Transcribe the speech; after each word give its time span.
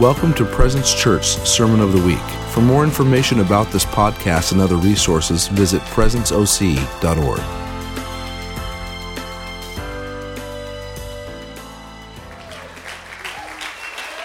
Welcome 0.00 0.34
to 0.34 0.44
Presence 0.44 0.92
Church 0.92 1.24
Sermon 1.24 1.80
of 1.80 1.94
the 1.94 2.06
Week. 2.06 2.18
For 2.50 2.60
more 2.60 2.84
information 2.84 3.40
about 3.40 3.72
this 3.72 3.86
podcast 3.86 4.52
and 4.52 4.60
other 4.60 4.76
resources, 4.76 5.48
visit 5.48 5.80
presenceoc.org. 5.84 7.40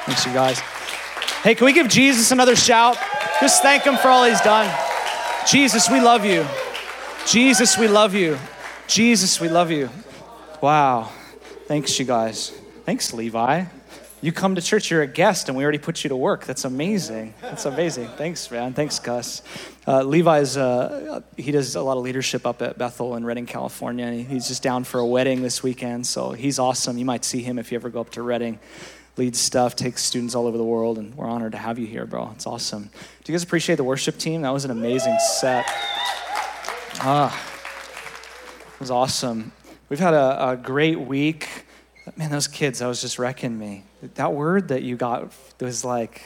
Thanks, 0.05 0.25
you 0.25 0.33
guys. 0.33 0.59
Hey, 1.41 1.55
can 1.55 1.63
we 1.63 1.71
give 1.71 1.87
Jesus 1.87 2.31
another 2.31 2.57
shout? 2.57 2.97
Just 3.39 3.61
thank 3.61 3.83
him 3.83 3.95
for 3.95 4.09
all 4.09 4.25
he's 4.25 4.41
done. 4.41 4.69
Jesus, 5.47 5.89
we 5.89 6.01
love 6.01 6.25
you. 6.25 6.45
Jesus, 7.25 7.77
we 7.77 7.87
love 7.87 8.13
you. 8.13 8.37
Jesus, 8.87 9.39
we 9.39 9.47
love 9.47 9.71
you. 9.71 9.89
Wow. 10.59 11.13
Thanks, 11.67 11.97
you 11.97 12.03
guys. 12.03 12.49
Thanks, 12.83 13.13
Levi. 13.13 13.63
You 14.23 14.31
come 14.31 14.53
to 14.53 14.61
church, 14.61 14.91
you're 14.91 15.01
a 15.01 15.07
guest, 15.07 15.49
and 15.49 15.57
we 15.57 15.63
already 15.63 15.79
put 15.79 16.03
you 16.03 16.09
to 16.09 16.15
work. 16.15 16.45
That's 16.45 16.63
amazing. 16.63 17.33
That's 17.41 17.65
amazing. 17.65 18.07
Thanks, 18.17 18.51
man. 18.51 18.73
Thanks, 18.73 18.99
Gus. 18.99 19.41
Uh, 19.87 20.03
Levi's, 20.03 20.57
uh, 20.57 21.21
he 21.37 21.51
does 21.51 21.75
a 21.75 21.81
lot 21.81 21.97
of 21.97 22.03
leadership 22.03 22.45
up 22.45 22.61
at 22.61 22.77
Bethel 22.77 23.15
in 23.15 23.25
Redding, 23.25 23.47
California. 23.47 24.11
He's 24.11 24.47
just 24.47 24.61
down 24.61 24.83
for 24.83 24.99
a 24.99 25.05
wedding 25.05 25.41
this 25.41 25.63
weekend, 25.63 26.05
so 26.05 26.33
he's 26.33 26.59
awesome. 26.59 26.99
You 26.99 27.05
might 27.05 27.25
see 27.25 27.41
him 27.41 27.57
if 27.57 27.71
you 27.71 27.77
ever 27.77 27.89
go 27.89 27.99
up 28.01 28.11
to 28.11 28.21
Redding. 28.21 28.59
Leads 29.17 29.39
stuff, 29.39 29.75
takes 29.75 30.03
students 30.03 30.35
all 30.35 30.45
over 30.45 30.57
the 30.57 30.63
world, 30.63 30.99
and 30.99 31.15
we're 31.15 31.25
honored 31.25 31.53
to 31.53 31.57
have 31.57 31.79
you 31.79 31.87
here, 31.87 32.05
bro. 32.05 32.29
It's 32.35 32.45
awesome. 32.45 32.91
Do 33.23 33.31
you 33.31 33.33
guys 33.33 33.41
appreciate 33.41 33.77
the 33.77 33.83
worship 33.83 34.19
team? 34.19 34.43
That 34.43 34.53
was 34.53 34.65
an 34.65 34.71
amazing 34.71 35.17
set. 35.39 35.65
Ah, 37.03 37.35
it 38.75 38.79
was 38.79 38.91
awesome. 38.91 39.51
We've 39.89 39.99
had 39.99 40.13
a, 40.13 40.51
a 40.51 40.57
great 40.57 40.99
week. 40.99 41.49
Man, 42.15 42.29
those 42.29 42.47
kids, 42.47 42.79
that 42.79 42.87
was 42.87 43.01
just 43.01 43.17
wrecking 43.17 43.57
me. 43.57 43.83
That 44.15 44.33
word 44.33 44.69
that 44.69 44.83
you 44.83 44.95
got 44.95 45.31
was 45.59 45.85
like, 45.85 46.21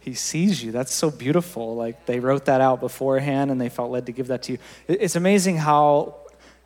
he 0.00 0.14
sees 0.14 0.62
you. 0.62 0.72
That's 0.72 0.92
so 0.92 1.10
beautiful. 1.10 1.76
Like 1.76 2.06
they 2.06 2.20
wrote 2.20 2.46
that 2.46 2.60
out 2.60 2.80
beforehand 2.80 3.50
and 3.50 3.60
they 3.60 3.68
felt 3.68 3.90
led 3.90 4.06
to 4.06 4.12
give 4.12 4.28
that 4.28 4.42
to 4.44 4.52
you. 4.52 4.58
It's 4.88 5.16
amazing 5.16 5.58
how 5.58 6.16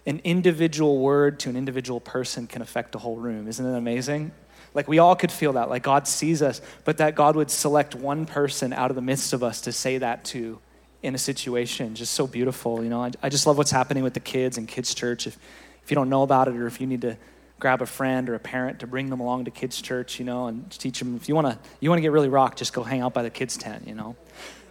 an 0.06 0.20
individual 0.24 0.98
word 0.98 1.40
to 1.40 1.50
an 1.50 1.56
individual 1.56 2.00
person 2.00 2.46
can 2.46 2.62
affect 2.62 2.94
a 2.94 2.98
whole 2.98 3.16
room. 3.16 3.48
Isn't 3.48 3.66
it 3.66 3.76
amazing? 3.76 4.32
Like 4.74 4.88
we 4.88 4.98
all 4.98 5.16
could 5.16 5.32
feel 5.32 5.54
that. 5.54 5.68
Like 5.68 5.82
God 5.82 6.06
sees 6.06 6.42
us, 6.42 6.60
but 6.84 6.98
that 6.98 7.14
God 7.14 7.36
would 7.36 7.50
select 7.50 7.94
one 7.94 8.26
person 8.26 8.72
out 8.72 8.90
of 8.90 8.94
the 8.94 9.02
midst 9.02 9.32
of 9.32 9.42
us 9.42 9.62
to 9.62 9.72
say 9.72 9.98
that 9.98 10.24
to 10.26 10.58
in 11.02 11.14
a 11.14 11.18
situation. 11.18 11.94
Just 11.94 12.14
so 12.14 12.26
beautiful. 12.26 12.82
You 12.82 12.90
know, 12.90 13.02
I, 13.02 13.10
I 13.22 13.28
just 13.28 13.46
love 13.46 13.58
what's 13.58 13.70
happening 13.70 14.02
with 14.02 14.14
the 14.14 14.20
kids 14.20 14.58
and 14.58 14.66
kids' 14.66 14.94
church. 14.94 15.26
If, 15.26 15.38
if 15.82 15.90
you 15.90 15.94
don't 15.94 16.08
know 16.08 16.22
about 16.22 16.48
it 16.48 16.56
or 16.56 16.66
if 16.66 16.80
you 16.80 16.86
need 16.86 17.02
to 17.02 17.16
grab 17.58 17.82
a 17.82 17.86
friend 17.86 18.28
or 18.28 18.34
a 18.34 18.38
parent 18.38 18.80
to 18.80 18.86
bring 18.86 19.10
them 19.10 19.20
along 19.20 19.46
to 19.46 19.50
kids 19.50 19.80
church, 19.80 20.18
you 20.18 20.24
know, 20.24 20.46
and 20.46 20.70
teach 20.70 20.98
them. 20.98 21.16
If 21.16 21.28
you 21.28 21.34
want 21.34 21.48
to, 21.48 21.58
you 21.80 21.90
want 21.90 21.98
to 21.98 22.02
get 22.02 22.12
really 22.12 22.28
rocked, 22.28 22.58
just 22.58 22.72
go 22.72 22.82
hang 22.82 23.00
out 23.00 23.14
by 23.14 23.22
the 23.22 23.30
kids 23.30 23.56
tent, 23.56 23.86
you 23.86 23.94
know. 23.94 24.16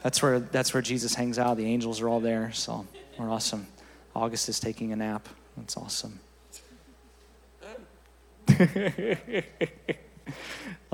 That's 0.03 0.21
where 0.21 0.39
that's 0.39 0.73
where 0.73 0.81
Jesus 0.81 1.15
hangs 1.15 1.39
out. 1.39 1.57
The 1.57 1.65
angels 1.65 2.01
are 2.01 2.09
all 2.09 2.19
there, 2.19 2.51
so 2.53 2.85
we're 3.17 3.29
awesome. 3.29 3.67
August 4.15 4.49
is 4.49 4.59
taking 4.59 4.93
a 4.93 4.95
nap. 4.95 5.27
That's 5.57 5.75
awesome. 5.75 6.19
I 8.49 9.43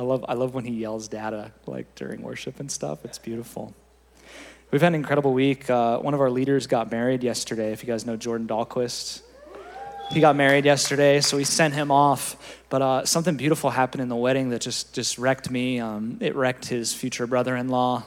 love 0.02 0.26
I 0.28 0.34
love 0.34 0.54
when 0.54 0.66
he 0.66 0.74
yells 0.74 1.08
data 1.08 1.52
like 1.68 1.94
during 1.96 2.22
worship 2.22 2.60
and 2.60 2.72
stuff. 2.72 3.06
It's 3.06 3.20
beautiful. 3.20 3.74
We've 4.72 4.82
had 4.82 4.88
an 4.88 4.96
incredible 4.96 5.34
week. 5.34 5.70
Uh, 5.70 6.00
one 6.00 6.16
of 6.16 6.22
our 6.22 6.32
leaders 6.32 6.66
got 6.66 6.92
married 6.92 7.24
yesterday. 7.24 7.72
If 7.72 7.84
you 7.84 7.88
guys 7.88 8.08
know 8.08 8.16
Jordan 8.16 8.48
Dahlquist, 8.48 9.22
he 10.12 10.20
got 10.20 10.36
married 10.36 10.66
yesterday, 10.66 11.22
so 11.22 11.38
we 11.38 11.44
sent 11.44 11.74
him 11.74 11.92
off. 11.92 12.36
But 12.70 12.82
uh, 12.82 13.06
something 13.06 13.36
beautiful 13.36 13.70
happened 13.70 14.02
in 14.02 14.10
the 14.10 14.16
wedding 14.16 14.50
that 14.50 14.62
just 14.62 14.94
just 14.94 15.18
wrecked 15.18 15.50
me. 15.50 15.80
Um, 15.80 16.18
it 16.20 16.36
wrecked 16.36 16.68
his 16.68 16.94
future 16.94 17.28
brother-in-law. 17.28 18.04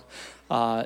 Uh, 0.51 0.85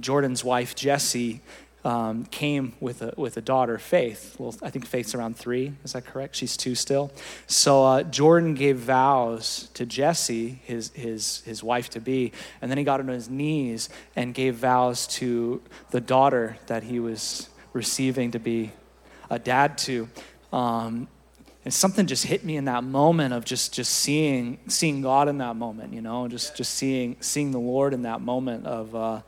Jordan's 0.00 0.44
wife 0.44 0.74
Jessie 0.74 1.40
um, 1.84 2.24
came 2.26 2.74
with 2.80 3.02
a 3.02 3.14
with 3.16 3.36
a 3.36 3.40
daughter, 3.40 3.78
Faith. 3.78 4.36
Well, 4.38 4.54
I 4.62 4.70
think 4.70 4.86
Faith's 4.86 5.14
around 5.14 5.36
three. 5.36 5.72
Is 5.84 5.92
that 5.94 6.04
correct? 6.04 6.36
She's 6.36 6.56
two 6.56 6.74
still. 6.74 7.10
So 7.46 7.84
uh, 7.84 8.02
Jordan 8.02 8.54
gave 8.54 8.76
vows 8.78 9.70
to 9.74 9.86
Jessie, 9.86 10.60
his 10.64 10.90
his 10.94 11.42
his 11.46 11.62
wife 11.62 11.90
to 11.90 12.00
be, 12.00 12.32
and 12.60 12.70
then 12.70 12.78
he 12.78 12.84
got 12.84 13.00
on 13.00 13.08
his 13.08 13.30
knees 13.30 13.88
and 14.14 14.34
gave 14.34 14.56
vows 14.56 15.06
to 15.08 15.62
the 15.90 16.00
daughter 16.00 16.58
that 16.66 16.82
he 16.82 17.00
was 17.00 17.48
receiving 17.72 18.32
to 18.32 18.38
be 18.38 18.72
a 19.30 19.38
dad 19.38 19.78
to. 19.78 20.08
Um, 20.52 21.08
and 21.64 21.74
something 21.74 22.06
just 22.06 22.24
hit 22.24 22.44
me 22.44 22.56
in 22.56 22.64
that 22.64 22.84
moment 22.84 23.34
of 23.34 23.44
just 23.44 23.74
just 23.74 23.92
seeing 23.92 24.58
seeing 24.66 25.02
God 25.02 25.28
in 25.28 25.38
that 25.38 25.56
moment, 25.56 25.92
you 25.92 26.00
know, 26.00 26.26
just 26.26 26.56
just 26.56 26.74
seeing 26.74 27.16
seeing 27.20 27.50
the 27.50 27.60
Lord 27.60 27.92
in 27.92 28.02
that 28.02 28.20
moment 28.20 28.66
of 28.66 28.94
uh, 28.94 29.20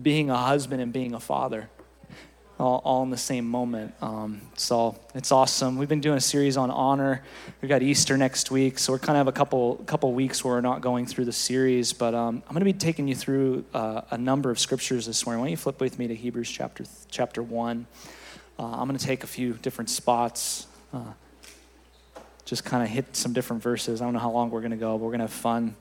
being 0.00 0.28
a 0.28 0.36
husband 0.36 0.82
and 0.82 0.92
being 0.92 1.14
a 1.14 1.20
father, 1.20 1.70
all, 2.58 2.82
all 2.84 3.02
in 3.04 3.10
the 3.10 3.16
same 3.16 3.48
moment. 3.48 3.94
Um, 4.02 4.40
so 4.56 4.98
it's 5.14 5.30
awesome. 5.30 5.78
We've 5.78 5.88
been 5.88 6.00
doing 6.00 6.18
a 6.18 6.20
series 6.20 6.56
on 6.56 6.70
honor. 6.72 7.22
We've 7.62 7.68
got 7.68 7.82
Easter 7.82 8.16
next 8.16 8.50
week, 8.50 8.80
so 8.80 8.92
we're 8.92 8.98
kind 8.98 9.16
of 9.16 9.18
have 9.18 9.28
a 9.28 9.32
couple 9.32 9.76
couple 9.86 10.12
weeks 10.12 10.44
where 10.44 10.54
we're 10.54 10.60
not 10.60 10.80
going 10.80 11.06
through 11.06 11.26
the 11.26 11.32
series, 11.32 11.92
but 11.92 12.12
um, 12.12 12.42
I'm 12.48 12.54
going 12.54 12.60
to 12.60 12.64
be 12.64 12.72
taking 12.72 13.06
you 13.06 13.14
through 13.14 13.64
uh, 13.72 14.00
a 14.10 14.18
number 14.18 14.50
of 14.50 14.58
scriptures 14.58 15.06
this 15.06 15.24
morning. 15.24 15.40
Why 15.40 15.46
don't 15.46 15.52
you 15.52 15.56
flip 15.56 15.80
with 15.80 15.96
me 15.96 16.08
to 16.08 16.14
Hebrews 16.16 16.50
chapter 16.50 16.84
chapter 17.08 17.40
one? 17.40 17.86
Uh, 18.58 18.64
I'm 18.64 18.88
going 18.88 18.98
to 18.98 19.04
take 19.04 19.22
a 19.22 19.28
few 19.28 19.52
different 19.52 19.88
spots, 19.88 20.66
uh, 20.92 21.12
just 22.44 22.64
kind 22.64 22.82
of 22.82 22.88
hit 22.88 23.14
some 23.14 23.32
different 23.32 23.62
verses. 23.62 24.02
I 24.02 24.04
don't 24.04 24.14
know 24.14 24.18
how 24.18 24.30
long 24.30 24.50
we're 24.50 24.60
going 24.60 24.72
to 24.72 24.76
go, 24.76 24.98
but 24.98 25.04
we're 25.04 25.10
going 25.10 25.20
to 25.20 25.26
have 25.26 25.32
fun. 25.32 25.76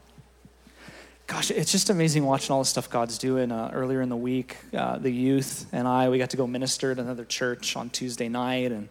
Gosh, 1.26 1.50
it's 1.52 1.72
just 1.72 1.90
amazing 1.90 2.24
watching 2.24 2.54
all 2.54 2.60
the 2.60 2.66
stuff 2.66 2.90
God's 2.90 3.18
doing. 3.18 3.52
Uh, 3.52 3.72
earlier 3.74 4.02
in 4.02 4.10
the 4.10 4.16
week, 4.16 4.58
uh, 4.74 4.98
the 4.98 5.10
youth 5.10 5.66
and 5.72 5.88
I, 5.88 6.10
we 6.10 6.20
got 6.20 6.30
to 6.30 6.38
go 6.38 6.46
minister 6.46 6.92
at 6.92 7.00
another 7.00 7.26
church 7.26 7.76
on 7.76 7.90
Tuesday 7.90 8.30
night, 8.30 8.72
and 8.72 8.90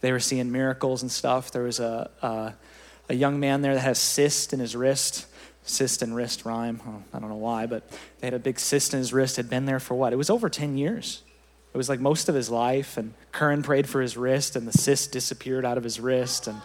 they 0.00 0.12
were 0.12 0.20
seeing 0.20 0.50
miracles 0.50 1.02
and 1.02 1.10
stuff. 1.10 1.50
There 1.50 1.64
was 1.64 1.78
a, 1.78 2.10
a, 2.22 2.54
a 3.10 3.14
young 3.14 3.38
man 3.38 3.60
there 3.60 3.74
that 3.74 3.80
has 3.80 3.98
cyst 3.98 4.52
in 4.52 4.60
his 4.60 4.74
wrist 4.74 5.26
cyst 5.62 6.02
and 6.02 6.14
wrist 6.14 6.44
rhyme. 6.44 6.80
I 7.12 7.18
don't 7.18 7.28
know 7.28 7.36
why, 7.36 7.66
but 7.66 7.88
they 8.18 8.26
had 8.26 8.34
a 8.34 8.38
big 8.38 8.58
cyst 8.58 8.92
in 8.94 8.98
his 8.98 9.12
wrist, 9.12 9.36
had 9.36 9.48
been 9.48 9.66
there 9.66 9.80
for 9.80 9.94
what? 9.94 10.12
It 10.12 10.16
was 10.16 10.30
over 10.30 10.48
10 10.48 10.76
years. 10.76 11.22
It 11.72 11.76
was 11.76 11.88
like 11.88 12.00
most 12.00 12.28
of 12.28 12.34
his 12.34 12.50
life, 12.50 12.96
and 12.96 13.14
Curran 13.32 13.62
prayed 13.62 13.88
for 13.88 14.00
his 14.00 14.16
wrist, 14.16 14.56
and 14.56 14.66
the 14.66 14.76
cyst 14.76 15.12
disappeared 15.12 15.64
out 15.64 15.78
of 15.78 15.84
his 15.84 16.00
wrist. 16.00 16.48
And 16.48 16.60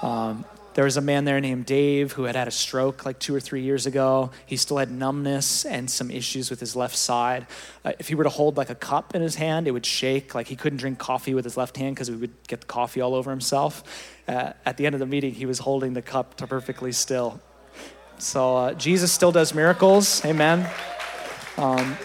um, 0.00 0.44
there 0.78 0.84
was 0.84 0.96
a 0.96 1.00
man 1.00 1.24
there 1.24 1.40
named 1.40 1.66
Dave 1.66 2.12
who 2.12 2.22
had 2.22 2.36
had 2.36 2.46
a 2.46 2.52
stroke 2.52 3.04
like 3.04 3.18
two 3.18 3.34
or 3.34 3.40
three 3.40 3.62
years 3.62 3.84
ago. 3.84 4.30
He 4.46 4.56
still 4.56 4.78
had 4.78 4.90
numbness 4.90 5.64
and 5.64 5.90
some 5.90 6.10
issues 6.10 6.50
with 6.50 6.60
his 6.60 6.76
left 6.76 6.94
side. 6.94 7.46
Uh, 7.84 7.92
if 7.98 8.08
he 8.08 8.14
were 8.14 8.24
to 8.24 8.30
hold 8.30 8.56
like 8.56 8.70
a 8.70 8.74
cup 8.74 9.14
in 9.14 9.20
his 9.20 9.34
hand, 9.34 9.66
it 9.66 9.72
would 9.72 9.84
shake. 9.84 10.34
Like 10.36 10.46
he 10.46 10.56
couldn't 10.56 10.78
drink 10.78 10.98
coffee 10.98 11.34
with 11.34 11.44
his 11.44 11.56
left 11.56 11.76
hand 11.76 11.96
because 11.96 12.06
he 12.06 12.14
would 12.14 12.30
get 12.46 12.60
the 12.60 12.66
coffee 12.68 13.00
all 13.00 13.14
over 13.14 13.30
himself. 13.30 13.82
Uh, 14.28 14.52
at 14.64 14.76
the 14.76 14.86
end 14.86 14.94
of 14.94 15.00
the 15.00 15.06
meeting, 15.06 15.34
he 15.34 15.46
was 15.46 15.58
holding 15.58 15.94
the 15.94 16.02
cup 16.02 16.36
perfectly 16.36 16.92
still. 16.92 17.40
So 18.18 18.56
uh, 18.56 18.74
Jesus 18.74 19.10
still 19.12 19.32
does 19.32 19.52
miracles. 19.52 20.24
Amen. 20.24 20.70
Um, 21.56 21.96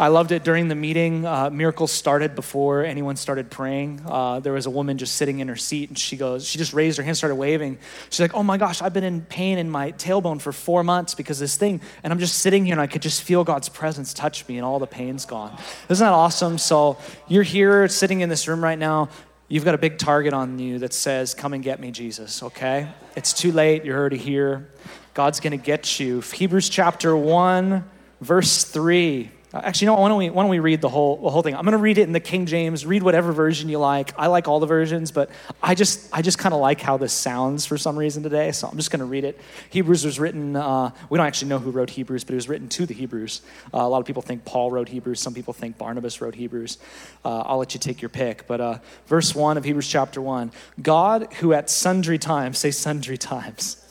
I 0.00 0.08
loved 0.08 0.30
it 0.30 0.44
during 0.44 0.68
the 0.68 0.76
meeting. 0.76 1.26
Uh, 1.26 1.50
miracles 1.50 1.90
started 1.90 2.36
before 2.36 2.84
anyone 2.84 3.16
started 3.16 3.50
praying. 3.50 4.00
Uh, 4.06 4.38
there 4.38 4.52
was 4.52 4.66
a 4.66 4.70
woman 4.70 4.96
just 4.96 5.16
sitting 5.16 5.40
in 5.40 5.48
her 5.48 5.56
seat, 5.56 5.88
and 5.88 5.98
she 5.98 6.16
goes, 6.16 6.46
she 6.46 6.56
just 6.56 6.72
raised 6.72 6.98
her 6.98 7.02
hand, 7.02 7.16
started 7.16 7.34
waving. 7.34 7.78
She's 8.08 8.20
like, 8.20 8.32
"Oh 8.32 8.44
my 8.44 8.58
gosh, 8.58 8.80
I've 8.80 8.92
been 8.92 9.02
in 9.02 9.22
pain 9.22 9.58
in 9.58 9.68
my 9.68 9.90
tailbone 9.90 10.40
for 10.40 10.52
four 10.52 10.84
months 10.84 11.16
because 11.16 11.40
this 11.40 11.56
thing, 11.56 11.80
and 12.04 12.12
I'm 12.12 12.20
just 12.20 12.38
sitting 12.38 12.64
here, 12.64 12.74
and 12.74 12.80
I 12.80 12.86
could 12.86 13.02
just 13.02 13.22
feel 13.22 13.42
God's 13.42 13.68
presence 13.68 14.14
touch 14.14 14.46
me, 14.46 14.56
and 14.56 14.64
all 14.64 14.78
the 14.78 14.86
pain's 14.86 15.24
gone." 15.24 15.58
Isn't 15.88 16.04
that 16.04 16.12
awesome? 16.12 16.58
So 16.58 16.96
you're 17.26 17.42
here, 17.42 17.88
sitting 17.88 18.20
in 18.20 18.28
this 18.28 18.46
room 18.46 18.62
right 18.62 18.78
now. 18.78 19.08
You've 19.48 19.64
got 19.64 19.74
a 19.74 19.78
big 19.78 19.98
target 19.98 20.32
on 20.32 20.60
you 20.60 20.78
that 20.78 20.92
says, 20.92 21.34
"Come 21.34 21.54
and 21.54 21.62
get 21.64 21.80
me, 21.80 21.90
Jesus." 21.90 22.42
Okay? 22.42 22.88
It's 23.16 23.32
too 23.32 23.50
late. 23.50 23.84
You're 23.84 23.98
already 23.98 24.18
here. 24.18 24.68
God's 25.14 25.40
going 25.40 25.58
to 25.58 25.64
get 25.64 25.98
you. 25.98 26.20
Hebrews 26.20 26.68
chapter 26.68 27.16
one, 27.16 27.84
verse 28.20 28.62
three. 28.62 29.32
Uh, 29.52 29.62
actually, 29.64 29.86
no, 29.86 29.94
why 29.94 30.08
don't, 30.08 30.18
we, 30.18 30.28
why 30.28 30.42
don't 30.42 30.50
we 30.50 30.58
read 30.58 30.82
the 30.82 30.90
whole, 30.90 31.16
the 31.16 31.30
whole 31.30 31.40
thing? 31.40 31.54
I'm 31.54 31.64
going 31.64 31.72
to 31.72 31.78
read 31.78 31.96
it 31.96 32.02
in 32.02 32.12
the 32.12 32.20
King 32.20 32.44
James. 32.44 32.84
Read 32.84 33.02
whatever 33.02 33.32
version 33.32 33.70
you 33.70 33.78
like. 33.78 34.12
I 34.18 34.26
like 34.26 34.46
all 34.46 34.60
the 34.60 34.66
versions, 34.66 35.10
but 35.10 35.30
I 35.62 35.74
just, 35.74 36.10
I 36.12 36.20
just 36.20 36.38
kind 36.38 36.54
of 36.54 36.60
like 36.60 36.82
how 36.82 36.98
this 36.98 37.14
sounds 37.14 37.64
for 37.64 37.78
some 37.78 37.98
reason 37.98 38.22
today, 38.22 38.52
so 38.52 38.68
I'm 38.68 38.76
just 38.76 38.90
going 38.90 39.00
to 39.00 39.06
read 39.06 39.24
it. 39.24 39.40
Hebrews 39.70 40.04
was 40.04 40.20
written, 40.20 40.54
uh, 40.54 40.90
we 41.08 41.16
don't 41.16 41.26
actually 41.26 41.48
know 41.48 41.58
who 41.58 41.70
wrote 41.70 41.88
Hebrews, 41.88 42.24
but 42.24 42.32
it 42.32 42.36
was 42.36 42.48
written 42.48 42.68
to 42.68 42.84
the 42.84 42.92
Hebrews. 42.92 43.40
Uh, 43.72 43.78
a 43.78 43.88
lot 43.88 44.00
of 44.00 44.06
people 44.06 44.20
think 44.20 44.44
Paul 44.44 44.70
wrote 44.70 44.90
Hebrews. 44.90 45.18
Some 45.18 45.32
people 45.32 45.54
think 45.54 45.78
Barnabas 45.78 46.20
wrote 46.20 46.34
Hebrews. 46.34 46.76
Uh, 47.24 47.38
I'll 47.38 47.58
let 47.58 47.72
you 47.72 47.80
take 47.80 48.02
your 48.02 48.10
pick. 48.10 48.46
But 48.46 48.60
uh, 48.60 48.78
verse 49.06 49.34
1 49.34 49.56
of 49.56 49.64
Hebrews 49.64 49.88
chapter 49.88 50.20
1 50.20 50.52
God, 50.82 51.32
who 51.34 51.54
at 51.54 51.70
sundry 51.70 52.18
times, 52.18 52.58
say 52.58 52.70
sundry 52.70 53.16
times, 53.16 53.82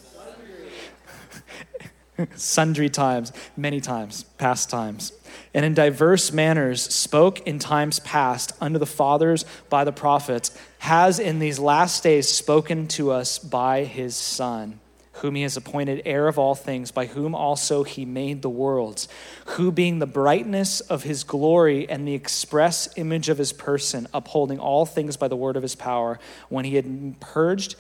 sundry 2.36 2.90
times, 2.90 3.34
many 3.56 3.82
times, 3.82 4.24
past 4.38 4.70
times 4.70 5.14
and 5.54 5.66
in 5.66 5.74
diverse 5.74 6.32
manners 6.32 6.82
spoke 6.82 7.46
in 7.48 7.60
times 7.60 8.00
past 8.00 8.52
unto 8.62 8.80
the 8.80 8.86
fathers 8.86 9.46
by 9.70 9.84
the 9.84 9.92
prophets, 9.92 10.58
has 10.80 11.20
in 11.20 11.40
these 11.40 11.60
last 11.60 12.04
days 12.04 12.28
spoken 12.28 12.88
to 12.88 13.12
us 13.12 13.40
by 13.40 13.84
his 13.84 14.16
Son 14.16 14.80
whom 15.22 15.36
he 15.36 15.42
has 15.42 15.58
appointed 15.58 16.02
heir 16.06 16.28
of 16.28 16.38
all 16.38 16.56
things, 16.56 16.92
by 16.92 17.06
whom 17.06 17.34
also 17.34 17.84
he 17.84 18.06
made 18.06 18.42
the 18.42 18.50
worlds, 18.50 19.08
who 19.48 19.72
being 19.72 20.00
the 20.00 20.06
brightness 20.06 20.80
of 20.82 21.04
his 21.04 21.24
glory 21.24 21.90
and 21.90 22.08
the 22.08 22.14
express 22.14 22.88
image 22.98 23.30
of 23.30 23.38
his 23.38 23.54
person, 23.54 24.08
upholding 24.14 24.60
all 24.60 24.86
things 24.86 25.18
by 25.18 25.28
the 25.28 25.36
word 25.36 25.56
of 25.56 25.64
his 25.64 25.76
power, 25.76 26.20
when 26.50 26.66
he 26.66 26.76
had 26.76 27.20
purged 27.20 27.76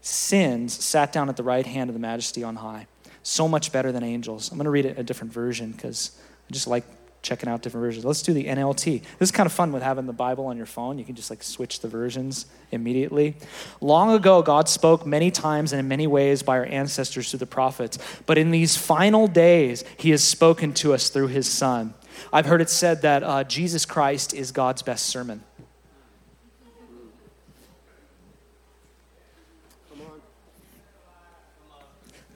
sins, 0.00 0.72
sat 0.72 1.12
down 1.12 1.28
at 1.28 1.36
the 1.36 1.42
right 1.42 1.66
hand 1.66 1.90
of 1.90 1.94
the 1.94 2.00
majesty 2.00 2.44
on 2.44 2.56
high. 2.56 2.86
So 3.22 3.48
much 3.48 3.72
better 3.72 3.90
than 3.90 4.04
angels. 4.04 4.50
I'm 4.50 4.56
going 4.56 4.66
to 4.66 4.70
read 4.70 4.86
it 4.86 4.98
a 4.98 5.02
different 5.02 5.32
version 5.32 5.72
because 5.72 6.16
I 6.48 6.52
just 6.52 6.66
like 6.66 6.84
checking 7.26 7.48
out 7.48 7.60
different 7.60 7.82
versions. 7.82 8.04
Let's 8.04 8.22
do 8.22 8.32
the 8.32 8.44
NLT. 8.44 9.02
This 9.18 9.28
is 9.28 9.32
kind 9.32 9.46
of 9.46 9.52
fun 9.52 9.72
with 9.72 9.82
having 9.82 10.06
the 10.06 10.12
Bible 10.12 10.46
on 10.46 10.56
your 10.56 10.66
phone. 10.66 10.96
You 10.98 11.04
can 11.04 11.16
just 11.16 11.28
like 11.28 11.42
switch 11.42 11.80
the 11.80 11.88
versions 11.88 12.46
immediately. 12.70 13.34
Long 13.80 14.14
ago, 14.14 14.42
God 14.42 14.68
spoke 14.68 15.04
many 15.04 15.32
times 15.32 15.72
and 15.72 15.80
in 15.80 15.88
many 15.88 16.06
ways 16.06 16.44
by 16.44 16.56
our 16.56 16.66
ancestors 16.66 17.30
through 17.30 17.40
the 17.40 17.46
prophets. 17.46 17.98
But 18.26 18.38
in 18.38 18.52
these 18.52 18.76
final 18.76 19.26
days, 19.26 19.84
He 19.96 20.10
has 20.10 20.22
spoken 20.22 20.72
to 20.74 20.94
us 20.94 21.08
through 21.08 21.28
His 21.28 21.48
Son. 21.48 21.94
I've 22.32 22.46
heard 22.46 22.60
it 22.60 22.70
said 22.70 23.02
that 23.02 23.24
uh, 23.24 23.44
Jesus 23.44 23.84
Christ 23.84 24.32
is 24.32 24.52
God's 24.52 24.82
best 24.82 25.06
sermon. 25.06 25.42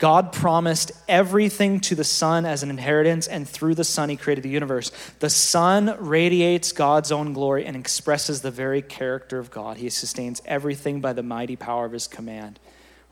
God 0.00 0.32
promised 0.32 0.92
everything 1.08 1.80
to 1.80 1.94
the 1.94 2.04
Son 2.04 2.46
as 2.46 2.62
an 2.62 2.70
inheritance, 2.70 3.28
and 3.28 3.46
through 3.46 3.74
the 3.74 3.84
Son, 3.84 4.08
He 4.08 4.16
created 4.16 4.42
the 4.42 4.48
universe. 4.48 4.90
The 5.18 5.28
Son 5.28 5.94
radiates 5.98 6.72
God's 6.72 7.12
own 7.12 7.34
glory 7.34 7.66
and 7.66 7.76
expresses 7.76 8.40
the 8.40 8.50
very 8.50 8.80
character 8.80 9.38
of 9.38 9.50
God. 9.50 9.76
He 9.76 9.90
sustains 9.90 10.40
everything 10.46 11.02
by 11.02 11.12
the 11.12 11.22
mighty 11.22 11.54
power 11.54 11.84
of 11.84 11.92
His 11.92 12.08
command. 12.08 12.58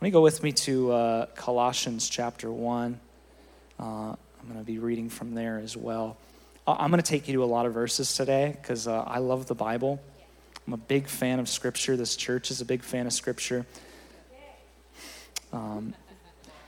Let 0.01 0.03
me 0.03 0.11
go 0.11 0.23
with 0.23 0.43
me 0.43 0.53
to 0.53 0.93
uh, 0.93 1.27
Colossians 1.35 2.09
chapter 2.09 2.51
1. 2.51 2.99
Uh, 3.79 3.85
I'm 3.85 4.17
going 4.47 4.59
to 4.59 4.65
be 4.65 4.79
reading 4.79 5.11
from 5.11 5.35
there 5.35 5.59
as 5.59 5.77
well. 5.77 6.17
I'm 6.67 6.91
going 6.91 7.03
to 7.03 7.11
take 7.11 7.29
you 7.29 7.35
to 7.35 7.45
a 7.45 7.47
lot 7.47 7.67
of 7.67 7.75
verses 7.75 8.15
today 8.15 8.57
because 8.63 8.89
uh, 8.89 9.03
I 9.03 9.19
love 9.19 9.45
the 9.45 9.55
Bible. 9.55 10.01
I'm 10.67 10.73
a 10.73 10.79
big 10.79 11.07
fan 11.07 11.39
of 11.39 11.51
Scripture. 11.51 11.99
This 11.99 12.17
church 12.17 12.51
is 12.51 12.63
a 12.63 12.65
big 12.65 12.83
fan 12.83 13.07
of 13.07 13.13
Scripture. 13.13 13.67
Um, 15.53 15.93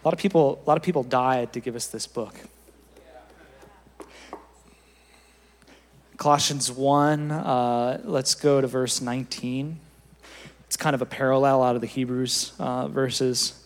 a 0.02 0.08
lot 0.08 0.14
of 0.14 0.19
people, 0.19 0.62
a 0.64 0.69
lot 0.69 0.79
of 0.79 0.82
people 0.82 1.02
died 1.02 1.52
to 1.52 1.61
give 1.61 1.76
us 1.76 1.87
this 1.87 2.06
book. 2.06 2.35
Colossians 6.17 6.70
1, 6.70 7.31
uh, 7.31 8.00
let's 8.05 8.35
go 8.35 8.61
to 8.61 8.67
verse 8.67 9.00
19. 9.00 9.79
It's 10.67 10.76
kind 10.76 10.94
of 10.94 11.02
a 11.02 11.06
parallel 11.06 11.62
out 11.62 11.75
of 11.75 11.81
the 11.81 11.87
Hebrews 11.87 12.52
uh, 12.58 12.88
verses. 12.88 13.62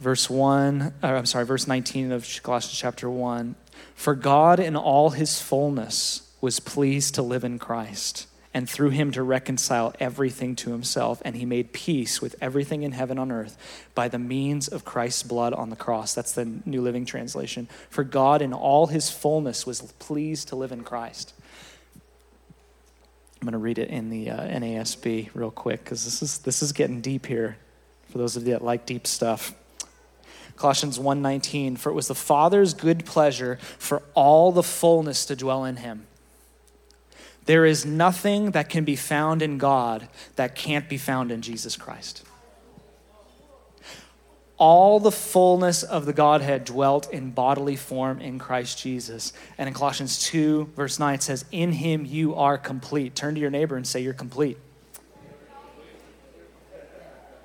Verse 0.00 0.28
1, 0.28 0.94
or 1.02 1.16
I'm 1.16 1.26
sorry, 1.26 1.46
verse 1.46 1.66
19 1.66 2.12
of 2.12 2.28
Colossians 2.42 2.78
chapter 2.78 3.08
1. 3.08 3.56
For 3.94 4.14
God 4.14 4.60
in 4.60 4.76
all 4.76 5.10
his 5.10 5.40
fullness 5.40 6.32
was 6.40 6.60
pleased 6.60 7.14
to 7.16 7.22
live 7.22 7.44
in 7.44 7.58
Christ 7.58 8.26
and 8.56 8.70
through 8.70 8.88
him 8.88 9.10
to 9.10 9.22
reconcile 9.22 9.94
everything 10.00 10.56
to 10.56 10.70
himself. 10.70 11.20
And 11.26 11.36
he 11.36 11.44
made 11.44 11.74
peace 11.74 12.22
with 12.22 12.34
everything 12.40 12.84
in 12.84 12.92
heaven 12.92 13.18
on 13.18 13.30
earth 13.30 13.58
by 13.94 14.08
the 14.08 14.18
means 14.18 14.66
of 14.66 14.82
Christ's 14.82 15.24
blood 15.24 15.52
on 15.52 15.68
the 15.68 15.76
cross. 15.76 16.14
That's 16.14 16.32
the 16.32 16.46
New 16.64 16.80
Living 16.80 17.04
Translation. 17.04 17.68
For 17.90 18.02
God, 18.02 18.40
in 18.40 18.54
all 18.54 18.86
his 18.86 19.10
fullness, 19.10 19.66
was 19.66 19.82
pleased 19.98 20.48
to 20.48 20.56
live 20.56 20.72
in 20.72 20.84
Christ. 20.84 21.34
I'm 23.42 23.44
going 23.44 23.52
to 23.52 23.58
read 23.58 23.76
it 23.76 23.90
in 23.90 24.08
the 24.08 24.30
uh, 24.30 24.40
NASB 24.40 25.28
real 25.34 25.50
quick 25.50 25.84
because 25.84 26.06
this 26.06 26.22
is, 26.22 26.38
this 26.38 26.62
is 26.62 26.72
getting 26.72 27.02
deep 27.02 27.26
here 27.26 27.58
for 28.08 28.16
those 28.16 28.38
of 28.38 28.46
you 28.46 28.54
that 28.54 28.64
like 28.64 28.86
deep 28.86 29.06
stuff. 29.06 29.52
Colossians 30.56 30.98
1:19 30.98 31.76
for 31.76 31.90
it 31.90 31.94
was 31.94 32.08
the 32.08 32.14
Father's 32.14 32.72
good 32.72 33.04
pleasure 33.04 33.58
for 33.78 34.02
all 34.14 34.50
the 34.50 34.62
fullness 34.62 35.26
to 35.26 35.36
dwell 35.36 35.66
in 35.66 35.76
him 35.76 36.06
there 37.46 37.64
is 37.64 37.86
nothing 37.86 38.50
that 38.50 38.68
can 38.68 38.84
be 38.84 38.96
found 38.96 39.40
in 39.40 39.56
God 39.56 40.08
that 40.34 40.54
can't 40.54 40.88
be 40.88 40.98
found 40.98 41.30
in 41.30 41.42
Jesus 41.42 41.76
Christ. 41.76 42.24
All 44.58 45.00
the 45.00 45.12
fullness 45.12 45.82
of 45.82 46.06
the 46.06 46.12
Godhead 46.12 46.64
dwelt 46.64 47.12
in 47.12 47.30
bodily 47.30 47.76
form 47.76 48.20
in 48.20 48.38
Christ 48.38 48.78
Jesus. 48.78 49.32
And 49.58 49.68
in 49.68 49.74
Colossians 49.74 50.22
2, 50.24 50.72
verse 50.74 50.98
9, 50.98 51.14
it 51.14 51.22
says, 51.22 51.44
In 51.52 51.72
him 51.72 52.04
you 52.06 52.34
are 52.34 52.56
complete. 52.56 53.14
Turn 53.14 53.34
to 53.34 53.40
your 53.40 53.50
neighbor 53.50 53.76
and 53.76 53.86
say, 53.86 54.00
You're 54.00 54.14
complete. 54.14 54.58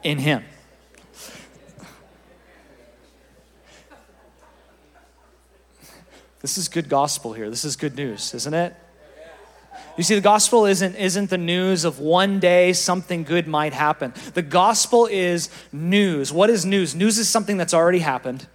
In 0.04 0.18
him. 0.18 0.44
This 6.40 6.58
is 6.58 6.70
good 6.70 6.90
gospel 6.90 7.34
here. 7.34 7.52
This 7.52 7.66
is 7.66 7.76
good 7.76 7.96
news, 7.96 8.34
isn't 8.34 8.54
it? 8.54 8.76
You 9.98 10.04
see, 10.04 10.16
the 10.16 10.22
gospel 10.22 10.66
isn't, 10.66 10.96
isn't 10.96 11.30
the 11.30 11.38
news 11.38 11.84
of 11.86 12.00
one 12.00 12.40
day 12.40 12.74
something 12.74 13.24
good 13.24 13.48
might 13.48 13.74
happen. 13.74 14.14
The 14.34 14.42
gospel 14.42 15.06
is 15.06 15.50
news. 15.72 16.32
What 16.32 16.50
is 16.50 16.66
news? 16.66 16.96
News 16.96 17.18
is 17.18 17.28
something 17.30 17.58
that's 17.58 17.74
already 17.74 18.00
happened. 18.00 18.48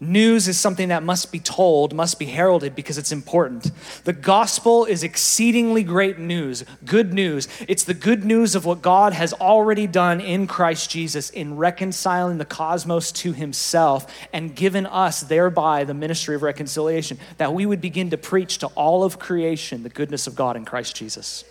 News 0.00 0.48
is 0.48 0.58
something 0.58 0.88
that 0.88 1.04
must 1.04 1.30
be 1.30 1.38
told, 1.38 1.94
must 1.94 2.18
be 2.18 2.26
heralded 2.26 2.74
because 2.74 2.98
it's 2.98 3.12
important. 3.12 3.70
The 4.02 4.12
gospel 4.12 4.84
is 4.84 5.04
exceedingly 5.04 5.84
great 5.84 6.18
news, 6.18 6.64
good 6.84 7.14
news. 7.14 7.46
It's 7.68 7.84
the 7.84 7.94
good 7.94 8.24
news 8.24 8.56
of 8.56 8.66
what 8.66 8.82
God 8.82 9.12
has 9.12 9.32
already 9.32 9.86
done 9.86 10.20
in 10.20 10.48
Christ 10.48 10.90
Jesus 10.90 11.30
in 11.30 11.56
reconciling 11.56 12.38
the 12.38 12.44
cosmos 12.44 13.12
to 13.12 13.32
himself 13.32 14.12
and 14.32 14.54
given 14.54 14.84
us 14.84 15.20
thereby 15.20 15.84
the 15.84 15.94
ministry 15.94 16.34
of 16.34 16.42
reconciliation, 16.42 17.18
that 17.38 17.54
we 17.54 17.64
would 17.64 17.80
begin 17.80 18.10
to 18.10 18.18
preach 18.18 18.58
to 18.58 18.66
all 18.68 19.04
of 19.04 19.20
creation 19.20 19.84
the 19.84 19.88
goodness 19.88 20.26
of 20.26 20.34
God 20.34 20.56
in 20.56 20.64
Christ 20.64 20.96
Jesus. 20.96 21.44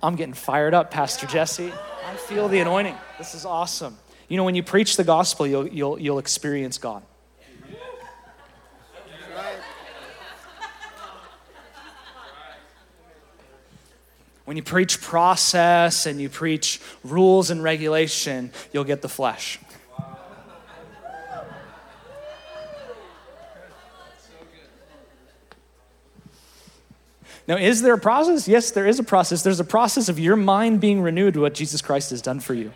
I'm 0.00 0.14
getting 0.14 0.34
fired 0.34 0.72
up, 0.72 0.92
Pastor 0.92 1.26
Jesse. 1.26 1.72
I 2.06 2.14
feel 2.14 2.46
the 2.48 2.60
anointing. 2.60 2.94
This 3.18 3.34
is 3.34 3.44
awesome. 3.44 3.98
You 4.34 4.38
know, 4.38 4.44
when 4.44 4.56
you 4.56 4.64
preach 4.64 4.96
the 4.96 5.04
gospel, 5.04 5.46
you'll, 5.46 5.68
you'll, 5.68 6.00
you'll 6.00 6.18
experience 6.18 6.76
God. 6.76 7.04
When 14.44 14.56
you 14.56 14.64
preach 14.64 15.00
process 15.00 16.06
and 16.06 16.20
you 16.20 16.28
preach 16.28 16.80
rules 17.04 17.50
and 17.50 17.62
regulation, 17.62 18.50
you'll 18.72 18.82
get 18.82 19.02
the 19.02 19.08
flesh. 19.08 19.60
Now, 27.46 27.56
is 27.56 27.82
there 27.82 27.94
a 27.94 28.00
process? 28.00 28.48
Yes, 28.48 28.72
there 28.72 28.88
is 28.88 28.98
a 28.98 29.04
process. 29.04 29.44
There's 29.44 29.60
a 29.60 29.64
process 29.64 30.08
of 30.08 30.18
your 30.18 30.34
mind 30.34 30.80
being 30.80 31.02
renewed 31.02 31.34
to 31.34 31.40
what 31.40 31.54
Jesus 31.54 31.80
Christ 31.80 32.10
has 32.10 32.20
done 32.20 32.40
for 32.40 32.54
you. 32.54 32.72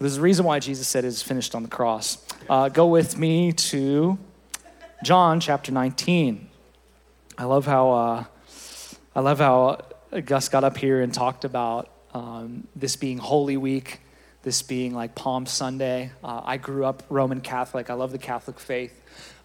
There's 0.00 0.16
a 0.16 0.20
reason 0.20 0.44
why 0.44 0.60
Jesus 0.60 0.86
said 0.86 1.04
it 1.04 1.08
is 1.08 1.22
finished 1.22 1.56
on 1.56 1.64
the 1.64 1.68
cross. 1.68 2.18
Uh, 2.48 2.68
go 2.68 2.86
with 2.86 3.18
me 3.18 3.50
to 3.52 4.16
John 5.02 5.40
chapter 5.40 5.72
19. 5.72 6.48
I 7.36 7.44
love 7.44 7.66
how 7.66 7.90
uh, 7.90 8.24
I 9.16 9.20
love 9.20 9.40
how 9.40 9.80
Gus 10.24 10.48
got 10.50 10.62
up 10.62 10.76
here 10.76 11.02
and 11.02 11.12
talked 11.12 11.44
about 11.44 11.90
um, 12.14 12.68
this 12.76 12.94
being 12.94 13.18
Holy 13.18 13.56
Week, 13.56 14.00
this 14.44 14.62
being 14.62 14.94
like 14.94 15.16
Palm 15.16 15.46
Sunday. 15.46 16.12
Uh, 16.22 16.42
I 16.44 16.58
grew 16.58 16.84
up 16.84 17.02
Roman 17.08 17.40
Catholic. 17.40 17.90
I 17.90 17.94
love 17.94 18.12
the 18.12 18.18
Catholic 18.18 18.60
faith. 18.60 18.94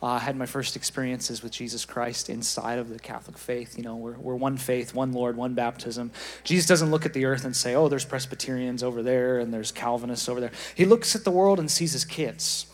Uh, 0.03 0.07
I 0.07 0.19
had 0.19 0.35
my 0.35 0.45
first 0.45 0.75
experiences 0.75 1.41
with 1.41 1.53
Jesus 1.53 1.85
Christ 1.85 2.29
inside 2.29 2.77
of 2.77 2.89
the 2.89 2.99
Catholic 2.99 3.37
faith. 3.37 3.77
You 3.77 3.85
know, 3.85 3.95
we're, 3.95 4.17
we're 4.17 4.35
one 4.35 4.57
faith, 4.57 4.93
one 4.93 5.13
Lord, 5.13 5.37
one 5.37 5.53
baptism. 5.53 6.11
Jesus 6.43 6.67
doesn't 6.67 6.91
look 6.91 7.05
at 7.05 7.13
the 7.13 7.23
earth 7.23 7.45
and 7.45 7.55
say, 7.55 7.73
oh, 7.73 7.87
there's 7.87 8.03
Presbyterians 8.03 8.83
over 8.83 9.01
there 9.01 9.39
and 9.39 9.53
there's 9.53 9.71
Calvinists 9.71 10.27
over 10.27 10.41
there. 10.41 10.51
He 10.75 10.83
looks 10.83 11.15
at 11.15 11.23
the 11.23 11.31
world 11.31 11.57
and 11.57 11.71
sees 11.71 11.93
his 11.93 12.03
kids. 12.03 12.65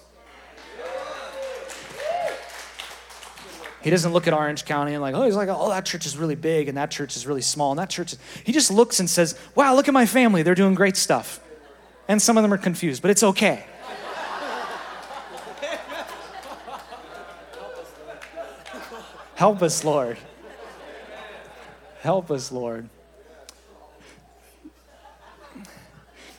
He 3.83 3.91
doesn't 3.91 4.12
look 4.12 4.27
at 4.27 4.33
Orange 4.33 4.65
County 4.65 4.93
and 4.93 5.01
like, 5.01 5.13
oh, 5.13 5.24
he's 5.24 5.36
like, 5.36 5.50
oh, 5.50 5.69
that 5.69 5.86
church 5.86 6.07
is 6.07 6.17
really 6.17 6.33
big 6.33 6.67
and 6.67 6.79
that 6.79 6.89
church 6.89 7.15
is 7.15 7.27
really 7.27 7.43
small 7.43 7.71
and 7.71 7.77
that 7.77 7.91
church 7.91 8.13
is. 8.13 8.19
He 8.43 8.51
just 8.51 8.71
looks 8.71 9.00
and 9.00 9.07
says, 9.07 9.39
wow, 9.53 9.75
look 9.75 9.88
at 9.88 9.93
my 9.93 10.07
family. 10.07 10.41
They're 10.41 10.55
doing 10.55 10.74
great 10.74 10.98
stuff. 10.98 11.39
And 12.07 12.19
some 12.19 12.38
of 12.38 12.43
them 12.43 12.51
are 12.51 12.57
confused, 12.57 13.03
but 13.03 13.12
it's 13.12 13.21
okay. 13.21 13.67
Help 19.39 19.62
us, 19.62 19.86
Lord. 19.86 20.17
Help 22.01 22.29
us, 22.29 22.51
Lord. 22.51 22.89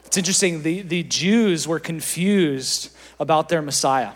It's 0.05 0.19
interesting, 0.19 0.63
the, 0.63 0.83
the 0.83 1.03
Jews 1.05 1.67
were 1.67 1.81
confused 1.81 2.95
about 3.19 3.49
their 3.49 3.63
Messiah, 3.63 4.13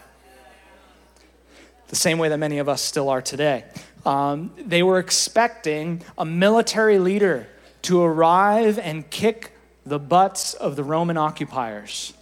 the 1.88 1.96
same 1.96 2.18
way 2.18 2.28
that 2.28 2.36
many 2.36 2.58
of 2.58 2.68
us 2.68 2.82
still 2.82 3.08
are 3.08 3.22
today. 3.22 3.64
Um, 4.04 4.52
they 4.58 4.82
were 4.82 4.98
expecting 4.98 6.02
a 6.18 6.26
military 6.26 6.98
leader 6.98 7.46
to 7.84 8.02
arrive 8.02 8.78
and 8.78 9.08
kick 9.08 9.52
the 9.86 9.98
butts 9.98 10.52
of 10.52 10.76
the 10.76 10.84
Roman 10.84 11.16
occupiers. 11.16 12.12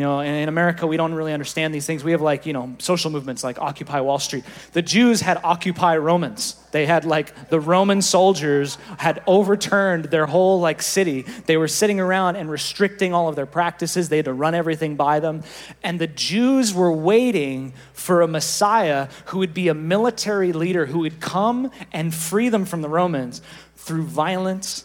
You 0.00 0.06
know, 0.06 0.20
in, 0.20 0.48
America, 0.48 0.86
we 0.86 0.96
don't 0.96 1.12
really 1.12 1.34
understand 1.34 1.74
these 1.74 1.84
things. 1.84 2.02
We 2.02 2.12
have 2.12 2.22
like, 2.22 2.46
you 2.46 2.54
know, 2.54 2.74
social 2.78 3.10
movements 3.10 3.44
like 3.44 3.60
Occupy 3.60 4.00
Wall 4.00 4.18
Street. 4.18 4.44
The 4.72 4.80
Jews 4.80 5.20
had 5.20 5.38
Occupy 5.44 5.98
Romans. 5.98 6.56
They 6.70 6.86
had 6.86 7.04
like 7.04 7.50
the 7.50 7.60
Roman 7.60 8.00
soldiers 8.00 8.78
had 8.96 9.22
overturned 9.26 10.06
their 10.06 10.24
whole 10.24 10.58
like 10.58 10.80
city. 10.80 11.26
They 11.44 11.58
were 11.58 11.68
sitting 11.68 12.00
around 12.00 12.36
and 12.36 12.50
restricting 12.50 13.12
all 13.12 13.28
of 13.28 13.36
their 13.36 13.44
practices. 13.44 14.08
They 14.08 14.16
had 14.16 14.24
to 14.24 14.32
run 14.32 14.54
everything 14.54 14.96
by 14.96 15.20
them. 15.20 15.42
And 15.82 15.98
the 15.98 16.06
Jews 16.06 16.72
were 16.72 16.92
waiting 16.92 17.74
for 17.92 18.22
a 18.22 18.26
Messiah 18.26 19.08
who 19.26 19.40
would 19.40 19.52
be 19.52 19.68
a 19.68 19.74
military 19.74 20.54
leader 20.54 20.86
who 20.86 21.00
would 21.00 21.20
come 21.20 21.70
and 21.92 22.14
free 22.14 22.48
them 22.48 22.64
from 22.64 22.80
the 22.80 22.88
Romans 22.88 23.42
through 23.76 24.04
violence, 24.04 24.82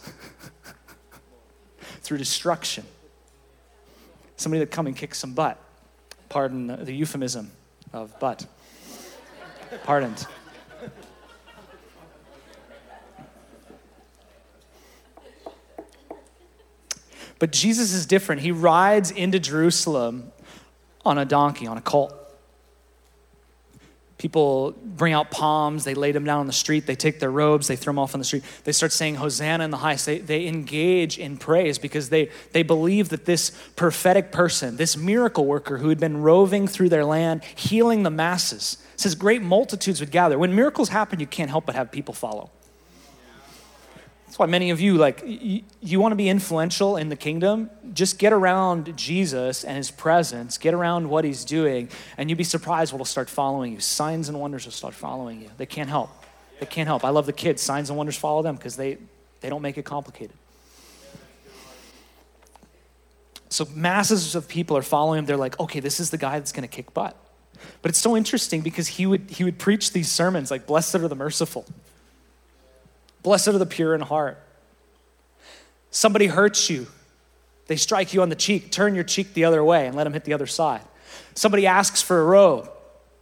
through 2.02 2.18
destruction 2.18 2.84
somebody 4.36 4.60
that 4.60 4.70
come 4.70 4.86
and 4.86 4.96
kick 4.96 5.14
some 5.14 5.32
butt. 5.34 5.58
Pardon 6.28 6.66
the, 6.66 6.76
the 6.76 6.94
euphemism 6.94 7.50
of 7.92 8.18
butt. 8.20 8.46
Pardoned. 9.84 10.26
But 17.38 17.52
Jesus 17.52 17.92
is 17.92 18.06
different. 18.06 18.40
He 18.40 18.50
rides 18.50 19.10
into 19.10 19.38
Jerusalem 19.38 20.32
on 21.04 21.18
a 21.18 21.24
donkey, 21.24 21.66
on 21.66 21.76
a 21.76 21.82
colt. 21.82 22.14
People 24.18 24.72
bring 24.82 25.12
out 25.12 25.30
palms, 25.30 25.84
they 25.84 25.92
lay 25.92 26.10
them 26.10 26.24
down 26.24 26.40
on 26.40 26.46
the 26.46 26.52
street, 26.52 26.86
they 26.86 26.94
take 26.94 27.20
their 27.20 27.30
robes, 27.30 27.68
they 27.68 27.76
throw 27.76 27.92
them 27.92 27.98
off 27.98 28.14
on 28.14 28.18
the 28.18 28.24
street. 28.24 28.44
They 28.64 28.72
start 28.72 28.92
saying 28.92 29.16
Hosanna 29.16 29.64
in 29.64 29.70
the 29.70 29.76
highest. 29.76 30.06
They, 30.06 30.18
they 30.18 30.46
engage 30.46 31.18
in 31.18 31.36
praise 31.36 31.78
because 31.78 32.08
they, 32.08 32.30
they 32.52 32.62
believe 32.62 33.10
that 33.10 33.26
this 33.26 33.50
prophetic 33.76 34.32
person, 34.32 34.76
this 34.76 34.96
miracle 34.96 35.44
worker 35.44 35.78
who 35.78 35.90
had 35.90 36.00
been 36.00 36.22
roving 36.22 36.66
through 36.66 36.88
their 36.88 37.04
land, 37.04 37.44
healing 37.44 38.04
the 38.04 38.10
masses, 38.10 38.78
says 38.96 39.14
great 39.14 39.42
multitudes 39.42 40.00
would 40.00 40.10
gather. 40.10 40.38
When 40.38 40.54
miracles 40.54 40.88
happen, 40.88 41.20
you 41.20 41.26
can't 41.26 41.50
help 41.50 41.66
but 41.66 41.74
have 41.74 41.92
people 41.92 42.14
follow. 42.14 42.50
That's 44.36 44.40
why 44.40 44.46
many 44.48 44.68
of 44.68 44.82
you, 44.82 44.98
like, 44.98 45.22
you, 45.24 45.62
you 45.80 45.98
want 45.98 46.12
to 46.12 46.16
be 46.16 46.28
influential 46.28 46.98
in 46.98 47.08
the 47.08 47.16
kingdom, 47.16 47.70
just 47.94 48.18
get 48.18 48.34
around 48.34 48.94
Jesus 48.94 49.64
and 49.64 49.78
his 49.78 49.90
presence, 49.90 50.58
get 50.58 50.74
around 50.74 51.08
what 51.08 51.24
he's 51.24 51.42
doing, 51.42 51.88
and 52.18 52.28
you'd 52.28 52.36
be 52.36 52.44
surprised 52.44 52.92
what 52.92 52.98
will 52.98 53.06
start 53.06 53.30
following 53.30 53.72
you. 53.72 53.80
Signs 53.80 54.28
and 54.28 54.38
wonders 54.38 54.66
will 54.66 54.72
start 54.72 54.92
following 54.92 55.40
you. 55.40 55.48
They 55.56 55.64
can't 55.64 55.88
help. 55.88 56.10
They 56.60 56.66
can't 56.66 56.86
help. 56.86 57.02
I 57.02 57.08
love 57.08 57.24
the 57.24 57.32
kids. 57.32 57.62
Signs 57.62 57.88
and 57.88 57.96
wonders 57.96 58.18
follow 58.18 58.42
them 58.42 58.56
because 58.56 58.76
they, 58.76 58.98
they 59.40 59.48
don't 59.48 59.62
make 59.62 59.78
it 59.78 59.86
complicated. 59.86 60.36
So 63.48 63.66
masses 63.74 64.34
of 64.34 64.48
people 64.48 64.76
are 64.76 64.82
following 64.82 65.20
him. 65.20 65.24
They're 65.24 65.38
like, 65.38 65.58
okay, 65.58 65.80
this 65.80 65.98
is 65.98 66.10
the 66.10 66.18
guy 66.18 66.38
that's 66.38 66.52
going 66.52 66.68
to 66.68 66.76
kick 66.76 66.92
butt. 66.92 67.16
But 67.80 67.88
it's 67.88 68.00
so 68.00 68.14
interesting 68.14 68.60
because 68.60 68.86
he 68.86 69.06
would, 69.06 69.30
he 69.30 69.44
would 69.44 69.58
preach 69.58 69.94
these 69.94 70.12
sermons 70.12 70.50
like, 70.50 70.66
blessed 70.66 70.96
are 70.96 71.08
the 71.08 71.14
merciful. 71.14 71.64
Blessed 73.26 73.48
are 73.48 73.58
the 73.58 73.66
pure 73.66 73.92
in 73.92 74.02
heart. 74.02 74.40
Somebody 75.90 76.26
hurts 76.26 76.70
you, 76.70 76.86
they 77.66 77.74
strike 77.74 78.14
you 78.14 78.22
on 78.22 78.28
the 78.28 78.36
cheek, 78.36 78.70
turn 78.70 78.94
your 78.94 79.02
cheek 79.02 79.34
the 79.34 79.46
other 79.46 79.64
way 79.64 79.88
and 79.88 79.96
let 79.96 80.04
them 80.04 80.12
hit 80.12 80.22
the 80.22 80.32
other 80.32 80.46
side. 80.46 80.82
Somebody 81.34 81.66
asks 81.66 82.00
for 82.00 82.20
a 82.20 82.24
robe, 82.24 82.70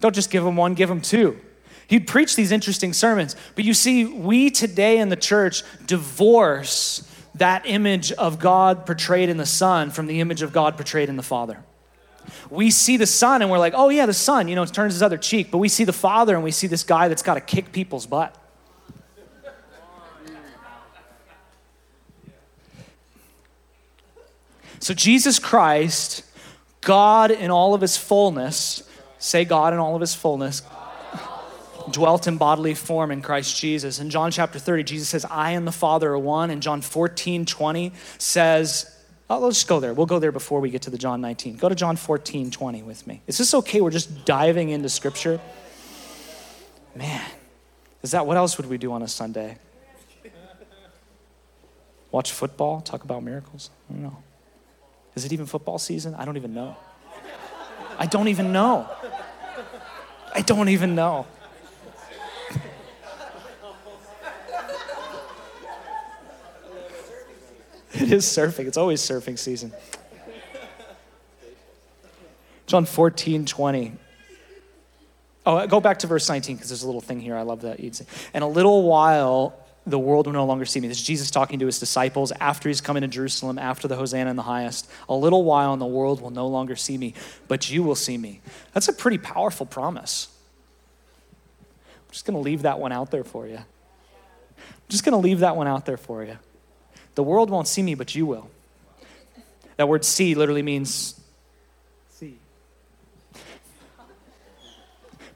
don't 0.01 0.15
just 0.15 0.31
give 0.31 0.45
them 0.45 0.57
one, 0.57 0.75
give 0.75 0.91
them 0.91 1.01
two. 1.01 1.41
He'd 1.87 2.07
preach 2.07 2.37
these 2.37 2.53
interesting 2.53 2.93
sermons. 2.93 3.35
But 3.55 3.65
you 3.65 3.73
see, 3.73 4.05
we 4.05 4.51
today 4.51 4.99
in 4.99 5.09
the 5.09 5.17
church 5.17 5.63
divorce 5.87 7.11
that 7.37 7.63
image 7.65 8.13
of 8.13 8.39
God 8.39 8.85
portrayed 8.85 9.31
in 9.31 9.39
the 9.39 9.47
Son 9.47 9.91
from 9.91 10.07
the 10.07 10.21
image 10.21 10.43
of 10.43 10.53
God 10.53 10.77
portrayed 10.77 11.09
in 11.09 11.17
the 11.17 11.23
Father. 11.23 11.65
We 12.51 12.71
see 12.71 12.99
the 12.99 13.07
Son 13.07 13.41
and 13.41 13.51
we're 13.51 13.57
like, 13.59 13.73
oh 13.75 13.89
yeah, 13.89 14.05
the 14.05 14.13
Son, 14.13 14.49
you 14.49 14.55
know, 14.55 14.67
turns 14.67 14.93
his 14.93 15.03
other 15.03 15.17
cheek. 15.17 15.51
But 15.51 15.59
we 15.59 15.71
see 15.71 15.85
the 15.85 15.95
Father 15.95 16.35
and 16.35 16.45
we 16.45 16.51
see 16.51 16.67
this 16.67 16.83
guy 16.83 17.09
that's 17.09 17.23
got 17.23 17.37
to 17.37 17.41
kick 17.41 17.73
people's 17.73 18.05
butt. 18.05 18.39
So, 24.85 24.93
Jesus 24.93 25.39
Christ, 25.39 26.25
God 26.83 27.31
in 27.31 27.51
all 27.51 27.73
of 27.73 27.81
his 27.81 27.97
fullness, 27.97 28.87
say 29.19 29.47
God 29.47 29.73
in 29.73 29.79
all 29.79 29.95
of 29.95 30.03
his 30.03 30.15
fullness, 30.15 30.61
dwelt 31.91 32.27
in 32.27 32.37
bodily 32.37 32.75
form 32.75 33.11
in 33.11 33.23
Christ 33.23 33.59
Jesus. 33.59 33.99
In 33.99 34.11
John 34.11 34.31
chapter 34.31 34.59
30, 34.59 34.85
Jesus 34.85 35.09
says, 35.09 35.25
I 35.25 35.53
and 35.53 35.67
the 35.67 35.73
Father 35.73 36.11
are 36.11 36.19
one. 36.19 36.51
And 36.51 36.61
John 36.61 36.83
14, 36.83 37.47
20 37.47 37.93
says, 38.19 38.95
oh, 39.31 39.39
let's 39.39 39.57
just 39.57 39.69
go 39.69 39.81
there. 39.81 39.95
We'll 39.95 40.05
go 40.05 40.19
there 40.19 40.33
before 40.33 40.61
we 40.61 40.69
get 40.69 40.83
to 40.83 40.91
the 40.91 40.99
John 40.99 41.23
19. 41.23 41.57
Go 41.57 41.71
to 41.71 41.75
John 41.75 41.97
14, 41.97 42.51
20 42.51 42.83
with 42.83 43.07
me. 43.07 43.23
Is 43.27 43.39
this 43.39 43.55
okay? 43.55 43.81
We're 43.81 43.89
just 43.89 44.27
diving 44.27 44.69
into 44.69 44.91
scripture. 44.91 45.41
Man, 46.95 47.25
is 48.03 48.11
that 48.11 48.27
what 48.27 48.37
else 48.37 48.59
would 48.59 48.69
we 48.69 48.77
do 48.77 48.93
on 48.93 49.01
a 49.01 49.09
Sunday? 49.09 49.57
Watch 52.11 52.33
football, 52.33 52.83
talk 52.83 53.03
about 53.03 53.23
miracles? 53.23 53.71
I 53.89 53.95
don't 53.95 54.03
know. 54.03 54.23
Is 55.15 55.25
it 55.25 55.33
even 55.33 55.47
football 55.47 55.79
season? 55.79 56.15
I 56.15 56.25
don't 56.25 56.37
even 56.37 56.55
know. 56.55 56.77
I 57.99 58.07
don't 58.07 58.29
even 58.29 58.53
know. 58.53 58.89
I 60.35 60.41
don't 60.41 60.69
even 60.69 60.95
know. 60.95 61.27
It 67.97 68.11
is 68.11 68.27
surfing. 68.27 68.67
It's 68.67 68.77
always 68.77 69.01
surfing 69.01 69.39
season. 69.39 69.73
John 72.67 72.87
14, 72.87 73.47
20. 73.47 73.93
Oh, 75.47 75.67
go 75.69 75.81
back 75.81 76.01
to 76.01 76.09
verse 76.09 76.29
19 76.29 76.57
because 76.57 76.71
there's 76.71 76.83
a 76.83 76.87
little 76.87 77.01
thing 77.01 77.21
here. 77.21 77.37
I 77.37 77.43
love 77.43 77.61
that. 77.61 77.79
And 78.35 78.43
a 78.43 78.49
little 78.49 78.83
while 78.83 79.64
the 79.87 79.99
world 79.99 80.27
will 80.27 80.33
no 80.33 80.47
longer 80.47 80.65
see 80.65 80.81
me. 80.81 80.89
This 80.89 80.99
is 80.99 81.05
Jesus 81.05 81.31
talking 81.31 81.59
to 81.59 81.67
his 81.67 81.79
disciples 81.79 82.33
after 82.41 82.69
he's 82.69 82.81
come 82.81 82.97
into 82.97 83.09
Jerusalem, 83.09 83.59
after 83.59 83.87
the 83.87 83.97
Hosanna 83.97 84.31
in 84.31 84.37
the 84.37 84.43
highest. 84.43 84.91
A 85.09 85.15
little 85.15 85.45
while 85.45 85.73
and 85.73 85.83
the 85.83 85.87
world 85.87 86.23
will 86.23 86.31
no 86.31 86.47
longer 86.47 86.75
see 86.75 86.97
me, 86.97 87.15
but 87.49 87.71
you 87.71 87.83
will 87.83 87.95
see 87.95 88.17
me. 88.17 88.41
That's 88.73 88.89
a 88.89 88.93
pretty 88.93 89.19
powerful 89.19 89.67
promise. 89.67 90.29
I'm 91.61 92.13
just 92.13 92.25
going 92.25 92.35
to 92.35 92.41
leave 92.41 92.63
that 92.63 92.79
one 92.79 92.93
out 92.93 93.11
there 93.11 93.25
for 93.25 93.47
you. 93.47 93.59
I'm 93.59 94.89
just 94.89 95.05
going 95.05 95.13
to 95.13 95.19
leave 95.19 95.41
that 95.41 95.57
one 95.57 95.67
out 95.67 95.85
there 95.85 95.97
for 95.99 96.25
you. 96.25 96.39
The 97.15 97.23
world 97.23 97.51
won't 97.51 97.69
see 97.69 97.83
me, 97.83 97.95
but 97.95 98.15
you 98.15 98.25
will. 98.25 98.51
That 99.77 99.89
word 99.89 100.05
see 100.05 100.35
literally 100.35 100.63
means 100.63 101.21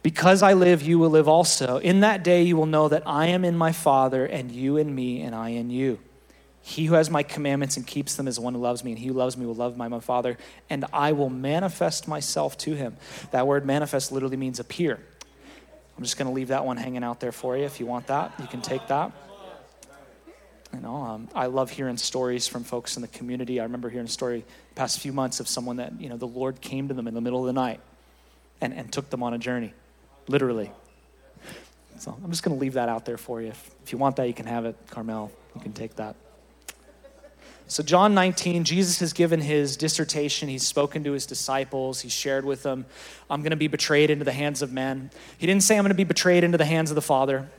Because 0.09 0.43
I 0.43 0.55
live, 0.55 0.81
you 0.81 0.99
will 0.99 1.11
live 1.11 1.29
also. 1.29 1.77
In 1.77 2.01
that 2.01 2.23
day, 2.23 2.43
you 2.43 2.57
will 2.57 2.65
know 2.65 2.89
that 2.89 3.03
I 3.05 3.27
am 3.27 3.45
in 3.45 3.55
my 3.59 3.73
Father, 3.73 4.25
and 4.25 4.51
you 4.51 4.79
in 4.79 4.95
me, 4.95 5.21
and 5.21 5.35
I 5.35 5.51
in 5.51 5.69
you. 5.69 5.99
He 6.63 6.87
who 6.87 6.95
has 6.95 7.11
my 7.11 7.23
commandments 7.23 7.77
and 7.77 7.87
keeps 7.87 8.15
them 8.15 8.27
is 8.27 8.41
one 8.41 8.55
who 8.55 8.61
loves 8.61 8.83
me, 8.83 8.93
and 8.93 8.99
he 8.99 9.09
who 9.09 9.13
loves 9.13 9.37
me 9.37 9.45
will 9.45 9.55
love 9.55 9.77
my, 9.77 9.87
my 9.87 10.01
Father, 10.01 10.39
and 10.71 10.87
I 10.95 11.13
will 11.13 11.29
manifest 11.29 12.09
myself 12.09 12.57
to 12.57 12.75
him. 12.75 12.97
That 13.33 13.47
word 13.47 13.67
manifest 13.67 14.11
literally 14.11 14.39
means 14.39 14.59
appear. 14.59 14.99
I'm 15.99 16.03
just 16.03 16.17
going 16.17 16.27
to 16.27 16.33
leave 16.33 16.49
that 16.49 16.65
one 16.65 16.79
hanging 16.79 17.05
out 17.05 17.21
there 17.21 17.31
for 17.31 17.59
you. 17.59 17.65
If 17.65 17.79
you 17.79 17.85
want 17.85 18.07
that, 18.07 18.33
you 18.41 18.47
can 18.47 18.63
take 18.63 18.87
that. 18.87 19.13
You 20.73 20.81
know, 20.81 20.97
um, 20.97 21.29
I 21.35 21.49
love 21.49 21.69
hearing 21.69 21.99
stories 21.99 22.49
from 22.49 22.65
folks 22.65 22.97
in 22.97 23.03
the 23.03 23.09
community. 23.09 23.61
I 23.61 23.65
remember 23.65 23.91
hearing 23.91 24.07
a 24.07 24.11
story 24.11 24.47
past 24.75 25.01
few 25.01 25.13
months 25.13 25.39
of 25.39 25.49
someone 25.49 25.77
that, 25.77 26.01
you 26.01 26.09
know, 26.09 26.17
the 26.17 26.27
Lord 26.27 26.63
came 26.63 26.89
to 26.89 26.95
them 26.95 27.09
in 27.09 27.13
the 27.13 27.21
middle 27.21 27.41
of 27.41 27.47
the 27.47 27.53
night 27.53 27.81
and, 28.63 28.73
and 28.73 28.91
took 28.91 29.11
them 29.11 29.23
on 29.23 29.35
a 29.35 29.39
journey 29.39 29.75
literally. 30.29 30.71
So 31.99 32.17
I'm 32.23 32.31
just 32.31 32.45
going 32.45 32.57
to 32.57 32.61
leave 32.61 32.75
that 32.75 32.89
out 32.89 33.05
there 33.05 33.19
for 33.19 33.43
you. 33.43 33.49
If, 33.49 33.71
if 33.85 33.93
you 33.93 33.99
want 33.99 34.17
that, 34.17 34.29
you 34.29 34.35
can 34.35 34.47
have 34.47 34.65
it. 34.65 34.77
Carmel, 34.91 35.33
you 35.57 35.61
can 35.61 35.73
take 35.73 35.97
that. 35.97 36.15
So, 37.71 37.83
John 37.83 38.15
19, 38.15 38.65
Jesus 38.65 38.99
has 39.01 39.13
given 39.13 39.43
his 39.43 39.77
dissertation. 39.77 40.49
He's 40.49 40.67
spoken 40.67 41.05
to 41.05 41.13
his 41.13 41.27
disciples. 41.27 42.01
He's 42.01 42.13
shared 42.13 42.47
with 42.47 42.63
them, 42.63 42.87
I'm 43.29 43.43
going 43.43 43.51
to 43.51 43.57
be 43.57 43.69
betrayed 43.69 44.09
into 44.09 44.25
the 44.25 44.33
hands 44.33 44.63
of 44.63 44.73
men. 44.73 45.11
He 45.37 45.47
didn't 45.47 45.65
say, 45.65 45.77
I'm 45.77 45.83
going 45.83 45.91
to 45.91 45.95
be 45.95 46.05
betrayed 46.05 46.45
into 46.45 46.57
the 46.57 46.65
hands 46.65 46.91
of 46.91 46.95
the 46.95 47.03
Father. 47.03 47.51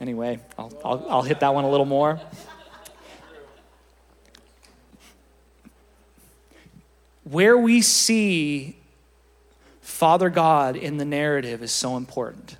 Anyway, 0.00 0.40
I'll, 0.58 0.72
I'll, 0.84 1.06
I'll 1.08 1.22
hit 1.22 1.38
that 1.40 1.54
one 1.54 1.62
a 1.62 1.70
little 1.70 1.86
more. 1.86 2.20
Where 7.22 7.56
we 7.56 7.80
see 7.80 8.79
Father 10.00 10.30
God 10.30 10.76
in 10.76 10.96
the 10.96 11.04
narrative 11.04 11.62
is 11.62 11.70
so 11.70 11.98
important. 11.98 12.56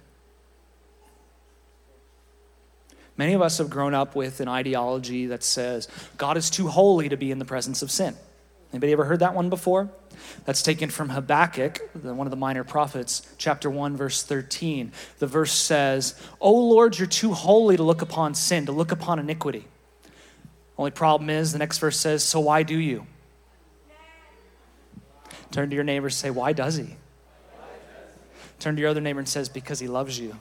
Many 3.17 3.33
of 3.33 3.41
us 3.41 3.57
have 3.57 3.71
grown 3.71 3.95
up 3.95 4.15
with 4.15 4.41
an 4.41 4.49
ideology 4.49 5.25
that 5.25 5.43
says 5.43 5.89
God 6.19 6.37
is 6.37 6.51
too 6.51 6.69
holy 6.69 7.09
to 7.09 7.17
be 7.17 7.31
in 7.31 7.39
the 7.39 7.47
presence 7.47 7.81
of 7.81 7.91
sin. 7.91 8.15
Anybody 8.75 8.93
ever 8.93 9.07
heard 9.07 9.21
that 9.21 9.35
one 9.35 9.49
before? 9.49 9.89
That's 10.45 10.63
taken 10.63 10.91
from 10.91 11.09
Habakkuk, 11.09 11.81
one 12.03 12.27
of 12.27 12.31
the 12.31 12.37
minor 12.37 12.63
prophets, 12.63 13.27
chapter 13.39 13.71
1, 13.71 13.97
verse 13.97 14.23
13. 14.23 14.93
The 15.19 15.27
verse 15.27 15.53
says, 15.53 16.21
O 16.43 16.53
Lord, 16.53 16.99
you're 16.99 17.09
too 17.09 17.33
holy 17.33 17.79
to 17.79 17.83
look 17.83 18.03
upon 18.03 18.35
sin, 18.35 18.67
to 18.67 18.73
look 18.73 18.93
upon 18.93 19.19
iniquity. 19.19 19.67
Only 20.77 20.91
problem 20.91 21.31
is, 21.31 21.53
the 21.53 21.59
next 21.59 21.79
verse 21.79 21.99
says, 21.99 22.23
So 22.23 22.39
why 22.39 22.65
do 22.65 22.79
you? 22.79 23.07
Turn 25.51 25.71
to 25.71 25.75
your 25.75 25.85
neighbor 25.85 26.09
and 26.09 26.15
say, 26.15 26.29
Why 26.29 26.53
does 26.53 26.77
he? 26.77 26.97
Turn 28.61 28.77
to 28.77 28.81
your 28.81 28.91
other 28.91 29.01
neighbor 29.01 29.19
and 29.19 29.29
says, 29.29 29.49
Because 29.49 29.81
he 29.81 29.89
loves 29.89 30.19
you. 30.19 30.37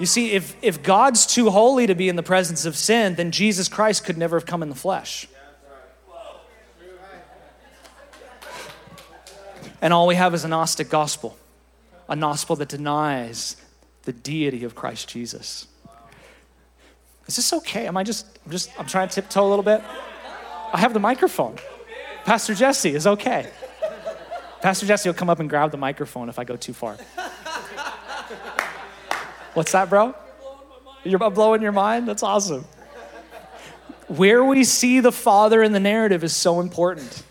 You 0.00 0.06
see, 0.06 0.32
if, 0.32 0.56
if 0.62 0.82
God's 0.82 1.26
too 1.26 1.50
holy 1.50 1.86
to 1.86 1.94
be 1.94 2.08
in 2.08 2.16
the 2.16 2.22
presence 2.22 2.64
of 2.64 2.76
sin, 2.76 3.16
then 3.16 3.32
Jesus 3.32 3.68
Christ 3.68 4.04
could 4.04 4.16
never 4.16 4.38
have 4.38 4.46
come 4.46 4.62
in 4.62 4.68
the 4.68 4.74
flesh. 4.74 5.28
And 9.80 9.92
all 9.92 10.06
we 10.06 10.16
have 10.16 10.34
is 10.34 10.44
a 10.44 10.48
Gnostic 10.48 10.88
gospel, 10.88 11.36
a 12.08 12.16
gospel 12.16 12.56
that 12.56 12.68
denies 12.68 13.56
the 14.02 14.12
deity 14.12 14.64
of 14.64 14.74
Christ 14.74 15.08
Jesus. 15.08 15.66
Is 17.26 17.36
this 17.36 17.52
okay? 17.52 17.86
Am 17.86 17.96
I 17.96 18.02
just, 18.02 18.26
I'm 18.44 18.50
just, 18.50 18.70
I'm 18.78 18.86
trying 18.86 19.08
to 19.08 19.14
tiptoe 19.14 19.46
a 19.46 19.48
little 19.48 19.62
bit? 19.62 19.82
I 20.72 20.78
have 20.78 20.94
the 20.94 21.00
microphone. 21.00 21.56
Pastor 22.24 22.54
Jesse 22.54 22.94
is 22.94 23.06
okay. 23.06 23.50
Pastor 24.60 24.86
Jesse 24.86 25.08
will 25.08 25.14
come 25.14 25.30
up 25.30 25.40
and 25.40 25.48
grab 25.48 25.70
the 25.70 25.76
microphone 25.76 26.28
if 26.28 26.38
I 26.38 26.44
go 26.44 26.56
too 26.56 26.72
far. 26.72 26.96
What's 29.54 29.72
that, 29.72 29.88
bro? 29.88 30.14
You're 31.04 31.18
blowing 31.30 31.62
your 31.62 31.72
mind? 31.72 32.08
That's 32.08 32.22
awesome. 32.22 32.64
Where 34.08 34.42
we 34.42 34.64
see 34.64 35.00
the 35.00 35.12
Father 35.12 35.62
in 35.62 35.72
the 35.72 35.80
narrative 35.80 36.24
is 36.24 36.34
so 36.34 36.60
important. 36.60 37.22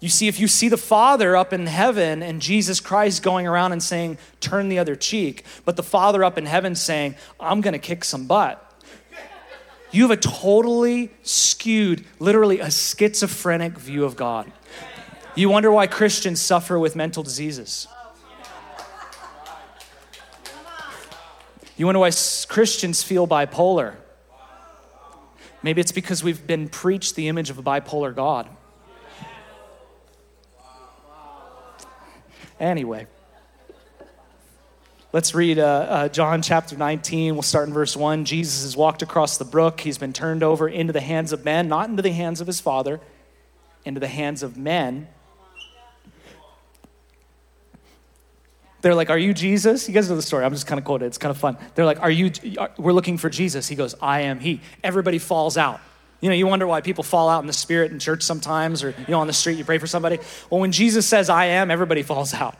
You 0.00 0.08
see, 0.08 0.26
if 0.26 0.40
you 0.40 0.48
see 0.48 0.68
the 0.68 0.76
Father 0.76 1.36
up 1.36 1.52
in 1.52 1.66
heaven 1.66 2.24
and 2.24 2.42
Jesus 2.42 2.80
Christ 2.80 3.22
going 3.22 3.46
around 3.46 3.70
and 3.70 3.80
saying, 3.80 4.18
turn 4.40 4.68
the 4.68 4.80
other 4.80 4.96
cheek, 4.96 5.44
but 5.64 5.76
the 5.76 5.82
Father 5.82 6.24
up 6.24 6.36
in 6.36 6.46
heaven 6.46 6.74
saying, 6.74 7.14
I'm 7.38 7.60
going 7.60 7.74
to 7.74 7.78
kick 7.78 8.02
some 8.02 8.26
butt, 8.26 8.68
you 9.92 10.02
have 10.02 10.10
a 10.10 10.16
totally 10.16 11.10
skewed, 11.22 12.04
literally 12.18 12.58
a 12.58 12.70
schizophrenic 12.70 13.78
view 13.78 14.04
of 14.04 14.16
God. 14.16 14.50
You 15.34 15.48
wonder 15.48 15.72
why 15.72 15.86
Christians 15.86 16.40
suffer 16.40 16.78
with 16.78 16.94
mental 16.94 17.22
diseases. 17.22 17.88
You 21.76 21.86
wonder 21.86 22.00
why 22.00 22.10
Christians 22.48 23.02
feel 23.02 23.26
bipolar. 23.26 23.96
Maybe 25.62 25.80
it's 25.80 25.92
because 25.92 26.22
we've 26.22 26.46
been 26.46 26.68
preached 26.68 27.14
the 27.14 27.28
image 27.28 27.48
of 27.48 27.58
a 27.58 27.62
bipolar 27.62 28.14
God. 28.14 28.48
Anyway, 32.60 33.06
let's 35.12 35.34
read 35.34 35.58
uh, 35.58 35.62
uh, 35.62 36.08
John 36.08 36.42
chapter 36.42 36.76
19. 36.76 37.34
We'll 37.34 37.42
start 37.42 37.68
in 37.68 37.74
verse 37.74 37.96
1. 37.96 38.26
Jesus 38.26 38.62
has 38.62 38.76
walked 38.76 39.02
across 39.02 39.38
the 39.38 39.44
brook. 39.44 39.80
He's 39.80 39.98
been 39.98 40.12
turned 40.12 40.42
over 40.42 40.68
into 40.68 40.92
the 40.92 41.00
hands 41.00 41.32
of 41.32 41.44
men, 41.44 41.68
not 41.68 41.88
into 41.88 42.02
the 42.02 42.12
hands 42.12 42.40
of 42.40 42.46
his 42.46 42.60
Father, 42.60 43.00
into 43.84 43.98
the 43.98 44.08
hands 44.08 44.42
of 44.42 44.56
men. 44.58 45.08
They're 48.82 48.94
like, 48.94 49.10
Are 49.10 49.18
you 49.18 49.32
Jesus? 49.32 49.88
You 49.88 49.94
guys 49.94 50.10
know 50.10 50.16
the 50.16 50.22
story. 50.22 50.44
I'm 50.44 50.52
just 50.52 50.66
kind 50.66 50.84
of 50.84 51.02
it. 51.02 51.06
It's 51.06 51.18
kind 51.18 51.30
of 51.30 51.38
fun. 51.38 51.56
They're 51.74 51.86
like, 51.86 52.00
Are 52.00 52.10
you, 52.10 52.30
we're 52.76 52.92
looking 52.92 53.16
for 53.16 53.30
Jesus. 53.30 53.68
He 53.68 53.76
goes, 53.76 53.94
I 54.02 54.22
am 54.22 54.40
He. 54.40 54.60
Everybody 54.84 55.18
falls 55.18 55.56
out. 55.56 55.80
You 56.20 56.28
know, 56.28 56.36
you 56.36 56.46
wonder 56.46 56.66
why 56.66 56.82
people 56.82 57.02
fall 57.02 57.28
out 57.28 57.40
in 57.40 57.46
the 57.46 57.52
spirit 57.52 57.90
in 57.90 57.98
church 57.98 58.22
sometimes, 58.22 58.84
or, 58.84 58.90
you 58.90 59.06
know, 59.08 59.20
on 59.20 59.26
the 59.26 59.32
street, 59.32 59.58
you 59.58 59.64
pray 59.64 59.78
for 59.78 59.88
somebody. 59.88 60.18
Well, 60.50 60.60
when 60.60 60.70
Jesus 60.70 61.04
says, 61.04 61.28
I 61.28 61.46
am, 61.46 61.70
everybody 61.70 62.02
falls 62.02 62.32
out. 62.32 62.56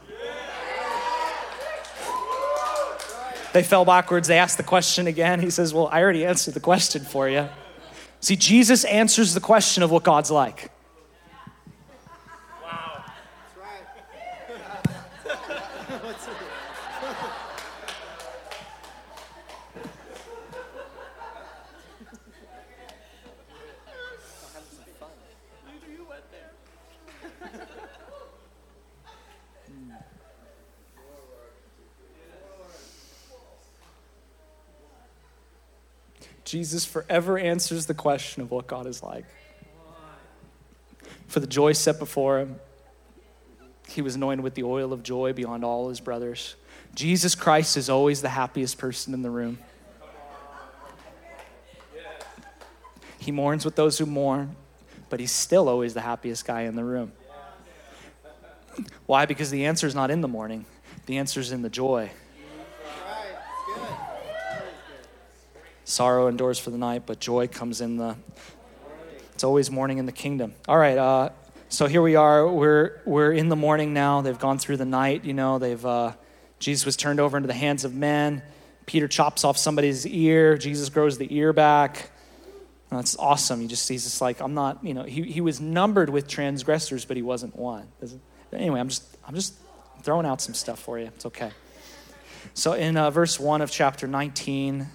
They 3.53 3.63
fell 3.63 3.85
backwards. 3.85 4.29
They 4.29 4.39
asked 4.39 4.57
the 4.57 4.63
question 4.63 5.07
again. 5.07 5.41
He 5.41 5.51
says, 5.51 5.75
Well, 5.75 5.89
I 5.93 6.03
already 6.03 6.25
answered 6.25 6.55
the 6.55 6.61
question 6.61 7.03
for 7.03 7.29
you. 7.29 7.49
See, 8.21 8.37
Jesus 8.37 8.85
answers 8.85 9.35
the 9.35 9.41
question 9.41 9.83
of 9.83 9.91
what 9.91 10.05
God's 10.05 10.31
like. 10.31 10.71
Jesus 36.53 36.85
forever 36.85 37.39
answers 37.39 37.87
the 37.87 37.95
question 37.95 38.43
of 38.43 38.51
what 38.51 38.67
God 38.67 38.87
is 38.87 39.03
like. 39.03 39.25
For 41.27 41.41
the 41.41 41.47
joy 41.47 41.73
set 41.73 41.99
before 41.99 42.41
him, 42.41 42.57
he 43.89 44.03
was 44.03 44.17
anointed 44.17 44.45
with 44.45 44.53
the 44.55 44.63
oil 44.63 44.93
of 44.93 45.03
joy 45.03 45.33
beyond 45.33 45.65
all 45.65 45.89
his 45.89 45.99
brothers. 45.99 46.57
Jesus 46.95 47.35
Christ 47.35 47.79
is 47.79 47.89
always 47.89 48.21
the 48.21 48.29
happiest 48.29 48.77
person 48.77 49.15
in 49.15 49.23
the 49.23 49.31
room. 49.31 49.61
He 53.19 53.33
mourns 53.33 53.65
with 53.65 53.75
those 53.75 53.97
who 53.97 54.05
mourn, 54.05 54.55
but 55.09 55.21
he's 55.21 55.33
still 55.33 55.71
always 55.71 55.95
the 55.95 56.03
happiest 56.03 56.45
guy 56.45 56.65
in 56.65 56.77
the 56.77 56.85
room. 56.85 57.13
Why? 59.07 59.25
Because 59.25 59.51
the 59.51 59.65
answer 59.65 59.87
is 59.87 59.95
not 59.95 60.11
in 60.11 60.21
the 60.21 60.29
mourning, 60.29 60.67
the 61.07 61.17
answer 61.17 61.41
is 61.41 61.51
in 61.51 61.63
the 61.63 61.71
joy. 61.71 62.11
Sorrow 65.93 66.27
endures 66.27 66.59
for 66.59 66.71
the 66.71 66.79
night, 66.79 67.03
but 67.05 67.21
joy 67.21 67.49
comes 67.49 67.83
in 67.83 67.99
the. 67.99 68.17
It's 69.35 69.45
always 69.45 69.71
morning 69.71 69.99
in 69.99 70.07
the 70.07 70.13
kingdom. 70.13 70.55
All 70.67 70.79
right, 70.79 70.97
uh, 70.97 71.31
so 71.69 71.87
here 71.87 72.01
we 72.01 72.17
are. 72.17 72.49
We're 72.49 73.03
we're 73.05 73.33
in 73.33 73.51
the 73.51 73.57
morning 73.57 73.93
now. 73.93 74.23
They've 74.23 74.39
gone 74.39 74.59
through 74.59 74.79
the 74.79 74.87
night. 74.87 75.27
You 75.27 75.35
know, 75.35 75.59
they've 75.59 75.85
uh, 75.85 76.13
Jesus 76.59 76.87
was 76.87 76.97
turned 76.97 77.21
over 77.21 77.37
into 77.37 77.47
the 77.47 77.53
hands 77.53 77.85
of 77.85 77.95
men. 77.95 78.43
Peter 78.87 79.07
chops 79.07 79.45
off 79.45 79.59
somebody's 79.59 80.07
ear. 80.07 80.57
Jesus 80.57 80.89
grows 80.89 81.19
the 81.19 81.35
ear 81.37 81.53
back. 81.53 82.11
That's 82.91 83.15
awesome. 83.19 83.61
He 83.61 83.67
just 83.67 83.87
he's 83.87 84.05
just 84.05 84.23
like 84.23 84.41
I'm 84.41 84.55
not. 84.55 84.83
You 84.83 84.95
know, 84.95 85.03
he 85.03 85.25
he 85.25 85.43
was 85.43 85.61
numbered 85.61 86.09
with 86.09 86.27
transgressors, 86.27 87.05
but 87.05 87.19
he 87.19 87.23
wasn't 87.23 87.55
one. 87.55 87.87
Anyway, 88.51 88.81
I'm 88.81 88.89
just 88.89 89.05
I'm 89.29 89.35
just 89.35 89.57
throwing 90.03 90.25
out 90.25 90.41
some 90.41 90.55
stuff 90.55 90.79
for 90.79 90.99
you. 90.99 91.07
It's 91.07 91.27
okay. 91.27 91.51
So 92.55 92.73
in 92.73 92.97
uh, 92.97 93.11
verse 93.11 93.39
one 93.39 93.61
of 93.61 93.71
chapter 93.71 94.07
19. 94.07 94.87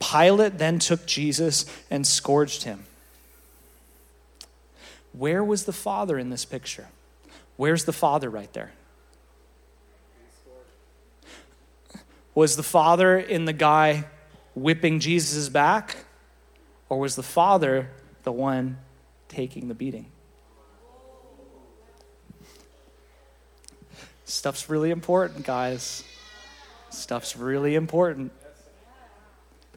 Pilate 0.00 0.58
then 0.58 0.78
took 0.78 1.06
Jesus 1.06 1.66
and 1.90 2.06
scourged 2.06 2.64
him. 2.64 2.84
Where 5.12 5.44
was 5.44 5.64
the 5.64 5.72
Father 5.72 6.18
in 6.18 6.30
this 6.30 6.44
picture? 6.44 6.88
Where's 7.56 7.84
the 7.84 7.92
Father 7.92 8.30
right 8.30 8.52
there? 8.52 8.72
Was 12.34 12.56
the 12.56 12.62
Father 12.62 13.18
in 13.18 13.44
the 13.44 13.52
guy 13.52 14.04
whipping 14.54 15.00
Jesus' 15.00 15.48
back? 15.48 15.96
Or 16.88 16.98
was 16.98 17.16
the 17.16 17.22
Father 17.22 17.90
the 18.22 18.32
one 18.32 18.78
taking 19.28 19.68
the 19.68 19.74
beating? 19.74 20.06
Stuff's 24.24 24.68
really 24.68 24.90
important, 24.90 25.44
guys. 25.44 26.04
Stuff's 26.90 27.36
really 27.36 27.74
important. 27.74 28.32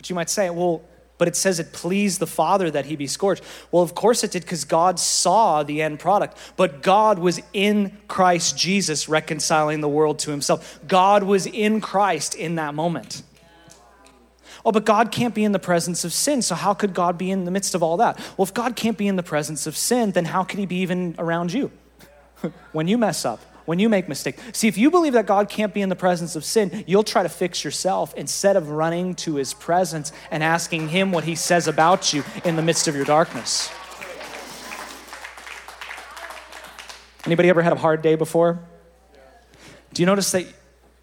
But 0.03 0.09
you 0.09 0.15
might 0.17 0.29
say, 0.29 0.49
well, 0.49 0.81
but 1.17 1.29
it 1.29 1.35
says 1.37 1.61
it 1.61 1.71
pleased 1.71 2.19
the 2.19 2.27
Father 2.27 2.69
that 2.69 2.87
he 2.87 2.97
be 2.97 3.07
scourged. 3.07 3.41
Well, 3.71 3.83
of 3.83 3.95
course 3.95 4.21
it 4.21 4.31
did 4.31 4.41
because 4.41 4.65
God 4.65 4.99
saw 4.99 5.63
the 5.63 5.81
end 5.81 6.01
product. 6.01 6.37
But 6.57 6.81
God 6.81 7.19
was 7.19 7.39
in 7.53 7.97
Christ 8.09 8.57
Jesus 8.57 9.07
reconciling 9.07 9.79
the 9.79 9.87
world 9.87 10.19
to 10.19 10.31
himself. 10.31 10.77
God 10.85 11.23
was 11.23 11.45
in 11.45 11.79
Christ 11.79 12.35
in 12.35 12.55
that 12.55 12.75
moment. 12.75 13.23
Oh, 14.65 14.73
but 14.73 14.83
God 14.83 15.09
can't 15.09 15.33
be 15.33 15.45
in 15.45 15.53
the 15.53 15.57
presence 15.57 16.03
of 16.03 16.11
sin, 16.11 16.41
so 16.41 16.53
how 16.53 16.73
could 16.73 16.93
God 16.93 17.17
be 17.17 17.31
in 17.31 17.45
the 17.45 17.51
midst 17.51 17.75
of 17.75 17.81
all 17.81 17.95
that? 17.95 18.17
Well, 18.35 18.43
if 18.43 18.53
God 18.53 18.75
can't 18.75 18.97
be 18.97 19.07
in 19.07 19.15
the 19.15 19.23
presence 19.23 19.67
of 19.67 19.77
sin, 19.77 20.11
then 20.11 20.25
how 20.25 20.43
can 20.43 20.59
he 20.59 20.65
be 20.65 20.81
even 20.81 21.15
around 21.17 21.53
you 21.53 21.71
when 22.73 22.89
you 22.89 22.97
mess 22.97 23.23
up? 23.23 23.39
When 23.65 23.79
you 23.79 23.89
make 23.89 24.07
mistakes. 24.09 24.41
See, 24.53 24.67
if 24.67 24.77
you 24.77 24.91
believe 24.91 25.13
that 25.13 25.25
God 25.25 25.49
can't 25.49 25.73
be 25.73 25.81
in 25.81 25.89
the 25.89 25.95
presence 25.95 26.35
of 26.35 26.43
sin, 26.43 26.83
you'll 26.87 27.03
try 27.03 27.23
to 27.23 27.29
fix 27.29 27.63
yourself 27.63 28.13
instead 28.15 28.55
of 28.55 28.69
running 28.69 29.15
to 29.15 29.35
his 29.35 29.53
presence 29.53 30.11
and 30.31 30.43
asking 30.43 30.89
him 30.89 31.11
what 31.11 31.23
he 31.23 31.35
says 31.35 31.67
about 31.67 32.13
you 32.13 32.23
in 32.43 32.55
the 32.55 32.61
midst 32.61 32.87
of 32.87 32.95
your 32.95 33.05
darkness. 33.05 33.71
Anybody 37.25 37.49
ever 37.49 37.61
had 37.61 37.73
a 37.73 37.77
hard 37.77 38.01
day 38.01 38.15
before? 38.15 38.59
Do 39.93 40.01
you 40.01 40.05
notice 40.05 40.31
that 40.31 40.45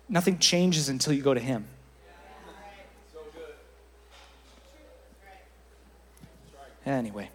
nothing 0.09 0.39
changes 0.39 0.89
until 0.89 1.13
you 1.13 1.23
go 1.23 1.33
to 1.33 1.41
him? 1.41 1.67
Anyway. 6.85 7.31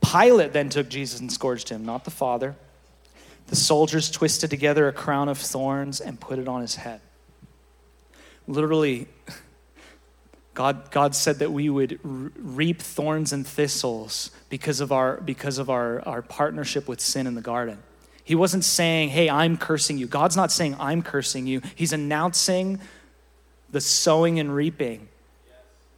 Pilate 0.00 0.52
then 0.52 0.68
took 0.68 0.88
Jesus 0.88 1.20
and 1.20 1.30
scourged 1.30 1.68
him, 1.68 1.84
not 1.84 2.04
the 2.04 2.10
Father. 2.10 2.56
The 3.48 3.56
soldiers 3.56 4.10
twisted 4.10 4.50
together 4.50 4.88
a 4.88 4.92
crown 4.92 5.28
of 5.28 5.38
thorns 5.38 6.00
and 6.00 6.20
put 6.20 6.38
it 6.38 6.48
on 6.48 6.60
his 6.60 6.76
head. 6.76 7.00
Literally, 8.46 9.08
God, 10.54 10.90
God 10.90 11.14
said 11.14 11.38
that 11.40 11.50
we 11.52 11.70
would 11.70 11.98
reap 12.02 12.80
thorns 12.80 13.32
and 13.32 13.46
thistles 13.46 14.30
because 14.48 14.80
of, 14.80 14.92
our, 14.92 15.18
because 15.18 15.58
of 15.58 15.70
our, 15.70 16.00
our 16.06 16.20
partnership 16.20 16.88
with 16.88 17.00
sin 17.00 17.26
in 17.26 17.34
the 17.34 17.40
garden. 17.40 17.78
He 18.22 18.34
wasn't 18.34 18.64
saying, 18.64 19.08
hey, 19.08 19.30
I'm 19.30 19.56
cursing 19.56 19.96
you. 19.96 20.06
God's 20.06 20.36
not 20.36 20.52
saying, 20.52 20.76
I'm 20.78 21.02
cursing 21.02 21.46
you. 21.46 21.62
He's 21.74 21.94
announcing 21.94 22.80
the 23.70 23.80
sowing 23.80 24.38
and 24.38 24.54
reaping. 24.54 25.08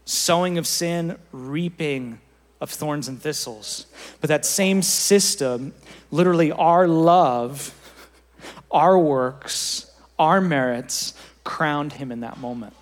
Sowing 0.05 0.57
of 0.57 0.67
sin, 0.67 1.17
reaping 1.33 2.21
of 2.61 2.71
thorns 2.71 3.09
and 3.09 3.21
thistles. 3.21 3.87
But 4.21 4.29
that 4.29 4.45
same 4.45 4.83
system, 4.83 5.75
literally, 6.11 6.53
our 6.53 6.87
love, 6.87 7.75
our 8.71 8.99
works, 8.99 9.91
our 10.19 10.41
merits, 10.41 11.15
crowned 11.45 11.95
him 11.95 12.13
in 12.13 12.21
that 12.21 12.39
moment. 12.39 12.75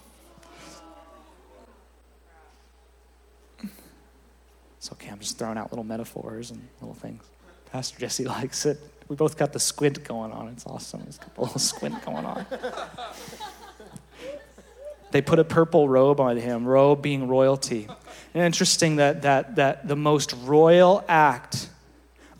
It's 4.78 4.92
okay, 4.92 5.10
I'm 5.10 5.18
just 5.18 5.38
throwing 5.38 5.58
out 5.58 5.70
little 5.70 5.84
metaphors 5.84 6.50
and 6.50 6.66
little 6.80 6.94
things. 6.94 7.22
Pastor 7.70 7.98
Jesse 7.98 8.24
likes 8.26 8.66
it. 8.66 8.78
We 9.08 9.16
both 9.16 9.36
got 9.36 9.52
the 9.52 9.60
squint 9.60 10.04
going 10.04 10.32
on. 10.32 10.48
It's 10.48 10.66
awesome. 10.66 11.00
Got 11.00 11.38
a 11.38 11.40
little 11.42 11.58
squint 11.58 12.04
going 12.04 12.24
on. 12.24 12.46
They 15.10 15.22
put 15.22 15.38
a 15.38 15.44
purple 15.44 15.88
robe 15.88 16.20
on 16.20 16.36
him, 16.36 16.66
robe 16.66 17.02
being 17.02 17.28
royalty. 17.28 17.88
And 18.34 18.42
interesting 18.42 18.96
that, 18.96 19.22
that, 19.22 19.56
that 19.56 19.88
the 19.88 19.96
most 19.96 20.34
royal 20.44 21.04
act 21.08 21.70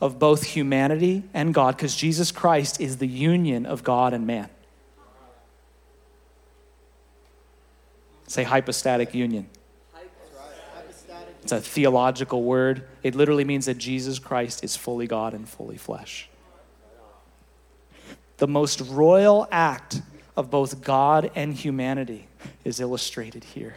of 0.00 0.18
both 0.18 0.44
humanity 0.44 1.24
and 1.32 1.54
God, 1.54 1.76
because 1.76 1.96
Jesus 1.96 2.30
Christ 2.30 2.80
is 2.80 2.98
the 2.98 3.06
union 3.06 3.66
of 3.66 3.82
God 3.82 4.12
and 4.12 4.26
man. 4.26 4.48
Say 8.26 8.44
hypostatic 8.44 9.14
union. 9.14 9.48
It's 11.42 11.52
a 11.52 11.60
theological 11.60 12.42
word. 12.42 12.84
It 13.02 13.14
literally 13.14 13.44
means 13.44 13.64
that 13.66 13.78
Jesus 13.78 14.18
Christ 14.18 14.62
is 14.62 14.76
fully 14.76 15.06
God 15.06 15.32
and 15.32 15.48
fully 15.48 15.78
flesh. 15.78 16.28
The 18.36 18.46
most 18.46 18.82
royal 18.82 19.48
act 19.50 20.02
of 20.36 20.50
both 20.50 20.82
God 20.82 21.30
and 21.34 21.54
humanity 21.54 22.27
is 22.64 22.80
illustrated 22.80 23.44
here 23.44 23.76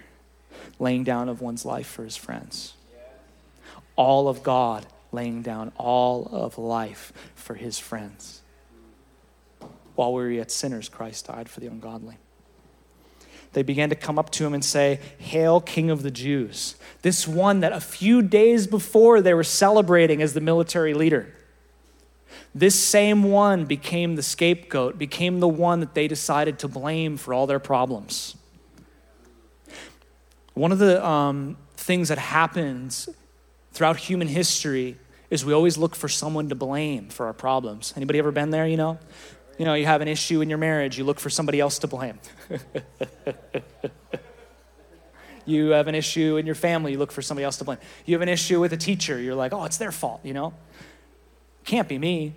laying 0.80 1.04
down 1.04 1.30
of 1.30 1.42
one's 1.42 1.66
life 1.66 1.88
for 1.88 2.04
his 2.04 2.18
friends. 2.18 2.74
All 3.96 4.28
of 4.28 4.44
God 4.44 4.86
laying 5.12 5.42
down 5.42 5.72
all 5.78 6.28
of 6.32 6.58
life 6.58 7.12
for 7.36 7.56
his 7.56 7.78
friends. 7.78 8.42
While 9.96 10.14
we 10.14 10.24
were 10.24 10.32
yet 10.32 10.52
sinners, 10.52 10.90
Christ 10.90 11.28
died 11.28 11.50
for 11.50 11.60
the 11.60 11.68
ungodly. 11.68 12.18
They 13.54 13.64
began 13.64 13.90
to 13.90 13.96
come 13.96 14.18
up 14.18 14.30
to 14.32 14.46
him 14.46 14.54
and 14.54 14.64
say, 14.64 15.02
Hail, 15.18 15.60
King 15.60 15.90
of 15.90 16.04
the 16.04 16.12
Jews. 16.12 16.76
This 17.02 17.28
one 17.28 17.60
that 17.60 17.74
a 17.74 17.82
few 17.82 18.22
days 18.22 18.66
before 18.66 19.22
they 19.22 19.34
were 19.34 19.44
celebrating 19.44 20.22
as 20.22 20.34
the 20.34 20.42
military 20.42 20.94
leader. 20.94 21.36
This 22.56 22.76
same 22.76 23.24
one 23.24 23.66
became 23.66 24.16
the 24.16 24.24
scapegoat, 24.24 24.98
became 24.98 25.42
the 25.42 25.48
one 25.50 25.82
that 25.82 25.94
they 25.94 26.08
decided 26.08 26.60
to 26.60 26.70
blame 26.70 27.18
for 27.18 27.34
all 27.34 27.46
their 27.46 27.60
problems. 27.60 28.36
One 30.54 30.72
of 30.72 30.80
the 30.80 31.06
um, 31.06 31.58
things 31.76 32.10
that 32.10 32.18
happens 32.18 33.10
throughout 33.72 33.98
human 33.98 34.28
history 34.28 34.98
is 35.30 35.46
we 35.46 35.54
always 35.54 35.78
look 35.78 35.96
for 35.96 36.10
someone 36.10 36.50
to 36.50 36.56
blame 36.56 37.08
for 37.08 37.26
our 37.26 37.34
problems. 37.34 37.94
Anybody 37.96 38.20
ever 38.20 38.32
been 38.32 38.50
there, 38.50 38.68
you 38.68 38.78
know? 38.78 39.00
You 39.58 39.66
know, 39.66 39.74
you 39.74 39.86
have 39.86 40.02
an 40.02 40.08
issue 40.08 40.42
in 40.42 40.50
your 40.50 40.58
marriage, 40.58 40.98
you 40.98 41.04
look 41.04 41.20
for 41.20 41.30
somebody 41.30 41.60
else 41.60 41.80
to 41.80 41.88
blame. 41.88 42.20
you 45.46 45.70
have 45.70 45.88
an 45.88 45.96
issue 45.96 46.38
in 46.38 46.46
your 46.46 46.56
family, 46.56 46.92
you 46.94 46.98
look 46.98 47.12
for 47.12 47.22
somebody 47.22 47.46
else 47.46 47.58
to 47.58 47.64
blame. 47.64 47.78
You 48.06 48.16
have 48.16 48.22
an 48.22 48.30
issue 48.30 48.60
with 48.60 48.74
a 48.74 48.78
teacher, 48.78 49.20
you're 49.20 49.36
like, 49.36 49.54
oh, 49.54 49.64
it's 49.64 49.78
their 49.78 49.92
fault, 49.92 50.22
you 50.24 50.34
know? 50.34 50.54
Can't 51.64 51.88
be 51.88 51.98
me. 51.98 52.34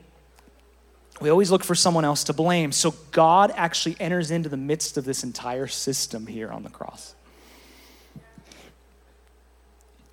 We 1.20 1.30
always 1.30 1.50
look 1.50 1.64
for 1.64 1.74
someone 1.74 2.04
else 2.04 2.24
to 2.24 2.32
blame. 2.32 2.72
So 2.72 2.94
God 3.10 3.52
actually 3.56 3.96
enters 3.98 4.30
into 4.30 4.48
the 4.48 4.56
midst 4.56 4.96
of 4.96 5.04
this 5.04 5.24
entire 5.24 5.66
system 5.66 6.26
here 6.26 6.50
on 6.50 6.62
the 6.62 6.70
cross. 6.70 7.14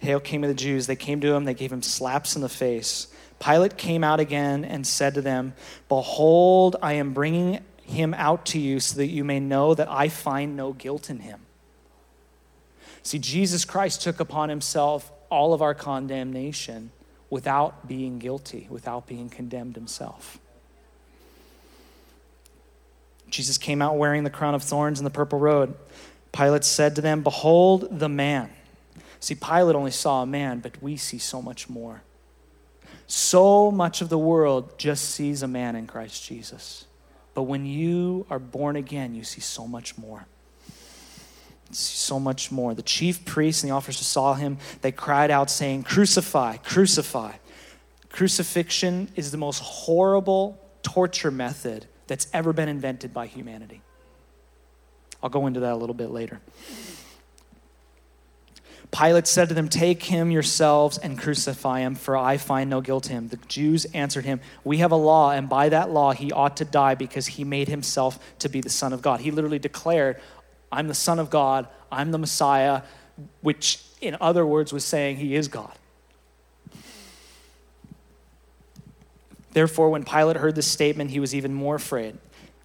Hail 0.02 0.20
came 0.20 0.42
to 0.42 0.48
the 0.48 0.54
Jews. 0.54 0.88
They 0.88 0.96
came 0.96 1.22
to 1.22 1.34
him, 1.34 1.46
they 1.46 1.54
gave 1.54 1.72
him 1.72 1.84
slaps 1.84 2.36
in 2.36 2.42
the 2.42 2.50
face. 2.50 3.08
Pilate 3.40 3.78
came 3.78 4.04
out 4.04 4.20
again 4.20 4.66
and 4.66 4.86
said 4.86 5.14
to 5.14 5.22
them, 5.22 5.54
Behold, 5.90 6.76
I 6.82 6.94
am 6.94 7.14
bringing 7.14 7.64
him 7.84 8.14
out 8.16 8.46
to 8.48 8.60
you 8.60 8.80
so 8.80 8.98
that 8.98 9.08
you 9.08 9.24
may 9.24 9.40
know 9.40 9.74
that 9.74 9.90
I 9.90 10.10
find 10.10 10.58
no 10.58 10.74
guilt 10.74 11.10
in 11.10 11.20
him. 11.20 11.42
See, 13.04 13.20
Jesus 13.20 13.64
Christ 13.66 14.02
took 14.02 14.20
upon 14.20 14.50
himself 14.50 15.12
all 15.30 15.54
of 15.54 15.62
our 15.62 15.74
condemnation 15.74 16.92
without 17.30 17.88
being 17.88 18.20
guilty, 18.20 18.68
without 18.70 19.08
being 19.08 19.30
condemned 19.30 19.76
himself. 19.76 20.40
Jesus 23.30 23.58
came 23.58 23.82
out 23.82 23.98
wearing 23.98 24.24
the 24.24 24.30
crown 24.30 24.56
of 24.56 24.64
thorns 24.64 25.00
and 25.00 25.06
the 25.06 25.12
purple 25.12 25.40
robe. 25.40 25.78
Pilate 26.32 26.64
said 26.64 26.96
to 26.96 27.02
them, 27.02 27.24
Behold 27.24 27.88
the 28.00 28.10
man. 28.10 28.50
See, 29.22 29.36
Pilate 29.36 29.76
only 29.76 29.92
saw 29.92 30.24
a 30.24 30.26
man, 30.26 30.60
but 30.60 30.82
we 30.82 30.98
see 30.98 31.20
so 31.20 31.42
much 31.42 31.70
more. 31.70 32.02
So 33.06 33.72
much 33.72 34.02
of 34.02 34.10
the 34.10 34.18
world 34.18 34.78
just 34.80 35.12
sees 35.12 35.44
a 35.44 35.48
man 35.48 35.76
in 35.76 35.86
Christ 35.86 36.26
Jesus. 36.26 36.86
But 37.34 37.44
when 37.44 37.66
you 37.66 38.26
are 38.30 38.40
born 38.40 38.76
again, 38.76 39.14
you 39.14 39.24
see 39.24 39.40
so 39.40 39.68
much 39.68 39.98
more. 39.98 40.26
So 41.72 42.20
much 42.20 42.52
more. 42.52 42.74
The 42.74 42.82
chief 42.82 43.24
priests 43.24 43.64
and 43.64 43.72
the 43.72 43.76
officers 43.76 44.08
saw 44.08 44.34
him. 44.34 44.58
They 44.82 44.92
cried 44.92 45.30
out, 45.30 45.52
saying, 45.52 45.84
Crucify, 45.84 46.58
crucify. 46.58 47.34
Crucifixion 48.10 49.08
is 49.16 49.32
the 49.32 49.38
most 49.38 49.60
horrible 49.60 50.60
torture 50.82 51.32
method 51.32 51.86
that's 52.08 52.28
ever 52.34 52.54
been 52.54 52.68
invented 52.68 53.14
by 53.14 53.28
humanity. 53.28 53.82
I'll 55.22 55.30
go 55.30 55.46
into 55.46 55.62
that 55.62 55.74
a 55.74 55.76
little 55.76 55.94
bit 55.94 56.10
later. 56.10 56.42
Pilate 58.92 59.26
said 59.26 59.48
to 59.48 59.56
them, 59.56 59.70
Take 59.70 60.04
him 60.04 60.32
yourselves 60.32 60.98
and 60.98 61.18
crucify 61.18 61.80
him, 61.80 61.96
for 61.96 62.18
I 62.18 62.38
find 62.38 62.70
no 62.70 62.82
guilt 62.82 63.10
in 63.10 63.18
him. 63.18 63.28
The 63.30 63.38
Jews 63.48 63.86
answered 63.94 64.26
him, 64.26 64.42
We 64.66 64.80
have 64.80 64.92
a 64.92 64.98
law, 64.98 65.32
and 65.32 65.48
by 65.48 65.70
that 65.70 65.90
law 65.90 66.12
he 66.12 66.32
ought 66.32 66.58
to 66.58 66.66
die 66.66 66.96
because 66.96 67.26
he 67.28 67.46
made 67.46 67.70
himself 67.70 68.20
to 68.40 68.50
be 68.50 68.60
the 68.60 68.70
Son 68.70 68.92
of 68.92 69.02
God. 69.02 69.22
He 69.22 69.32
literally 69.32 69.60
declared, 69.60 70.20
I'm 70.72 70.90
the 70.90 70.94
Son 70.94 71.20
of 71.20 71.30
God, 71.30 71.68
I'm 71.90 72.12
the 72.12 72.18
Messiah, 72.18 72.82
which 73.40 73.82
in 74.02 74.18
other 74.20 74.46
words 74.46 74.74
was 74.74 74.84
saying 74.84 75.18
he 75.18 75.36
is 75.36 75.48
God. 75.48 75.72
Therefore, 79.54 79.90
when 79.90 80.04
Pilate 80.04 80.38
heard 80.38 80.56
this 80.56 80.68
statement, 80.68 81.12
he 81.12 81.20
was 81.20 81.36
even 81.36 81.54
more 81.54 81.76
afraid. 81.76 82.18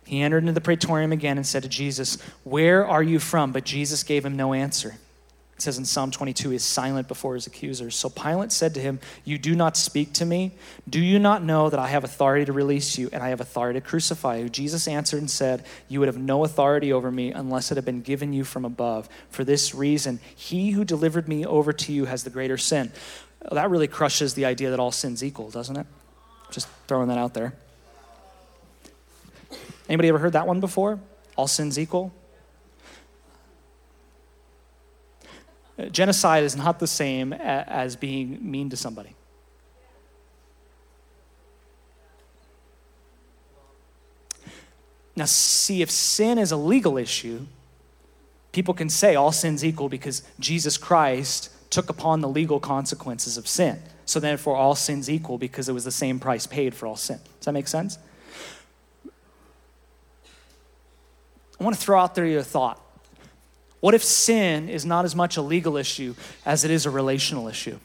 He 0.04 0.22
entered 0.22 0.38
into 0.38 0.52
the 0.52 0.60
praetorium 0.60 1.12
again 1.12 1.36
and 1.36 1.46
said 1.46 1.64
to 1.64 1.68
Jesus, 1.68 2.20
Where 2.44 2.86
are 2.86 3.02
you 3.02 3.18
from? 3.18 3.52
But 3.52 3.64
Jesus 3.64 4.04
gave 4.04 4.24
him 4.24 4.36
no 4.36 4.54
answer. 4.54 4.96
It 5.56 5.62
says 5.62 5.78
in 5.78 5.86
Psalm 5.86 6.10
22, 6.10 6.50
he 6.50 6.56
is 6.56 6.62
silent 6.62 7.08
before 7.08 7.32
his 7.32 7.46
accusers. 7.46 7.96
So 7.96 8.10
Pilate 8.10 8.52
said 8.52 8.74
to 8.74 8.80
him, 8.80 9.00
You 9.24 9.38
do 9.38 9.56
not 9.56 9.74
speak 9.78 10.12
to 10.14 10.26
me? 10.26 10.52
Do 10.86 11.00
you 11.00 11.18
not 11.18 11.42
know 11.42 11.70
that 11.70 11.80
I 11.80 11.86
have 11.86 12.04
authority 12.04 12.44
to 12.44 12.52
release 12.52 12.98
you 12.98 13.08
and 13.10 13.22
I 13.22 13.30
have 13.30 13.40
authority 13.40 13.80
to 13.80 13.86
crucify 13.86 14.36
you? 14.36 14.50
Jesus 14.50 14.86
answered 14.86 15.18
and 15.18 15.30
said, 15.30 15.64
You 15.88 16.00
would 16.00 16.08
have 16.08 16.18
no 16.18 16.44
authority 16.44 16.92
over 16.92 17.10
me 17.10 17.32
unless 17.32 17.72
it 17.72 17.76
had 17.76 17.86
been 17.86 18.02
given 18.02 18.34
you 18.34 18.44
from 18.44 18.66
above. 18.66 19.08
For 19.30 19.44
this 19.44 19.74
reason, 19.74 20.20
he 20.34 20.72
who 20.72 20.84
delivered 20.84 21.26
me 21.26 21.46
over 21.46 21.72
to 21.72 21.90
you 21.90 22.04
has 22.04 22.22
the 22.22 22.30
greater 22.30 22.58
sin. 22.58 22.92
That 23.50 23.70
really 23.70 23.88
crushes 23.88 24.34
the 24.34 24.44
idea 24.44 24.68
that 24.68 24.78
all 24.78 24.92
sin's 24.92 25.24
equal, 25.24 25.48
doesn't 25.48 25.76
it? 25.76 25.86
Just 26.50 26.68
throwing 26.86 27.08
that 27.08 27.16
out 27.18 27.32
there. 27.32 27.54
Anybody 29.88 30.08
ever 30.08 30.18
heard 30.18 30.34
that 30.34 30.46
one 30.46 30.60
before? 30.60 31.00
All 31.34 31.46
sins 31.46 31.78
equal? 31.78 32.12
Genocide 35.90 36.44
is 36.44 36.56
not 36.56 36.78
the 36.78 36.86
same 36.86 37.32
as 37.32 37.96
being 37.96 38.38
mean 38.50 38.70
to 38.70 38.76
somebody. 38.76 39.14
Now, 45.14 45.24
see, 45.24 45.82
if 45.82 45.90
sin 45.90 46.38
is 46.38 46.52
a 46.52 46.56
legal 46.56 46.98
issue, 46.98 47.46
people 48.52 48.74
can 48.74 48.90
say 48.90 49.14
all 49.14 49.32
sin's 49.32 49.64
equal 49.64 49.88
because 49.88 50.22
Jesus 50.38 50.76
Christ 50.76 51.50
took 51.70 51.88
upon 51.90 52.20
the 52.20 52.28
legal 52.28 52.60
consequences 52.60 53.36
of 53.36 53.48
sin. 53.48 53.82
So 54.04 54.20
therefore, 54.20 54.56
all 54.56 54.74
sin's 54.74 55.10
equal 55.10 55.36
because 55.36 55.68
it 55.68 55.72
was 55.72 55.84
the 55.84 55.90
same 55.90 56.20
price 56.20 56.46
paid 56.46 56.74
for 56.74 56.86
all 56.86 56.96
sin. 56.96 57.18
Does 57.38 57.46
that 57.46 57.52
make 57.52 57.66
sense? 57.66 57.98
I 61.58 61.64
want 61.64 61.74
to 61.74 61.80
throw 61.82 61.98
out 61.98 62.14
there 62.14 62.26
your 62.26 62.42
thought. 62.42 62.80
What 63.80 63.94
if 63.94 64.02
sin 64.02 64.68
is 64.68 64.84
not 64.84 65.04
as 65.04 65.14
much 65.14 65.36
a 65.36 65.42
legal 65.42 65.76
issue 65.76 66.14
as 66.44 66.64
it 66.64 66.70
is 66.70 66.86
a 66.86 66.90
relational 66.90 67.48
issue? 67.48 67.78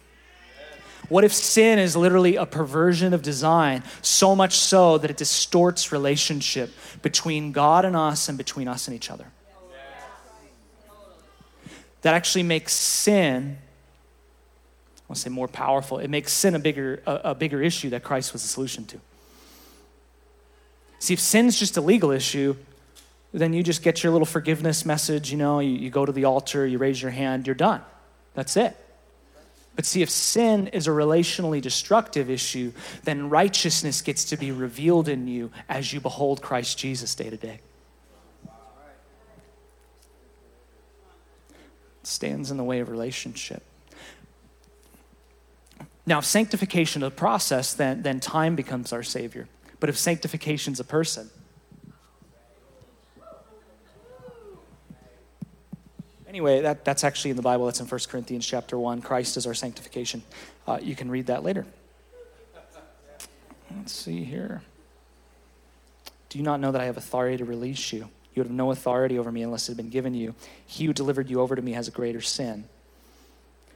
What 1.10 1.24
if 1.26 1.34
sin 1.34 1.78
is 1.78 1.98
literally 1.98 2.38
a 2.38 2.46
perversion 2.46 3.14
of 3.14 3.22
design, 3.22 3.84
so 4.02 4.34
much 4.34 4.54
so 4.54 4.98
that 4.98 5.12
it 5.12 5.18
distorts 5.18 5.92
relationship 5.92 6.72
between 7.02 7.52
God 7.52 7.84
and 7.84 7.98
us 7.98 8.30
and 8.30 8.38
between 8.38 8.70
us 8.70 8.88
and 8.88 8.96
each 8.96 9.12
other? 9.12 9.26
That 12.04 12.14
actually 12.14 12.44
makes 12.44 12.74
sin, 12.74 13.58
I 13.60 15.02
want 15.10 15.18
to 15.18 15.22
say 15.22 15.30
more 15.30 15.50
powerful, 15.50 16.00
it 16.00 16.10
makes 16.10 16.32
sin 16.32 16.56
a 16.56 16.60
bigger, 16.60 17.04
a, 17.06 17.16
a 17.26 17.36
bigger 17.36 17.62
issue 17.62 17.90
that 17.90 18.04
Christ 18.04 18.32
was 18.32 18.42
the 18.42 18.48
solution 18.48 18.86
to. 18.86 19.00
See, 21.00 21.14
if 21.14 21.20
sin's 21.20 21.60
just 21.60 21.76
a 21.78 21.82
legal 21.82 22.12
issue, 22.12 22.56
then 23.40 23.54
you 23.54 23.64
just 23.64 23.82
get 23.82 24.04
your 24.04 24.12
little 24.12 24.26
forgiveness 24.26 24.86
message, 24.86 25.32
you 25.32 25.38
know, 25.38 25.60
you, 25.60 25.72
you 25.72 25.90
go 25.90 26.06
to 26.06 26.12
the 26.12 26.26
altar, 26.26 26.68
you 26.68 26.78
raise 26.78 27.02
your 27.02 27.12
hand, 27.12 27.48
you're 27.48 27.56
done. 27.56 27.82
That's 28.34 28.58
it. 28.58 28.76
But 29.76 29.86
see, 29.86 30.02
if 30.02 30.10
sin 30.10 30.68
is 30.68 30.88
a 30.88 30.92
relationally 30.92 31.62
destructive 31.62 32.30
issue, 32.30 32.74
then 33.04 33.30
righteousness 33.30 34.02
gets 34.02 34.26
to 34.26 34.38
be 34.38 34.52
revealed 34.52 35.08
in 35.08 35.28
you 35.28 35.52
as 35.70 35.94
you 35.94 36.02
behold 36.02 36.42
Christ 36.42 36.78
Jesus 36.78 37.16
day 37.16 37.30
to 37.30 37.38
day. 37.38 37.60
Stands 42.04 42.52
in 42.52 42.58
the 42.58 42.64
way 42.64 42.80
of 42.80 42.90
relationship. 42.90 43.64
Now, 46.06 46.18
if 46.18 46.26
sanctification 46.26 47.04
is 47.04 47.08
a 47.08 47.12
process, 47.12 47.74
then, 47.74 48.02
then 48.02 48.20
time 48.20 48.56
becomes 48.56 48.92
our 48.92 49.04
Savior. 49.04 49.48
But 49.80 49.90
if 49.90 49.98
sanctification 49.98 50.74
is 50.74 50.80
a 50.80 50.84
person, 50.84 51.30
Anyway, 56.32 56.62
that, 56.62 56.86
that's 56.86 57.04
actually 57.04 57.32
in 57.32 57.36
the 57.36 57.42
Bible. 57.42 57.66
That's 57.66 57.82
in 57.82 57.88
1 57.88 58.00
Corinthians 58.08 58.46
chapter 58.48 58.80
1. 58.80 59.02
Christ 59.02 59.36
is 59.36 59.46
our 59.46 59.54
sanctification. 59.54 60.24
Uh, 60.66 60.80
you 60.82 60.96
can 60.96 61.12
read 61.12 61.26
that 61.26 61.44
later. 61.44 61.66
Let's 63.76 63.92
see 63.92 64.24
here. 64.24 64.62
Do 66.30 66.38
you 66.38 66.46
not 66.46 66.62
know 66.62 66.72
that 66.72 66.80
I 66.80 66.86
have 66.86 66.96
authority 66.96 67.36
to 67.36 67.44
release 67.44 67.92
you? 67.92 68.08
You 68.34 68.40
would 68.40 68.48
have 68.48 68.56
no 68.56 68.72
authority 68.72 69.20
over 69.20 69.30
me 69.30 69.42
unless 69.42 69.68
it 69.68 69.72
had 69.72 69.78
been 69.78 69.90
given 69.90 70.14
you. 70.14 70.34
He 70.66 70.86
who 70.86 70.94
delivered 70.94 71.30
you 71.30 71.42
over 71.42 71.54
to 71.54 71.62
me 71.62 71.74
has 71.74 71.90
a 71.90 71.92
greater 71.92 72.22
sin. 72.22 72.64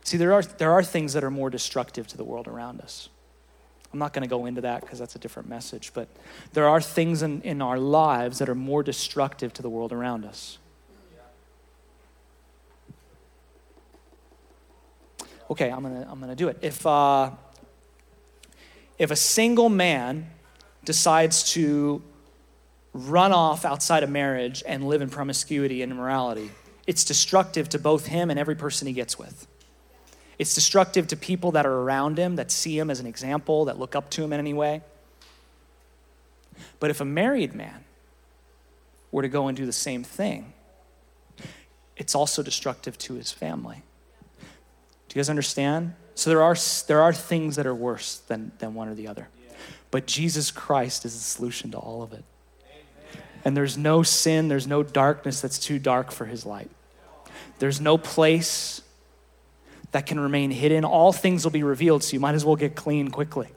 See, 0.06 0.16
there 0.16 0.32
are, 0.32 0.42
there 0.42 0.72
are 0.72 0.82
things 0.82 1.12
that 1.12 1.26
are 1.26 1.32
more 1.32 1.50
destructive 1.50 2.08
to 2.08 2.16
the 2.16 2.24
world 2.24 2.48
around 2.48 2.80
us. 2.80 3.10
I'm 3.92 4.00
not 4.00 4.14
going 4.14 4.24
to 4.24 4.30
go 4.30 4.46
into 4.46 4.62
that 4.62 4.80
because 4.80 4.98
that's 4.98 5.18
a 5.18 5.20
different 5.20 5.50
message, 5.50 5.92
but 5.94 6.08
there 6.54 6.70
are 6.70 6.80
things 6.80 7.22
in, 7.22 7.42
in 7.42 7.62
our 7.62 7.78
lives 7.78 8.40
that 8.40 8.48
are 8.48 8.56
more 8.56 8.82
destructive 8.82 9.52
to 9.56 9.62
the 9.62 9.70
world 9.70 9.92
around 9.92 10.24
us. 10.24 10.58
Okay, 15.50 15.70
I'm 15.70 15.84
gonna, 15.84 16.08
I'm 16.10 16.20
gonna 16.20 16.36
do 16.36 16.48
it. 16.48 16.58
If, 16.62 16.86
uh, 16.86 17.32
if 18.98 19.12
a 19.12 19.16
single 19.16 19.70
man 19.70 20.30
decides 20.84 21.52
to 21.54 22.02
run 22.94 23.34
off 23.34 23.66
outside 23.66 24.04
of 24.04 24.10
marriage 24.10 24.64
and 24.66 24.88
live 24.88 25.02
in 25.02 25.10
promiscuity 25.10 25.82
and 25.82 25.92
immorality, 25.92 26.52
it's 26.88 27.04
destructive 27.04 27.70
to 27.70 27.80
both 27.80 28.08
him 28.08 28.30
and 28.30 28.40
every 28.40 28.56
person 28.56 28.88
he 28.88 28.94
gets 28.94 29.18
with. 29.18 29.48
It's 30.38 30.54
destructive 30.54 31.08
to 31.08 31.18
people 31.18 31.52
that 31.52 31.66
are 31.66 31.74
around 31.74 32.18
him, 32.18 32.36
that 32.36 32.52
see 32.52 32.78
him 32.78 32.90
as 32.90 33.00
an 33.00 33.06
example, 33.06 33.66
that 33.66 33.80
look 33.80 33.96
up 33.96 34.10
to 34.12 34.24
him 34.24 34.34
in 34.34 34.40
any 34.40 34.54
way. 34.54 34.82
But 36.80 36.90
if 36.90 37.02
a 37.02 37.06
married 37.06 37.54
man 37.54 37.84
were 39.12 39.22
to 39.22 39.30
go 39.30 39.48
and 39.48 39.58
do 39.58 39.66
the 39.66 39.74
same 39.74 40.04
thing, 40.04 40.54
it's 41.96 42.16
also 42.16 42.44
destructive 42.44 42.98
to 43.00 43.14
his 43.14 43.32
family. 43.32 43.84
You 45.16 45.20
guys 45.20 45.30
understand? 45.30 45.94
So 46.14 46.30
there 46.30 46.44
are, 46.44 46.58
there 46.88 47.02
are 47.02 47.14
things 47.14 47.56
that 47.56 47.66
are 47.66 47.74
worse 47.74 48.18
than, 48.28 48.52
than 48.60 48.74
one 48.74 48.90
or 48.90 48.96
the 48.96 49.08
other. 49.08 49.30
But 49.90 50.08
Jesus 50.08 50.52
Christ 50.52 51.06
is 51.06 51.14
the 51.14 51.22
solution 51.22 51.72
to 51.72 51.78
all 51.78 52.04
of 52.04 52.12
it. 52.12 52.26
And 53.46 53.56
there's 53.56 53.78
no 53.78 54.04
sin, 54.04 54.50
there's 54.50 54.68
no 54.68 54.84
darkness 54.84 55.40
that's 55.40 55.58
too 55.58 55.80
dark 55.80 56.12
for 56.12 56.26
his 56.26 56.46
light. 56.46 56.70
There's 57.60 57.80
no 57.80 57.98
place 57.98 58.82
that 59.94 60.06
can 60.06 60.20
remain 60.20 60.52
hidden. 60.52 60.84
All 60.84 61.14
things 61.14 61.46
will 61.46 61.52
be 61.52 61.64
revealed, 61.64 62.04
so 62.04 62.14
you 62.14 62.20
might 62.20 62.36
as 62.36 62.44
well 62.44 62.58
get 62.58 62.76
clean 62.76 63.10
quickly. 63.10 63.48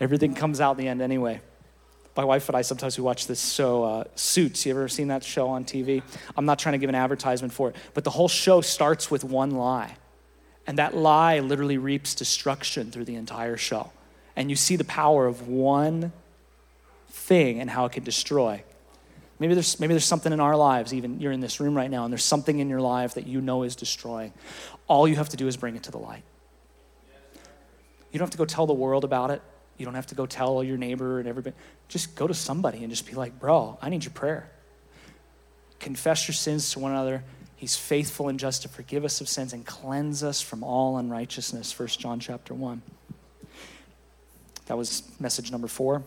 Everything 0.00 0.34
comes 0.34 0.60
out 0.60 0.72
in 0.72 0.78
the 0.78 0.88
end 0.88 1.00
anyway 1.00 1.40
my 2.16 2.24
wife 2.24 2.48
and 2.48 2.56
I 2.56 2.62
sometimes 2.62 2.96
we 2.98 3.04
watch 3.04 3.26
this 3.26 3.52
show, 3.52 3.84
uh, 3.84 4.04
Suits. 4.14 4.64
You 4.64 4.72
ever 4.72 4.88
seen 4.88 5.08
that 5.08 5.22
show 5.22 5.48
on 5.48 5.64
TV? 5.64 6.02
I'm 6.36 6.46
not 6.46 6.58
trying 6.58 6.72
to 6.72 6.78
give 6.78 6.88
an 6.88 6.94
advertisement 6.94 7.52
for 7.52 7.70
it, 7.70 7.76
but 7.94 8.04
the 8.04 8.10
whole 8.10 8.28
show 8.28 8.60
starts 8.60 9.10
with 9.10 9.24
one 9.24 9.52
lie. 9.52 9.96
And 10.66 10.78
that 10.78 10.96
lie 10.96 11.38
literally 11.40 11.78
reaps 11.78 12.14
destruction 12.14 12.90
through 12.90 13.04
the 13.04 13.14
entire 13.14 13.56
show. 13.56 13.92
And 14.34 14.50
you 14.50 14.56
see 14.56 14.76
the 14.76 14.84
power 14.84 15.26
of 15.26 15.46
one 15.46 16.12
thing 17.08 17.60
and 17.60 17.70
how 17.70 17.84
it 17.84 17.92
can 17.92 18.04
destroy. 18.04 18.62
Maybe 19.38 19.54
there's, 19.54 19.78
maybe 19.78 19.92
there's 19.92 20.04
something 20.04 20.32
in 20.32 20.40
our 20.40 20.56
lives, 20.56 20.94
even 20.94 21.20
you're 21.20 21.32
in 21.32 21.40
this 21.40 21.60
room 21.60 21.76
right 21.76 21.90
now, 21.90 22.04
and 22.04 22.12
there's 22.12 22.24
something 22.24 22.58
in 22.58 22.68
your 22.68 22.80
life 22.80 23.14
that 23.14 23.26
you 23.26 23.40
know 23.40 23.62
is 23.62 23.76
destroying. 23.76 24.32
All 24.88 25.06
you 25.06 25.16
have 25.16 25.28
to 25.30 25.36
do 25.36 25.46
is 25.46 25.56
bring 25.56 25.76
it 25.76 25.82
to 25.84 25.90
the 25.90 25.98
light. 25.98 26.22
You 28.12 28.18
don't 28.18 28.26
have 28.26 28.30
to 28.30 28.38
go 28.38 28.46
tell 28.46 28.66
the 28.66 28.72
world 28.72 29.04
about 29.04 29.30
it. 29.30 29.42
You 29.78 29.84
don't 29.84 29.94
have 29.94 30.06
to 30.06 30.14
go 30.14 30.26
tell 30.26 30.62
your 30.64 30.76
neighbor 30.76 31.18
and 31.18 31.28
everybody. 31.28 31.54
Just 31.88 32.14
go 32.14 32.26
to 32.26 32.34
somebody 32.34 32.78
and 32.78 32.90
just 32.90 33.06
be 33.06 33.14
like, 33.14 33.38
bro, 33.38 33.78
I 33.82 33.88
need 33.88 34.04
your 34.04 34.12
prayer. 34.12 34.50
Confess 35.78 36.26
your 36.26 36.34
sins 36.34 36.72
to 36.72 36.78
one 36.78 36.92
another. 36.92 37.22
He's 37.56 37.76
faithful 37.76 38.28
and 38.28 38.38
just 38.38 38.62
to 38.62 38.68
forgive 38.68 39.04
us 39.04 39.20
of 39.20 39.28
sins 39.28 39.52
and 39.52 39.64
cleanse 39.64 40.22
us 40.22 40.40
from 40.40 40.62
all 40.62 40.98
unrighteousness. 40.98 41.78
1 41.78 41.88
John 41.88 42.20
chapter 42.20 42.54
1. 42.54 42.82
That 44.66 44.76
was 44.76 45.02
message 45.20 45.50
number 45.52 45.68
four. 45.68 46.02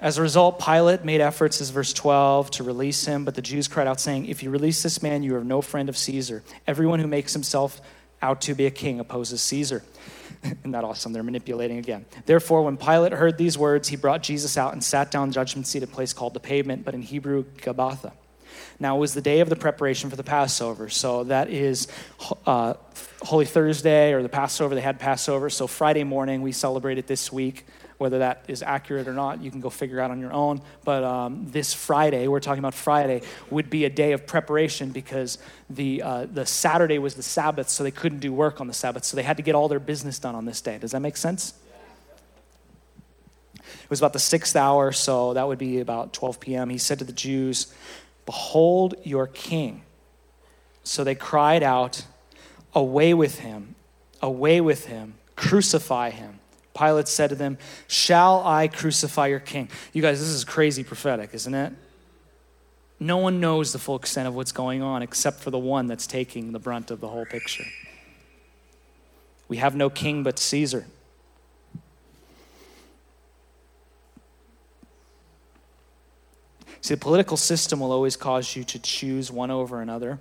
As 0.00 0.18
a 0.18 0.22
result, 0.22 0.58
Pilate 0.58 1.04
made 1.04 1.22
efforts, 1.22 1.60
as 1.60 1.70
verse 1.70 1.92
12, 1.94 2.50
to 2.52 2.64
release 2.64 3.06
him, 3.06 3.24
but 3.24 3.34
the 3.34 3.42
Jews 3.42 3.66
cried 3.66 3.86
out, 3.86 3.98
saying, 3.98 4.26
If 4.26 4.42
you 4.42 4.50
release 4.50 4.82
this 4.82 5.02
man, 5.02 5.22
you 5.22 5.34
are 5.36 5.44
no 5.44 5.62
friend 5.62 5.88
of 5.88 5.96
Caesar. 5.96 6.42
Everyone 6.66 7.00
who 7.00 7.06
makes 7.06 7.32
himself 7.32 7.80
out 8.20 8.42
to 8.42 8.54
be 8.54 8.66
a 8.66 8.70
king 8.70 9.00
opposes 9.00 9.40
Caesar. 9.40 9.82
Isn't 10.44 10.70
that 10.72 10.84
awesome? 10.84 11.12
They're 11.12 11.22
manipulating 11.22 11.78
again. 11.78 12.06
Therefore, 12.24 12.62
when 12.62 12.76
Pilate 12.76 13.12
heard 13.12 13.38
these 13.38 13.56
words, 13.56 13.88
he 13.88 13.96
brought 13.96 14.22
Jesus 14.22 14.56
out 14.56 14.72
and 14.72 14.82
sat 14.82 15.10
down 15.10 15.32
judgment 15.32 15.66
seat 15.66 15.82
at 15.82 15.88
a 15.88 15.92
place 15.92 16.12
called 16.12 16.34
the 16.34 16.40
pavement, 16.40 16.84
but 16.84 16.94
in 16.94 17.02
Hebrew, 17.02 17.44
Gabbatha. 17.58 18.12
Now, 18.78 18.96
it 18.96 19.00
was 19.00 19.14
the 19.14 19.22
day 19.22 19.40
of 19.40 19.48
the 19.48 19.56
preparation 19.56 20.10
for 20.10 20.16
the 20.16 20.24
Passover. 20.24 20.88
So 20.88 21.24
that 21.24 21.48
is 21.48 21.88
uh, 22.46 22.74
Holy 23.22 23.46
Thursday 23.46 24.12
or 24.12 24.22
the 24.22 24.28
Passover. 24.28 24.74
They 24.74 24.80
had 24.80 24.98
Passover. 24.98 25.48
So 25.50 25.66
Friday 25.66 26.04
morning, 26.04 26.42
we 26.42 26.52
celebrated 26.52 27.06
this 27.06 27.32
week. 27.32 27.66
Whether 27.98 28.18
that 28.18 28.44
is 28.46 28.62
accurate 28.62 29.08
or 29.08 29.14
not, 29.14 29.42
you 29.42 29.50
can 29.50 29.60
go 29.60 29.70
figure 29.70 30.00
out 30.00 30.10
on 30.10 30.20
your 30.20 30.32
own. 30.32 30.60
But 30.84 31.02
um, 31.02 31.46
this 31.50 31.72
Friday, 31.72 32.28
we're 32.28 32.40
talking 32.40 32.58
about 32.58 32.74
Friday, 32.74 33.22
would 33.50 33.70
be 33.70 33.86
a 33.86 33.90
day 33.90 34.12
of 34.12 34.26
preparation 34.26 34.90
because 34.90 35.38
the, 35.70 36.02
uh, 36.02 36.26
the 36.26 36.44
Saturday 36.44 36.98
was 36.98 37.14
the 37.14 37.22
Sabbath, 37.22 37.70
so 37.70 37.82
they 37.82 37.90
couldn't 37.90 38.18
do 38.20 38.32
work 38.32 38.60
on 38.60 38.66
the 38.66 38.74
Sabbath. 38.74 39.04
So 39.04 39.16
they 39.16 39.22
had 39.22 39.38
to 39.38 39.42
get 39.42 39.54
all 39.54 39.68
their 39.68 39.80
business 39.80 40.18
done 40.18 40.34
on 40.34 40.44
this 40.44 40.60
day. 40.60 40.76
Does 40.78 40.92
that 40.92 41.00
make 41.00 41.16
sense? 41.16 41.54
It 43.86 43.90
was 43.90 44.00
about 44.00 44.12
the 44.12 44.18
sixth 44.18 44.56
hour, 44.56 44.92
so 44.92 45.34
that 45.34 45.46
would 45.46 45.58
be 45.58 45.80
about 45.80 46.12
12 46.12 46.40
p.m. 46.40 46.68
He 46.68 46.78
said 46.78 46.98
to 46.98 47.04
the 47.04 47.12
Jews, 47.12 47.72
Behold 48.26 48.94
your 49.04 49.26
king. 49.26 49.82
So 50.82 51.04
they 51.04 51.14
cried 51.14 51.62
out, 51.62 52.04
Away 52.74 53.14
with 53.14 53.38
him, 53.38 53.74
away 54.20 54.60
with 54.60 54.86
him, 54.86 55.14
crucify 55.34 56.10
him. 56.10 56.35
Pilate 56.76 57.08
said 57.08 57.30
to 57.30 57.36
them, 57.36 57.58
Shall 57.88 58.44
I 58.44 58.68
crucify 58.68 59.28
your 59.28 59.40
king? 59.40 59.68
You 59.92 60.02
guys, 60.02 60.20
this 60.20 60.28
is 60.28 60.44
crazy 60.44 60.84
prophetic, 60.84 61.30
isn't 61.32 61.54
it? 61.54 61.72
No 62.98 63.18
one 63.18 63.40
knows 63.40 63.72
the 63.72 63.78
full 63.78 63.96
extent 63.96 64.26
of 64.28 64.34
what's 64.34 64.52
going 64.52 64.82
on 64.82 65.02
except 65.02 65.40
for 65.40 65.50
the 65.50 65.58
one 65.58 65.86
that's 65.86 66.06
taking 66.06 66.52
the 66.52 66.58
brunt 66.58 66.90
of 66.90 67.00
the 67.00 67.08
whole 67.08 67.26
picture. 67.26 67.64
We 69.48 69.58
have 69.58 69.76
no 69.76 69.90
king 69.90 70.22
but 70.22 70.38
Caesar. 70.38 70.86
See, 76.80 76.94
the 76.94 77.00
political 77.00 77.36
system 77.36 77.80
will 77.80 77.92
always 77.92 78.16
cause 78.16 78.54
you 78.54 78.64
to 78.64 78.78
choose 78.78 79.30
one 79.30 79.50
over 79.50 79.80
another. 79.80 80.20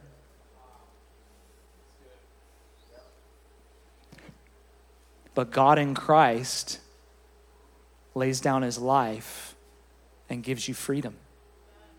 But 5.36 5.52
God 5.52 5.78
in 5.78 5.94
Christ 5.94 6.80
lays 8.16 8.40
down 8.40 8.62
his 8.62 8.80
life 8.80 9.54
and 10.30 10.42
gives 10.42 10.68
you 10.68 10.74
freedom, 10.74 11.18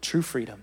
true 0.01 0.23
freedom, 0.23 0.63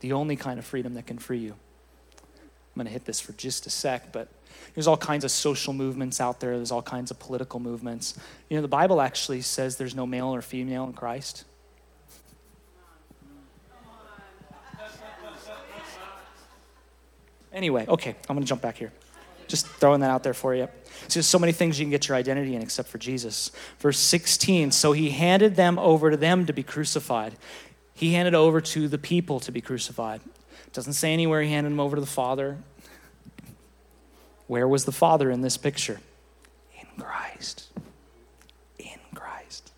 the 0.00 0.14
only 0.14 0.34
kind 0.34 0.58
of 0.58 0.64
freedom 0.64 0.94
that 0.94 1.06
can 1.06 1.18
free 1.18 1.38
you. 1.38 1.52
I'm 1.52 2.80
going 2.80 2.86
to 2.86 2.92
hit 2.92 3.04
this 3.04 3.20
for 3.20 3.32
just 3.32 3.66
a 3.66 3.70
sec, 3.70 4.10
but 4.10 4.28
there's 4.74 4.88
all 4.88 4.96
kinds 4.96 5.24
of 5.24 5.30
social 5.30 5.72
movements 5.72 6.20
out 6.20 6.40
there. 6.40 6.56
There's 6.56 6.72
all 6.72 6.82
kinds 6.82 7.10
of 7.10 7.18
political 7.20 7.60
movements. 7.60 8.18
You 8.48 8.56
know, 8.56 8.62
the 8.62 8.68
Bible 8.68 9.00
actually 9.00 9.42
says 9.42 9.76
there's 9.76 9.94
no 9.94 10.06
male 10.06 10.34
or 10.34 10.42
female 10.42 10.84
in 10.84 10.94
Christ. 10.94 11.44
Anyway, 17.52 17.84
okay, 17.86 18.16
I'm 18.28 18.34
going 18.34 18.44
to 18.44 18.48
jump 18.48 18.62
back 18.62 18.78
here 18.78 18.90
Just 19.48 19.66
throwing 19.66 20.00
that 20.00 20.10
out 20.10 20.22
there 20.22 20.34
for 20.34 20.54
you. 20.54 20.68
So 21.08 21.14
there's 21.14 21.26
so 21.26 21.38
many 21.38 21.52
things 21.52 21.78
you 21.78 21.84
can 21.84 21.90
get 21.90 22.08
your 22.08 22.16
identity 22.16 22.54
in 22.54 22.62
except 22.62 22.88
for 22.88 22.98
Jesus. 22.98 23.50
Verse 23.78 23.98
16, 23.98 24.70
so 24.72 24.92
he 24.92 25.10
handed 25.10 25.56
them 25.56 25.78
over 25.78 26.10
to 26.10 26.16
them 26.16 26.46
to 26.46 26.52
be 26.52 26.62
crucified. 26.62 27.34
He 27.94 28.14
handed 28.14 28.34
over 28.34 28.60
to 28.60 28.88
the 28.88 28.98
people 28.98 29.40
to 29.40 29.52
be 29.52 29.60
crucified. 29.60 30.20
Doesn't 30.72 30.94
say 30.94 31.12
anywhere 31.12 31.42
he 31.42 31.50
handed 31.50 31.70
them 31.70 31.80
over 31.80 31.96
to 31.96 32.00
the 32.00 32.06
Father. 32.06 32.58
Where 34.46 34.68
was 34.68 34.84
the 34.84 34.92
Father 34.92 35.30
in 35.30 35.40
this 35.40 35.56
picture? 35.56 36.00
In 36.78 37.02
Christ. 37.02 37.70
In 38.78 38.98
Christ. 39.14 39.72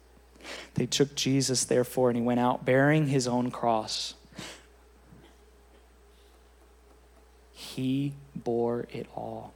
They 0.75 0.87
took 0.87 1.15
Jesus, 1.15 1.65
therefore, 1.65 2.11
and 2.11 2.17
he 2.17 2.25
went 2.25 2.41
out 2.41 2.65
bearing 2.65 3.09
his 3.09 3.29
own 3.29 3.51
cross. 3.51 4.15
He 7.77 8.15
bore 8.35 8.87
it 8.91 9.07
all. 9.15 9.53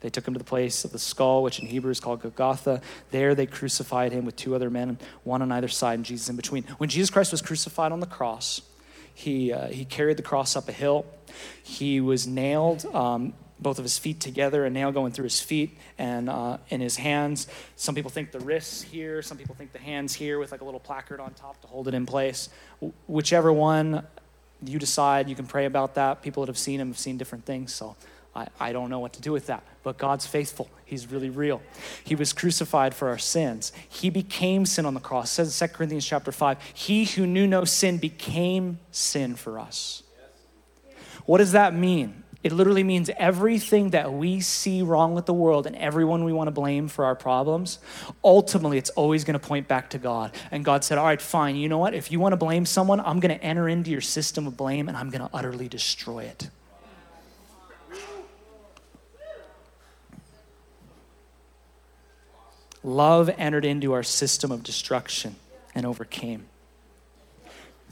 They 0.00 0.10
took 0.10 0.28
him 0.28 0.34
to 0.34 0.38
the 0.38 0.44
place 0.44 0.84
of 0.84 0.92
the 0.92 0.98
skull, 0.98 1.42
which 1.42 1.58
in 1.58 1.66
Hebrew 1.66 1.90
is 1.90 2.00
called 2.00 2.20
Golgotha. 2.20 2.82
There 3.10 3.34
they 3.34 3.46
crucified 3.46 4.12
him 4.12 4.26
with 4.26 4.36
two 4.36 4.54
other 4.54 4.68
men, 4.68 4.98
one 5.24 5.40
on 5.40 5.50
either 5.50 5.68
side, 5.68 5.94
and 5.94 6.04
Jesus 6.04 6.28
in 6.28 6.36
between. 6.36 6.64
When 6.76 6.90
Jesus 6.90 7.08
Christ 7.08 7.32
was 7.32 7.40
crucified 7.40 7.92
on 7.92 8.00
the 8.00 8.06
cross, 8.06 8.60
he, 9.14 9.54
uh, 9.54 9.68
he 9.68 9.86
carried 9.86 10.18
the 10.18 10.22
cross 10.22 10.54
up 10.54 10.68
a 10.68 10.72
hill. 10.72 11.06
He 11.62 11.98
was 11.98 12.26
nailed, 12.26 12.84
um, 12.94 13.32
both 13.58 13.78
of 13.78 13.84
his 13.84 13.96
feet 13.96 14.20
together, 14.20 14.66
a 14.66 14.70
nail 14.70 14.92
going 14.92 15.12
through 15.12 15.24
his 15.24 15.40
feet 15.40 15.78
and 15.96 16.28
uh, 16.28 16.58
in 16.68 16.82
his 16.82 16.96
hands. 16.96 17.48
Some 17.74 17.94
people 17.94 18.10
think 18.10 18.32
the 18.32 18.40
wrists 18.40 18.82
here, 18.82 19.22
some 19.22 19.38
people 19.38 19.54
think 19.54 19.72
the 19.72 19.78
hands 19.78 20.12
here 20.12 20.38
with 20.38 20.52
like 20.52 20.60
a 20.60 20.64
little 20.64 20.78
placard 20.78 21.20
on 21.20 21.32
top 21.32 21.58
to 21.62 21.66
hold 21.68 21.88
it 21.88 21.94
in 21.94 22.04
place. 22.04 22.50
whichever 23.06 23.50
one 23.50 24.06
you 24.64 24.78
decide, 24.78 25.28
you 25.28 25.36
can 25.36 25.46
pray 25.46 25.66
about 25.66 25.94
that. 25.94 26.22
People 26.22 26.42
that 26.42 26.48
have 26.48 26.58
seen 26.58 26.80
him 26.80 26.88
have 26.88 26.98
seen 26.98 27.16
different 27.16 27.44
things. 27.44 27.72
So 27.72 27.96
I, 28.34 28.48
I 28.58 28.72
don't 28.72 28.90
know 28.90 28.98
what 28.98 29.12
to 29.14 29.20
do 29.20 29.32
with 29.32 29.46
that. 29.46 29.62
But 29.82 29.98
God's 29.98 30.26
faithful. 30.26 30.68
He's 30.84 31.10
really 31.10 31.30
real. 31.30 31.62
He 32.04 32.14
was 32.14 32.32
crucified 32.32 32.94
for 32.94 33.08
our 33.08 33.18
sins. 33.18 33.72
He 33.88 34.10
became 34.10 34.66
sin 34.66 34.86
on 34.86 34.94
the 34.94 35.00
cross. 35.00 35.30
It 35.30 35.34
says 35.34 35.62
in 35.62 35.68
2 35.68 35.74
Corinthians 35.74 36.06
chapter 36.06 36.32
5, 36.32 36.58
he 36.74 37.04
who 37.04 37.26
knew 37.26 37.46
no 37.46 37.64
sin 37.64 37.98
became 37.98 38.78
sin 38.90 39.36
for 39.36 39.58
us. 39.58 40.02
What 41.26 41.38
does 41.38 41.52
that 41.52 41.74
mean? 41.74 42.24
It 42.42 42.52
literally 42.52 42.84
means 42.84 43.10
everything 43.16 43.90
that 43.90 44.12
we 44.12 44.40
see 44.40 44.82
wrong 44.82 45.14
with 45.14 45.26
the 45.26 45.34
world 45.34 45.66
and 45.66 45.74
everyone 45.74 46.22
we 46.22 46.32
want 46.32 46.46
to 46.46 46.52
blame 46.52 46.86
for 46.86 47.04
our 47.04 47.16
problems, 47.16 47.80
ultimately 48.22 48.78
it's 48.78 48.90
always 48.90 49.24
going 49.24 49.38
to 49.38 49.44
point 49.44 49.66
back 49.66 49.90
to 49.90 49.98
God. 49.98 50.32
And 50.52 50.64
God 50.64 50.84
said, 50.84 50.98
All 50.98 51.04
right, 51.04 51.20
fine, 51.20 51.56
you 51.56 51.68
know 51.68 51.78
what? 51.78 51.94
If 51.94 52.12
you 52.12 52.20
want 52.20 52.32
to 52.32 52.36
blame 52.36 52.64
someone, 52.64 53.00
I'm 53.00 53.18
going 53.18 53.36
to 53.36 53.44
enter 53.44 53.68
into 53.68 53.90
your 53.90 54.00
system 54.00 54.46
of 54.46 54.56
blame 54.56 54.88
and 54.88 54.96
I'm 54.96 55.10
going 55.10 55.22
to 55.22 55.30
utterly 55.34 55.68
destroy 55.68 56.24
it. 56.24 56.48
Love 62.84 63.28
entered 63.36 63.64
into 63.64 63.92
our 63.92 64.04
system 64.04 64.52
of 64.52 64.62
destruction 64.62 65.34
and 65.74 65.84
overcame. 65.84 66.46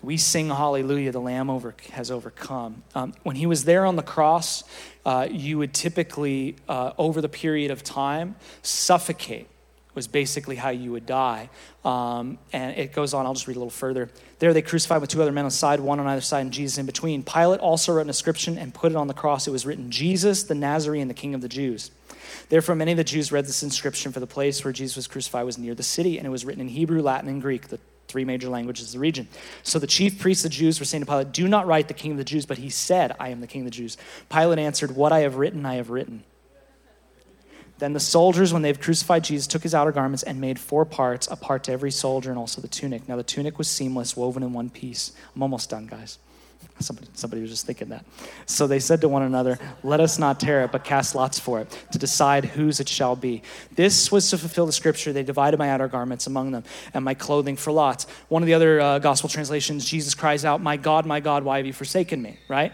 We 0.02 0.16
sing 0.16 0.48
hallelujah, 0.48 1.12
the 1.12 1.20
Lamb 1.20 1.50
over, 1.50 1.74
has 1.92 2.10
overcome. 2.10 2.82
Um, 2.94 3.14
when 3.22 3.36
he 3.36 3.46
was 3.46 3.64
there 3.64 3.86
on 3.86 3.96
the 3.96 4.02
cross, 4.02 4.62
uh, 5.04 5.26
you 5.30 5.58
would 5.58 5.72
typically, 5.72 6.56
uh, 6.68 6.92
over 6.98 7.20
the 7.20 7.28
period 7.28 7.70
of 7.70 7.82
time, 7.82 8.36
suffocate 8.62 9.48
was 9.96 10.06
basically 10.06 10.56
how 10.56 10.68
you 10.68 10.92
would 10.92 11.06
die. 11.06 11.48
Um, 11.84 12.38
and 12.52 12.76
it 12.76 12.92
goes 12.92 13.14
on, 13.14 13.24
I'll 13.24 13.32
just 13.32 13.48
read 13.48 13.56
a 13.56 13.58
little 13.58 13.70
further. 13.70 14.10
There 14.38 14.52
they 14.52 14.60
crucified 14.60 15.00
with 15.00 15.08
two 15.08 15.22
other 15.22 15.32
men 15.32 15.44
on 15.44 15.48
the 15.48 15.56
side, 15.56 15.80
one 15.80 15.98
on 15.98 16.06
either 16.06 16.20
side, 16.20 16.40
and 16.42 16.52
Jesus 16.52 16.76
in 16.76 16.84
between. 16.84 17.22
Pilate 17.22 17.60
also 17.60 17.94
wrote 17.94 18.02
an 18.02 18.08
inscription 18.08 18.58
and 18.58 18.74
put 18.74 18.92
it 18.92 18.96
on 18.96 19.08
the 19.08 19.14
cross. 19.14 19.48
It 19.48 19.52
was 19.52 19.64
written, 19.64 19.90
Jesus, 19.90 20.44
the 20.44 20.54
Nazarene, 20.54 21.08
the 21.08 21.14
King 21.14 21.34
of 21.34 21.40
the 21.40 21.48
Jews. 21.48 21.90
Therefore, 22.50 22.74
many 22.74 22.92
of 22.92 22.98
the 22.98 23.04
Jews 23.04 23.32
read 23.32 23.46
this 23.46 23.62
inscription, 23.62 24.12
for 24.12 24.20
the 24.20 24.26
place 24.26 24.62
where 24.62 24.72
Jesus 24.72 24.96
was 24.96 25.06
crucified 25.06 25.46
was 25.46 25.56
near 25.56 25.74
the 25.74 25.82
city, 25.82 26.18
and 26.18 26.26
it 26.26 26.30
was 26.30 26.44
written 26.44 26.60
in 26.60 26.68
Hebrew, 26.68 27.00
Latin, 27.00 27.28
and 27.30 27.40
Greek, 27.40 27.68
the 27.68 27.80
three 28.08 28.24
major 28.24 28.48
languages 28.48 28.88
of 28.88 28.92
the 28.92 28.98
region. 28.98 29.28
So 29.62 29.78
the 29.78 29.86
chief 29.86 30.18
priests 30.18 30.44
of 30.44 30.50
the 30.50 30.56
Jews 30.56 30.78
were 30.78 30.86
saying 30.86 31.02
to 31.02 31.06
Pilate, 31.06 31.32
Do 31.32 31.48
not 31.48 31.66
write 31.66 31.88
the 31.88 31.94
king 31.94 32.12
of 32.12 32.18
the 32.18 32.24
Jews, 32.24 32.46
but 32.46 32.58
he 32.58 32.70
said, 32.70 33.14
I 33.18 33.28
am 33.28 33.40
the 33.40 33.46
king 33.46 33.62
of 33.62 33.66
the 33.66 33.70
Jews. 33.70 33.96
Pilate 34.30 34.58
answered, 34.58 34.96
What 34.96 35.12
I 35.12 35.20
have 35.20 35.36
written, 35.36 35.66
I 35.66 35.74
have 35.74 35.90
written. 35.90 36.24
Then 37.78 37.92
the 37.92 38.00
soldiers, 38.00 38.52
when 38.52 38.62
they 38.62 38.68
had 38.68 38.80
crucified 38.80 39.24
Jesus, 39.24 39.46
took 39.46 39.62
his 39.62 39.74
outer 39.74 39.92
garments 39.92 40.22
and 40.22 40.40
made 40.40 40.58
four 40.58 40.86
parts, 40.86 41.28
a 41.30 41.36
part 41.36 41.64
to 41.64 41.72
every 41.72 41.90
soldier, 41.90 42.30
and 42.30 42.38
also 42.38 42.60
the 42.60 42.68
tunic. 42.68 43.06
Now 43.06 43.16
the 43.16 43.22
tunic 43.22 43.58
was 43.58 43.68
seamless, 43.68 44.16
woven 44.16 44.42
in 44.42 44.52
one 44.54 44.70
piece. 44.70 45.12
I'm 45.34 45.42
almost 45.42 45.68
done, 45.68 45.86
guys. 45.86 46.18
Somebody, 46.78 47.08
somebody 47.14 47.40
was 47.40 47.50
just 47.50 47.64
thinking 47.64 47.88
that. 47.88 48.04
So 48.44 48.66
they 48.66 48.80
said 48.80 49.00
to 49.00 49.08
one 49.08 49.22
another, 49.22 49.58
Let 49.82 50.00
us 50.00 50.18
not 50.18 50.38
tear 50.38 50.62
it, 50.64 50.72
but 50.72 50.84
cast 50.84 51.14
lots 51.14 51.38
for 51.38 51.60
it, 51.60 51.70
to 51.92 51.98
decide 51.98 52.44
whose 52.44 52.80
it 52.80 52.88
shall 52.88 53.16
be. 53.16 53.42
This 53.74 54.12
was 54.12 54.28
to 54.30 54.38
fulfill 54.38 54.66
the 54.66 54.72
scripture. 54.72 55.12
They 55.12 55.22
divided 55.22 55.58
my 55.58 55.70
outer 55.70 55.88
garments 55.88 56.26
among 56.26 56.50
them, 56.50 56.64
and 56.92 57.02
my 57.02 57.14
clothing 57.14 57.56
for 57.56 57.72
lots. 57.72 58.06
One 58.28 58.42
of 58.42 58.46
the 58.46 58.54
other 58.54 58.80
uh, 58.80 58.98
gospel 58.98 59.30
translations, 59.30 59.86
Jesus 59.86 60.14
cries 60.14 60.44
out, 60.44 60.60
My 60.60 60.76
God, 60.76 61.06
my 61.06 61.20
God, 61.20 61.44
why 61.44 61.56
have 61.56 61.66
you 61.66 61.72
forsaken 61.72 62.20
me? 62.20 62.38
Right? 62.46 62.72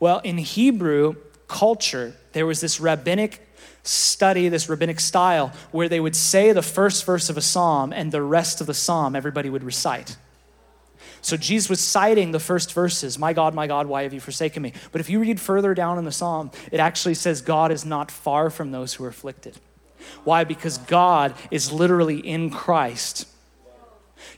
Well, 0.00 0.20
in 0.20 0.38
Hebrew 0.38 1.16
culture, 1.46 2.16
there 2.32 2.46
was 2.46 2.60
this 2.62 2.80
rabbinic 2.80 3.46
study, 3.82 4.48
this 4.48 4.68
rabbinic 4.68 4.98
style, 4.98 5.52
where 5.72 5.88
they 5.88 6.00
would 6.00 6.16
say 6.16 6.52
the 6.52 6.62
first 6.62 7.04
verse 7.04 7.28
of 7.28 7.36
a 7.36 7.42
psalm, 7.42 7.92
and 7.92 8.12
the 8.12 8.22
rest 8.22 8.62
of 8.62 8.66
the 8.66 8.74
psalm 8.74 9.14
everybody 9.14 9.50
would 9.50 9.62
recite. 9.62 10.16
So 11.22 11.36
Jesus 11.36 11.70
was 11.70 11.80
citing 11.80 12.32
the 12.32 12.40
first 12.40 12.74
verses, 12.74 13.16
My 13.16 13.32
God, 13.32 13.54
my 13.54 13.68
God, 13.68 13.86
why 13.86 14.02
have 14.02 14.12
you 14.12 14.20
forsaken 14.20 14.62
me? 14.62 14.72
But 14.90 15.00
if 15.00 15.08
you 15.08 15.20
read 15.20 15.40
further 15.40 15.72
down 15.72 15.96
in 15.96 16.04
the 16.04 16.12
psalm, 16.12 16.50
it 16.72 16.80
actually 16.80 17.14
says, 17.14 17.40
God 17.40 17.70
is 17.70 17.84
not 17.84 18.10
far 18.10 18.50
from 18.50 18.72
those 18.72 18.94
who 18.94 19.04
are 19.04 19.08
afflicted. 19.08 19.56
Why? 20.24 20.42
Because 20.42 20.78
God 20.78 21.34
is 21.52 21.72
literally 21.72 22.18
in 22.18 22.50
Christ. 22.50 23.28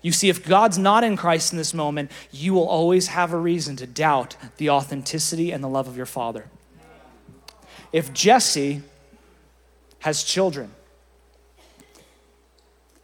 You 0.02 0.12
see, 0.12 0.28
if 0.28 0.46
God's 0.46 0.76
not 0.76 1.04
in 1.04 1.16
Christ 1.16 1.52
in 1.52 1.58
this 1.58 1.72
moment, 1.72 2.10
you 2.30 2.52
will 2.52 2.68
always 2.68 3.08
have 3.08 3.32
a 3.32 3.38
reason 3.38 3.76
to 3.76 3.86
doubt 3.86 4.36
the 4.58 4.68
authenticity 4.68 5.50
and 5.50 5.64
the 5.64 5.68
love 5.68 5.88
of 5.88 5.96
your 5.96 6.06
Father. 6.06 6.46
If 7.92 8.12
Jesse 8.12 8.82
has 10.00 10.22
children 10.22 10.70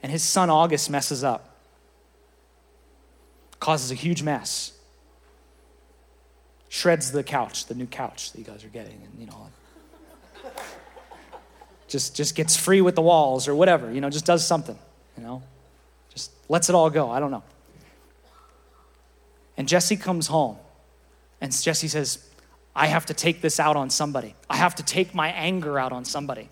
and 0.03 0.11
his 0.11 0.21
son 0.21 0.51
August 0.51 0.89
messes 0.89 1.23
up, 1.23 1.50
causes 3.61 3.91
a 3.91 3.95
huge 3.95 4.23
mess. 4.23 4.73
Shreds 6.67 7.11
the 7.11 7.23
couch, 7.23 7.67
the 7.67 7.75
new 7.75 7.85
couch 7.85 8.33
that 8.33 8.39
you 8.39 8.43
guys 8.43 8.65
are 8.65 8.69
getting, 8.69 9.01
and 9.03 9.19
you 9.19 9.27
know, 9.27 9.49
just 11.87 12.15
just 12.15 12.35
gets 12.35 12.57
free 12.57 12.81
with 12.81 12.95
the 12.95 13.01
walls 13.01 13.47
or 13.47 13.55
whatever, 13.55 13.91
you 13.91 14.01
know, 14.01 14.09
just 14.09 14.25
does 14.25 14.45
something, 14.45 14.77
you 15.17 15.23
know, 15.23 15.43
just 16.13 16.31
lets 16.49 16.69
it 16.69 16.75
all 16.75 16.89
go. 16.89 17.09
I 17.09 17.19
don't 17.19 17.31
know. 17.31 17.43
And 19.57 19.67
Jesse 19.67 19.97
comes 19.97 20.27
home, 20.27 20.57
and 21.41 21.51
Jesse 21.51 21.89
says, 21.89 22.25
I 22.73 22.87
have 22.87 23.05
to 23.07 23.13
take 23.13 23.41
this 23.41 23.59
out 23.59 23.75
on 23.75 23.89
somebody. 23.89 24.33
I 24.49 24.55
have 24.55 24.75
to 24.75 24.83
take 24.83 25.13
my 25.13 25.29
anger 25.29 25.77
out 25.77 25.91
on 25.91 26.05
somebody. 26.05 26.49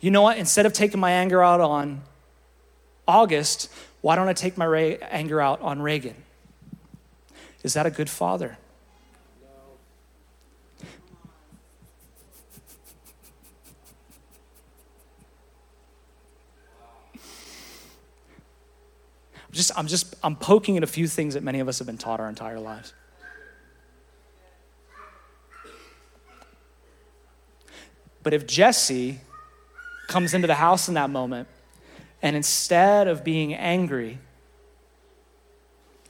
You 0.00 0.10
know 0.10 0.22
what? 0.22 0.36
Instead 0.36 0.66
of 0.66 0.72
taking 0.72 0.98
my 0.98 1.12
anger 1.12 1.44
out 1.44 1.60
on 1.60 2.02
August, 3.06 3.70
why 4.06 4.14
don't 4.14 4.28
I 4.28 4.34
take 4.34 4.56
my 4.56 4.72
anger 5.10 5.40
out 5.40 5.60
on 5.62 5.82
Reagan? 5.82 6.14
Is 7.64 7.74
that 7.74 7.86
a 7.86 7.90
good 7.90 8.08
father? 8.08 8.56
I'm 10.80 10.86
just, 19.50 19.72
I'm 19.76 19.88
just, 19.88 20.14
I'm 20.22 20.36
poking 20.36 20.76
at 20.76 20.84
a 20.84 20.86
few 20.86 21.08
things 21.08 21.34
that 21.34 21.42
many 21.42 21.58
of 21.58 21.66
us 21.66 21.80
have 21.80 21.88
been 21.88 21.98
taught 21.98 22.20
our 22.20 22.28
entire 22.28 22.60
lives. 22.60 22.94
But 28.22 28.34
if 28.34 28.46
Jesse 28.46 29.18
comes 30.06 30.32
into 30.32 30.46
the 30.46 30.54
house 30.54 30.86
in 30.86 30.94
that 30.94 31.10
moment 31.10 31.48
and 32.26 32.34
instead 32.34 33.06
of 33.06 33.22
being 33.22 33.54
angry, 33.54 34.18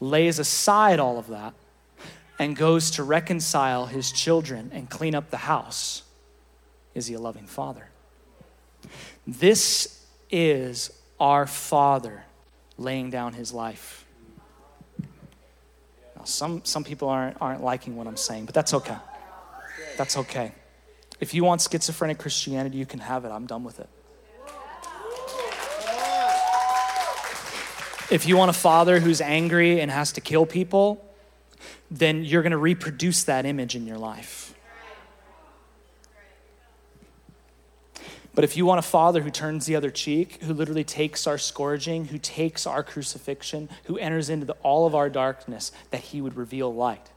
lays 0.01 0.39
aside 0.39 0.99
all 0.99 1.19
of 1.19 1.27
that 1.27 1.53
and 2.39 2.57
goes 2.57 2.93
to 2.93 3.03
reconcile 3.03 3.85
his 3.85 4.11
children 4.13 4.71
and 4.73 4.89
clean 4.89 5.15
up 5.15 5.29
the 5.29 5.37
house, 5.37 6.05
is 6.95 7.07
he 7.07 7.13
a 7.13 7.21
loving 7.21 7.47
father? 7.47 7.91
This 9.27 10.07
is 10.31 10.91
our 11.21 11.47
Father 11.47 12.25
laying 12.79 13.11
down 13.11 13.35
his 13.35 13.53
life. 13.53 14.07
Now, 16.17 16.25
some, 16.25 16.65
some 16.65 16.83
people 16.83 17.11
aren't, 17.11 17.37
aren't 17.43 17.63
liking 17.63 17.95
what 17.95 18.07
I'm 18.07 18.17
saying, 18.17 18.47
but 18.47 18.55
that's 18.55 18.73
okay. 18.73 18.97
That's 19.99 20.17
okay. 20.17 20.53
If 21.21 21.35
you 21.35 21.45
want 21.45 21.61
schizophrenic 21.61 22.17
Christianity, 22.17 22.79
you 22.79 22.87
can 22.87 23.01
have 23.01 23.27
it. 23.27 23.29
I'm 23.29 23.45
done 23.45 23.65
with 23.65 23.81
it. 23.81 23.91
If 28.09 28.27
you 28.27 28.37
want 28.37 28.51
a 28.51 28.55
father 28.55 29.01
who's 29.01 29.21
angry 29.21 29.81
and 29.81 29.91
has 29.91 30.13
to 30.13 30.21
kill 30.21 30.47
people, 30.47 31.05
then 31.91 32.25
you're 32.25 32.43
going 32.43 32.53
to 32.53 32.59
reproduce 32.59 33.25
that 33.25 33.45
image 33.45 33.75
in 33.75 33.87
your 33.87 33.99
life. 33.99 34.55
But 38.35 38.45
if 38.45 38.57
you 38.57 38.67
want 38.67 38.79
a 38.79 38.83
father 38.83 39.23
who 39.23 39.31
turns 39.31 39.65
the 39.65 39.75
other 39.75 39.91
cheek, 39.91 40.43
who 40.43 40.53
literally 40.53 40.85
takes 40.85 41.27
our 41.27 41.39
scourging, 41.39 42.05
who 42.07 42.19
takes 42.19 42.67
our 42.67 42.83
crucifixion, 42.83 43.71
who 43.85 43.97
enters 43.97 44.29
into 44.29 44.45
the, 44.45 44.53
all 44.63 44.87
of 44.87 44.95
our 44.95 45.09
darkness, 45.09 45.73
that 45.91 46.03
he 46.03 46.21
would 46.21 46.37
reveal 46.37 46.73
light. 46.73 47.09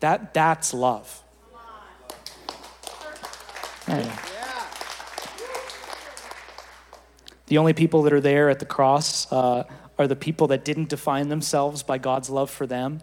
That, 0.00 0.32
that's 0.32 0.72
love. 0.72 1.22
The 7.46 7.58
only 7.58 7.74
people 7.74 8.02
that 8.04 8.14
are 8.14 8.20
there 8.20 8.48
at 8.48 8.58
the 8.58 8.64
cross 8.64 9.30
uh, 9.30 9.64
are 10.02 10.08
the 10.08 10.16
people 10.16 10.46
that 10.48 10.64
didn't 10.64 10.88
define 10.88 11.28
themselves 11.28 11.82
by 11.82 11.98
God's 11.98 12.28
love 12.28 12.50
for 12.50 12.66
them. 12.66 13.00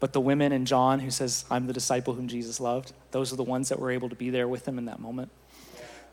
But 0.00 0.12
the 0.12 0.20
women 0.20 0.52
and 0.52 0.66
John, 0.66 1.00
who 1.00 1.10
says, 1.10 1.44
I'm 1.50 1.66
the 1.66 1.72
disciple 1.72 2.14
whom 2.14 2.28
Jesus 2.28 2.60
loved, 2.60 2.92
those 3.10 3.32
are 3.32 3.36
the 3.36 3.42
ones 3.42 3.68
that 3.68 3.80
were 3.80 3.90
able 3.90 4.08
to 4.08 4.14
be 4.14 4.30
there 4.30 4.46
with 4.46 4.66
him 4.68 4.78
in 4.78 4.84
that 4.84 5.00
moment 5.00 5.30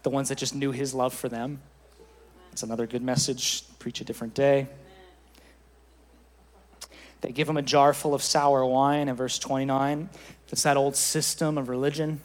the 0.06 0.10
ones 0.12 0.30
that 0.30 0.38
just 0.38 0.54
knew 0.54 0.72
his 0.72 0.94
love 0.94 1.16
for 1.16 1.28
them. 1.28 1.60
It's 2.52 2.62
another 2.62 2.86
good 2.86 3.02
message. 3.02 3.64
Preach 3.80 4.02
a 4.02 4.04
different 4.04 4.36
day. 4.36 4.68
They 7.22 7.32
give 7.32 7.50
him 7.50 7.58
a 7.58 7.64
jar 7.64 7.92
full 7.92 8.14
of 8.14 8.22
sour 8.22 8.64
wine 8.64 9.10
in 9.10 9.16
verse 9.16 9.40
29. 9.40 10.10
It's 10.52 10.62
that 10.62 10.78
old 10.78 10.96
system 10.96 11.58
of 11.58 11.70
religion, 11.70 12.22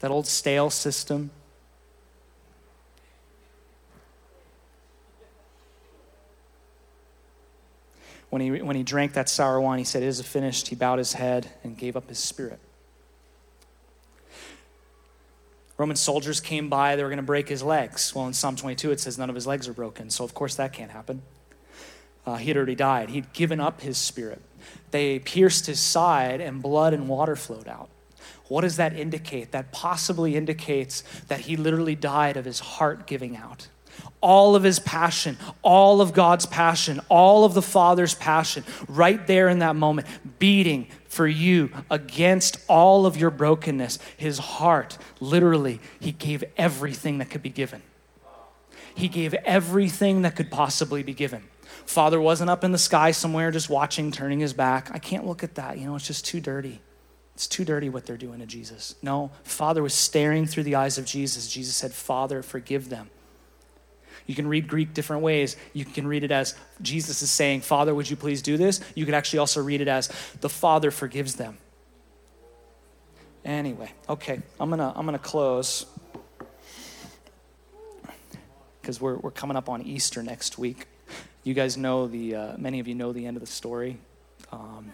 that 0.00 0.10
old 0.10 0.26
stale 0.26 0.70
system. 0.70 1.30
When 8.32 8.40
he, 8.40 8.62
when 8.62 8.76
he 8.76 8.82
drank 8.82 9.12
that 9.12 9.28
sour 9.28 9.60
wine, 9.60 9.76
he 9.76 9.84
said, 9.84 10.02
It 10.02 10.06
is 10.06 10.22
finished. 10.22 10.68
He 10.68 10.74
bowed 10.74 10.96
his 10.96 11.12
head 11.12 11.50
and 11.62 11.76
gave 11.76 11.98
up 11.98 12.08
his 12.08 12.18
spirit. 12.18 12.60
Roman 15.76 15.96
soldiers 15.96 16.40
came 16.40 16.70
by, 16.70 16.96
they 16.96 17.02
were 17.02 17.10
going 17.10 17.18
to 17.18 17.22
break 17.22 17.50
his 17.50 17.62
legs. 17.62 18.14
Well, 18.14 18.26
in 18.26 18.32
Psalm 18.32 18.56
22, 18.56 18.90
it 18.90 19.00
says 19.00 19.18
none 19.18 19.28
of 19.28 19.34
his 19.34 19.46
legs 19.46 19.68
are 19.68 19.74
broken. 19.74 20.08
So, 20.08 20.24
of 20.24 20.32
course, 20.32 20.54
that 20.54 20.72
can't 20.72 20.90
happen. 20.90 21.20
Uh, 22.24 22.36
he 22.36 22.48
had 22.48 22.56
already 22.56 22.74
died. 22.74 23.10
He'd 23.10 23.34
given 23.34 23.60
up 23.60 23.82
his 23.82 23.98
spirit. 23.98 24.40
They 24.92 25.18
pierced 25.18 25.66
his 25.66 25.78
side, 25.78 26.40
and 26.40 26.62
blood 26.62 26.94
and 26.94 27.10
water 27.10 27.36
flowed 27.36 27.68
out. 27.68 27.90
What 28.48 28.62
does 28.62 28.76
that 28.76 28.94
indicate? 28.94 29.52
That 29.52 29.72
possibly 29.72 30.36
indicates 30.36 31.04
that 31.28 31.40
he 31.40 31.58
literally 31.58 31.96
died 31.96 32.38
of 32.38 32.46
his 32.46 32.60
heart 32.60 33.06
giving 33.06 33.36
out 33.36 33.68
all 34.22 34.54
of 34.56 34.62
his 34.62 34.78
passion, 34.78 35.36
all 35.60 36.00
of 36.00 36.14
God's 36.14 36.46
passion, 36.46 37.00
all 37.10 37.44
of 37.44 37.52
the 37.52 37.60
Father's 37.60 38.14
passion, 38.14 38.64
right 38.88 39.26
there 39.26 39.48
in 39.48 39.58
that 39.58 39.76
moment, 39.76 40.06
beating 40.38 40.86
for 41.08 41.26
you 41.26 41.70
against 41.90 42.58
all 42.68 43.04
of 43.04 43.16
your 43.18 43.30
brokenness. 43.30 43.98
His 44.16 44.38
heart, 44.38 44.96
literally, 45.20 45.80
he 46.00 46.12
gave 46.12 46.42
everything 46.56 47.18
that 47.18 47.28
could 47.28 47.42
be 47.42 47.50
given. 47.50 47.82
He 48.94 49.08
gave 49.08 49.34
everything 49.34 50.22
that 50.22 50.36
could 50.36 50.50
possibly 50.50 51.02
be 51.02 51.14
given. 51.14 51.42
Father 51.84 52.20
wasn't 52.20 52.48
up 52.48 52.62
in 52.62 52.70
the 52.72 52.78
sky 52.78 53.10
somewhere 53.10 53.50
just 53.50 53.68
watching, 53.68 54.12
turning 54.12 54.38
his 54.38 54.52
back. 54.52 54.90
I 54.92 54.98
can't 54.98 55.26
look 55.26 55.42
at 55.42 55.56
that. 55.56 55.78
You 55.78 55.86
know, 55.86 55.96
it's 55.96 56.06
just 56.06 56.24
too 56.24 56.40
dirty. 56.40 56.80
It's 57.34 57.48
too 57.48 57.64
dirty 57.64 57.88
what 57.88 58.06
they're 58.06 58.16
doing 58.16 58.38
to 58.38 58.46
Jesus. 58.46 58.94
No, 59.02 59.32
Father 59.42 59.82
was 59.82 59.94
staring 59.94 60.46
through 60.46 60.62
the 60.64 60.76
eyes 60.76 60.98
of 60.98 61.06
Jesus. 61.06 61.48
Jesus 61.48 61.74
said, 61.74 61.92
Father, 61.92 62.42
forgive 62.42 62.88
them 62.88 63.10
you 64.26 64.34
can 64.34 64.46
read 64.46 64.68
Greek 64.68 64.94
different 64.94 65.22
ways. 65.22 65.56
You 65.72 65.84
can 65.84 66.06
read 66.06 66.24
it 66.24 66.30
as 66.30 66.54
Jesus 66.80 67.22
is 67.22 67.30
saying, 67.30 67.62
Father, 67.62 67.94
would 67.94 68.08
you 68.08 68.16
please 68.16 68.42
do 68.42 68.56
this? 68.56 68.80
You 68.94 69.04
could 69.04 69.14
actually 69.14 69.40
also 69.40 69.62
read 69.62 69.80
it 69.80 69.88
as 69.88 70.08
the 70.40 70.48
Father 70.48 70.90
forgives 70.90 71.34
them. 71.36 71.58
Anyway, 73.44 73.90
okay, 74.08 74.40
I'm 74.60 74.70
gonna 74.70 74.92
I'm 74.94 75.04
gonna 75.04 75.18
close 75.18 75.86
because 78.80 79.00
we're 79.00 79.16
we're 79.16 79.32
coming 79.32 79.56
up 79.56 79.68
on 79.68 79.82
Easter 79.82 80.22
next 80.22 80.58
week. 80.58 80.86
You 81.42 81.54
guys 81.54 81.76
know 81.76 82.06
the 82.06 82.36
uh, 82.36 82.56
many 82.56 82.78
of 82.78 82.86
you 82.86 82.94
know 82.94 83.12
the 83.12 83.26
end 83.26 83.36
of 83.36 83.40
the 83.40 83.48
story. 83.48 83.98
Um, 84.52 84.92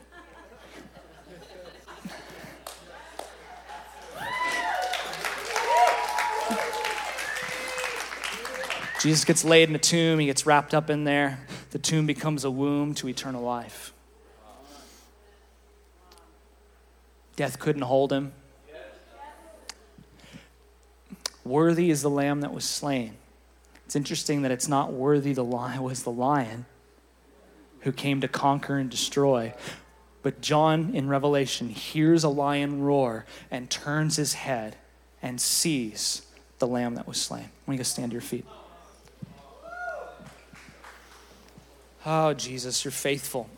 Jesus 8.99 9.25
gets 9.25 9.45
laid 9.45 9.69
in 9.69 9.75
a 9.75 9.79
tomb, 9.79 10.19
he 10.19 10.27
gets 10.27 10.45
wrapped 10.45 10.75
up 10.75 10.91
in 10.91 11.05
there. 11.05 11.47
The 11.71 11.79
tomb 11.79 12.07
becomes 12.07 12.45
a 12.45 12.51
womb 12.51 12.95
to 12.95 13.09
eternal 13.09 13.43
life. 13.43 13.93
Death 17.37 17.61
couldn't 17.61 17.83
hold 17.83 18.13
him. 18.13 18.33
Worthy 21.45 21.91
is 21.91 22.03
the 22.03 22.11
lamb 22.11 22.41
that 22.41 22.53
was 22.53 22.65
slain. 22.65 23.15
It's 23.87 23.95
interesting 23.95 24.43
that 24.43 24.51
it's 24.51 24.69
not 24.69 24.93
worthy 24.93 25.33
the 25.33 25.45
lion 25.45 25.83
was 25.85 26.03
the 26.03 26.11
lion 26.11 26.67
who 27.81 27.93
came 27.93 28.21
to 28.21 28.29
conquer 28.29 28.77
and 28.77 28.91
destroy. 28.91 29.55
But 30.23 30.41
John 30.41 30.95
in 30.95 31.09
Revelation 31.09 31.69
hears 31.69 32.25
a 32.25 32.29
lion 32.29 32.83
roar 32.83 33.25
and 33.51 33.71
turns 33.71 34.17
his 34.17 34.35
head 34.35 34.77
and 35.23 35.41
sees 35.41 36.23
the 36.59 36.67
lamb 36.67 36.97
that 36.97 37.07
was 37.07 37.21
slain. 37.21 37.51
When 37.65 37.77
you 37.77 37.79
go 37.79 37.85
stand 37.85 38.11
to 38.11 38.15
your 38.15 38.21
feet. 38.21 38.45
Oh, 42.07 42.33
Jesus, 42.35 42.85
you're 42.85 42.93
faithful. 42.93 43.49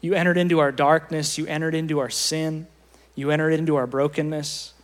You 0.00 0.14
entered 0.14 0.36
into 0.36 0.58
our 0.60 0.72
darkness. 0.72 1.38
You 1.38 1.46
entered 1.46 1.74
into 1.74 1.98
our 1.98 2.10
sin. 2.10 2.66
You 3.14 3.30
entered 3.30 3.50
into 3.50 3.76
our 3.76 3.86
brokenness. 3.86 4.74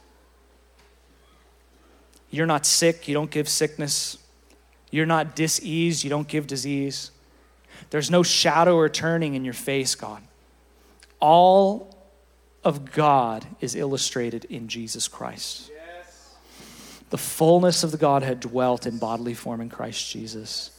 You're 2.31 2.47
not 2.47 2.67
sick. 2.67 3.09
You 3.09 3.15
don't 3.15 3.31
give 3.31 3.49
sickness. 3.49 4.19
You're 4.91 5.07
not 5.07 5.35
diseased. 5.35 6.05
You 6.05 6.11
don't 6.11 6.29
give 6.29 6.47
disease. 6.47 7.11
There's 7.91 8.11
no 8.11 8.23
shadow 8.23 8.77
or 8.77 8.89
turning 8.89 9.35
in 9.35 9.45
your 9.45 9.55
face, 9.55 9.95
God. 9.95 10.23
All 11.21 11.97
of 12.65 12.93
God 12.93 13.47
is 13.61 13.75
illustrated 13.75 14.45
in 14.47 14.69
Jesus 14.69 15.09
Christ 15.09 15.71
the 17.11 17.19
fullness 17.19 17.85
of 17.85 17.91
the 17.91 17.97
Godhead 17.97 18.41
dwelt 18.41 18.87
in 18.87 18.99
bodily 18.99 19.35
form 19.35 19.61
in 19.61 19.69
Christ 19.69 20.11
Jesus. 20.11 20.71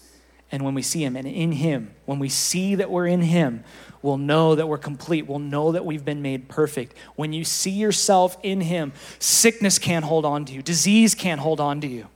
And 0.52 0.64
when 0.64 0.74
we 0.74 0.82
see 0.82 1.04
Him 1.04 1.16
and 1.16 1.28
in 1.28 1.52
Him, 1.52 1.94
when 2.06 2.20
we 2.20 2.30
see 2.30 2.76
that 2.76 2.90
we're 2.90 3.08
in 3.08 3.22
Him, 3.22 3.64
we'll 4.02 4.18
know 4.18 4.56
that 4.56 4.68
we're 4.68 4.78
complete. 4.78 5.28
We'll 5.28 5.40
know 5.40 5.72
that 5.72 5.86
we've 5.86 6.06
been 6.06 6.22
made 6.22 6.50
perfect. 6.50 6.96
When 7.16 7.34
you 7.34 7.44
see 7.44 7.72
yourself 7.72 8.38
in 8.42 8.62
Him, 8.62 8.94
sickness 9.20 9.78
can't 9.78 10.06
hold 10.06 10.26
on 10.26 10.46
to 10.46 10.54
you, 10.54 10.62
disease 10.62 11.14
can't 11.14 11.42
hold 11.42 11.60
on 11.60 11.82
to 11.82 11.88
you. 11.88 12.08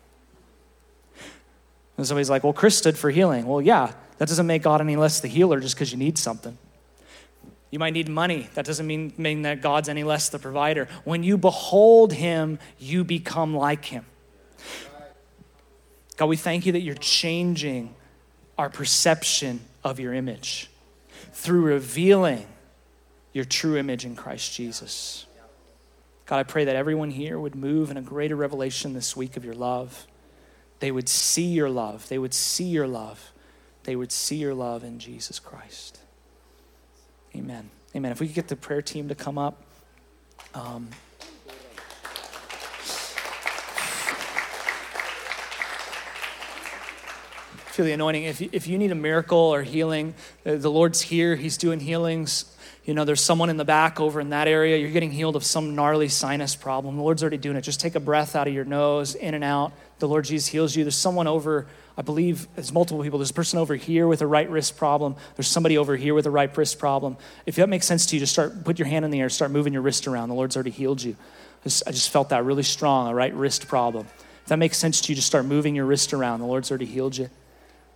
And 1.98 2.08
somebody's 2.08 2.30
like, 2.30 2.44
well, 2.44 2.54
Chris 2.54 2.76
stood 2.78 2.98
for 2.98 3.12
healing. 3.12 3.46
Well, 3.46 3.62
yeah, 3.62 3.94
that 4.18 4.28
doesn't 4.28 4.48
make 4.48 4.64
God 4.64 4.82
any 4.82 4.96
less 4.96 5.20
the 5.20 5.28
healer 5.28 5.60
just 5.60 5.76
because 5.76 5.92
you 5.92 5.98
need 5.98 6.18
something. 6.18 6.58
You 7.74 7.80
might 7.80 7.94
need 7.94 8.08
money. 8.08 8.48
That 8.54 8.68
doesn't 8.68 8.86
mean, 8.86 9.14
mean 9.18 9.42
that 9.42 9.62
God's 9.62 9.90
any 9.90 10.04
less 10.04 10.30
the 10.30 10.38
provider. 10.38 10.88
When 11.06 11.24
you 11.24 11.40
behold 11.40 12.14
him, 12.14 12.60
you 12.78 13.04
become 13.04 13.56
like 13.56 13.86
him. 13.86 14.06
God, 16.16 16.28
we 16.28 16.38
thank 16.38 16.68
you 16.68 16.74
that 16.74 16.82
you're 16.82 16.94
changing 16.94 17.96
our 18.60 18.70
perception 18.70 19.62
of 19.84 20.00
your 20.00 20.14
image 20.14 20.70
through 21.32 21.62
revealing 21.64 22.46
your 23.34 23.44
true 23.44 23.76
image 23.76 24.06
in 24.06 24.16
Christ 24.16 24.54
Jesus. 24.54 25.26
God, 26.28 26.38
I 26.38 26.44
pray 26.44 26.66
that 26.66 26.76
everyone 26.76 27.10
here 27.10 27.40
would 27.40 27.56
move 27.56 27.90
in 27.90 27.98
a 27.98 28.04
greater 28.04 28.36
revelation 28.36 28.94
this 28.94 29.18
week 29.18 29.36
of 29.36 29.44
your 29.44 29.56
love. 29.56 30.06
They 30.80 30.92
would 30.92 31.10
see 31.10 31.48
your 31.48 31.72
love. 31.72 32.08
They 32.08 32.20
would 32.20 32.36
see 32.36 32.66
your 32.66 32.86
love. 32.86 33.32
They 33.86 33.96
would 33.96 34.12
see 34.12 34.36
your 34.36 34.54
love 34.54 34.84
in 34.84 35.00
Jesus 35.00 35.40
Christ. 35.40 36.03
Amen. 37.36 37.70
Amen. 37.96 38.12
If 38.12 38.20
we 38.20 38.28
could 38.28 38.36
get 38.36 38.48
the 38.48 38.56
prayer 38.56 38.82
team 38.82 39.10
to 39.10 39.16
come 39.16 39.38
up. 39.38 39.62
Um, 40.54 40.90
feel 47.74 47.86
the 47.86 47.92
anointing. 47.92 48.24
If 48.24 48.42
if 48.42 48.68
you 48.68 48.78
need 48.78 48.92
a 48.92 48.96
miracle 48.96 49.40
or 49.40 49.64
healing, 49.64 50.14
uh, 50.46 50.56
the 50.56 50.70
Lord's 50.70 51.02
here. 51.02 51.36
He's 51.36 51.58
doing 51.58 51.80
healings. 51.80 52.46
You 52.86 52.94
know, 52.94 53.06
there's 53.06 53.22
someone 53.22 53.50
in 53.50 53.58
the 53.58 53.66
back 53.66 54.00
over 54.00 54.20
in 54.20 54.30
that 54.30 54.48
area. 54.48 54.78
You're 54.78 54.92
getting 54.92 55.12
healed 55.12 55.36
of 55.36 55.44
some 55.44 55.74
gnarly 55.74 56.10
sinus 56.10 56.56
problem. 56.56 56.98
The 56.98 57.02
Lord's 57.02 57.24
already 57.24 57.38
doing 57.38 57.56
it. 57.56 57.62
Just 57.62 57.80
take 57.80 57.96
a 57.96 58.00
breath 58.00 58.36
out 58.36 58.48
of 58.48 58.54
your 58.54 58.66
nose, 58.66 59.16
in 59.16 59.34
and 59.34 59.44
out. 59.44 59.72
The 60.00 60.08
Lord 60.08 60.26
Jesus 60.26 60.48
heals 60.48 60.76
you. 60.76 60.84
There's 60.84 60.96
someone 60.96 61.26
over 61.26 61.66
I 61.98 62.02
believe 62.02 62.48
there's 62.56 62.72
multiple 62.72 63.04
people. 63.04 63.20
There's 63.20 63.30
a 63.30 63.36
person 63.36 63.60
over 63.60 63.76
here 63.76 64.08
with 64.08 64.22
a 64.22 64.28
right 64.28 64.50
wrist 64.50 64.78
problem. 64.78 65.16
There's 65.36 65.48
somebody 65.48 65.78
over 65.78 65.96
here 65.96 66.14
with 66.14 66.26
a 66.26 66.32
right 66.32 66.56
wrist 66.58 66.80
problem. 66.80 67.18
If 67.46 67.56
that 67.58 67.70
makes 67.70 67.86
sense 67.86 68.06
to 68.08 68.16
you, 68.16 68.20
just 68.20 68.34
start 68.34 68.64
put 68.64 68.80
your 68.80 68.88
hand 68.88 69.06
in 69.06 69.12
the 69.12 69.22
air, 69.22 69.30
start 69.30 69.52
moving 69.52 69.74
your 69.74 69.84
wrist 69.84 70.08
around. 70.08 70.30
The 70.30 70.36
Lord's 70.36 70.56
already 70.56 70.72
healed 70.72 71.04
you. 71.04 71.16
I 71.62 71.64
just, 71.64 71.84
I 71.88 71.92
just 71.92 72.10
felt 72.10 72.30
that 72.30 72.44
really 72.44 72.64
strong, 72.64 73.08
a 73.08 73.14
right 73.14 73.34
wrist 73.34 73.68
problem. 73.68 74.08
If 74.42 74.50
that 74.50 74.58
makes 74.58 74.78
sense 74.78 75.02
to 75.02 75.12
you, 75.12 75.16
just 75.16 75.28
start 75.28 75.46
moving 75.46 75.76
your 75.76 75.86
wrist 75.86 76.14
around. 76.14 76.40
The 76.40 76.46
Lord's 76.48 76.72
already 76.72 76.86
healed 76.86 77.16
you. 77.16 77.30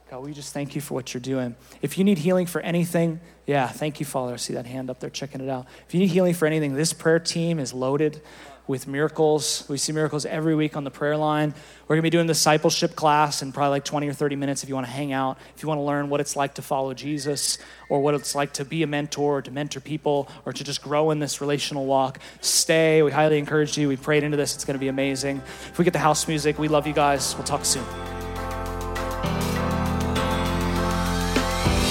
God, 0.09 0.23
we 0.23 0.31
just 0.31 0.53
thank 0.53 0.73
you 0.73 0.79
for 0.79 0.93
what 0.93 1.13
you're 1.13 1.19
doing. 1.19 1.55
If 1.81 1.97
you 1.97 2.05
need 2.05 2.19
healing 2.19 2.45
for 2.45 2.61
anything, 2.61 3.19
yeah, 3.45 3.67
thank 3.67 3.99
you, 3.99 4.05
Father. 4.05 4.33
I 4.33 4.37
see 4.37 4.53
that 4.53 4.65
hand 4.65 4.89
up 4.89 5.01
there 5.01 5.09
checking 5.09 5.41
it 5.41 5.49
out. 5.49 5.65
If 5.85 5.93
you 5.93 5.99
need 5.99 6.07
healing 6.07 6.33
for 6.33 6.45
anything, 6.45 6.75
this 6.75 6.93
prayer 6.93 7.19
team 7.19 7.59
is 7.59 7.73
loaded 7.73 8.21
with 8.68 8.88
miracles. 8.88 9.65
We 9.70 9.78
see 9.78 9.91
miracles 9.93 10.26
every 10.26 10.55
week 10.55 10.76
on 10.76 10.84
the 10.84 10.91
prayer 10.91 11.18
line. 11.18 11.53
We're 11.88 11.95
going 11.95 11.99
to 11.99 12.03
be 12.03 12.09
doing 12.09 12.28
discipleship 12.28 12.95
class 12.95 13.41
in 13.41 13.51
probably 13.51 13.72
like 13.72 13.86
20 13.86 14.07
or 14.09 14.13
30 14.13 14.36
minutes 14.36 14.63
if 14.63 14.70
you 14.70 14.76
want 14.76 14.88
to 14.88 14.91
hang 14.91 15.13
out, 15.13 15.38
if 15.55 15.63
you 15.63 15.70
want 15.70 15.80
to 15.80 15.84
learn 15.84 16.09
what 16.09 16.20
it's 16.20 16.36
like 16.36 16.55
to 16.55 16.61
follow 16.61 16.93
Jesus 16.93 17.57
or 17.89 18.01
what 18.01 18.13
it's 18.13 18.36
like 18.36 18.53
to 18.53 18.65
be 18.65 18.84
a 18.84 18.88
mentor 18.88 19.38
or 19.38 19.41
to 19.41 19.51
mentor 19.51 19.80
people 19.80 20.30
or 20.45 20.51
to 20.51 20.63
just 20.63 20.82
grow 20.82 21.11
in 21.11 21.20
this 21.20 21.39
relational 21.39 21.86
walk. 21.86 22.20
Stay. 22.41 23.01
We 23.01 23.11
highly 23.11 23.38
encourage 23.38 23.78
you. 23.78 23.88
We 23.88 23.95
prayed 23.95 24.24
into 24.24 24.38
this. 24.38 24.55
It's 24.55 24.65
going 24.65 24.76
to 24.76 24.80
be 24.80 24.89
amazing. 24.89 25.38
If 25.38 25.78
we 25.78 25.86
get 25.86 25.93
the 25.93 25.99
house 25.99 26.28
music, 26.28 26.59
we 26.59 26.68
love 26.68 26.86
you 26.86 26.93
guys. 26.93 27.36
We'll 27.36 27.45
talk 27.45 27.63
soon. 27.63 27.86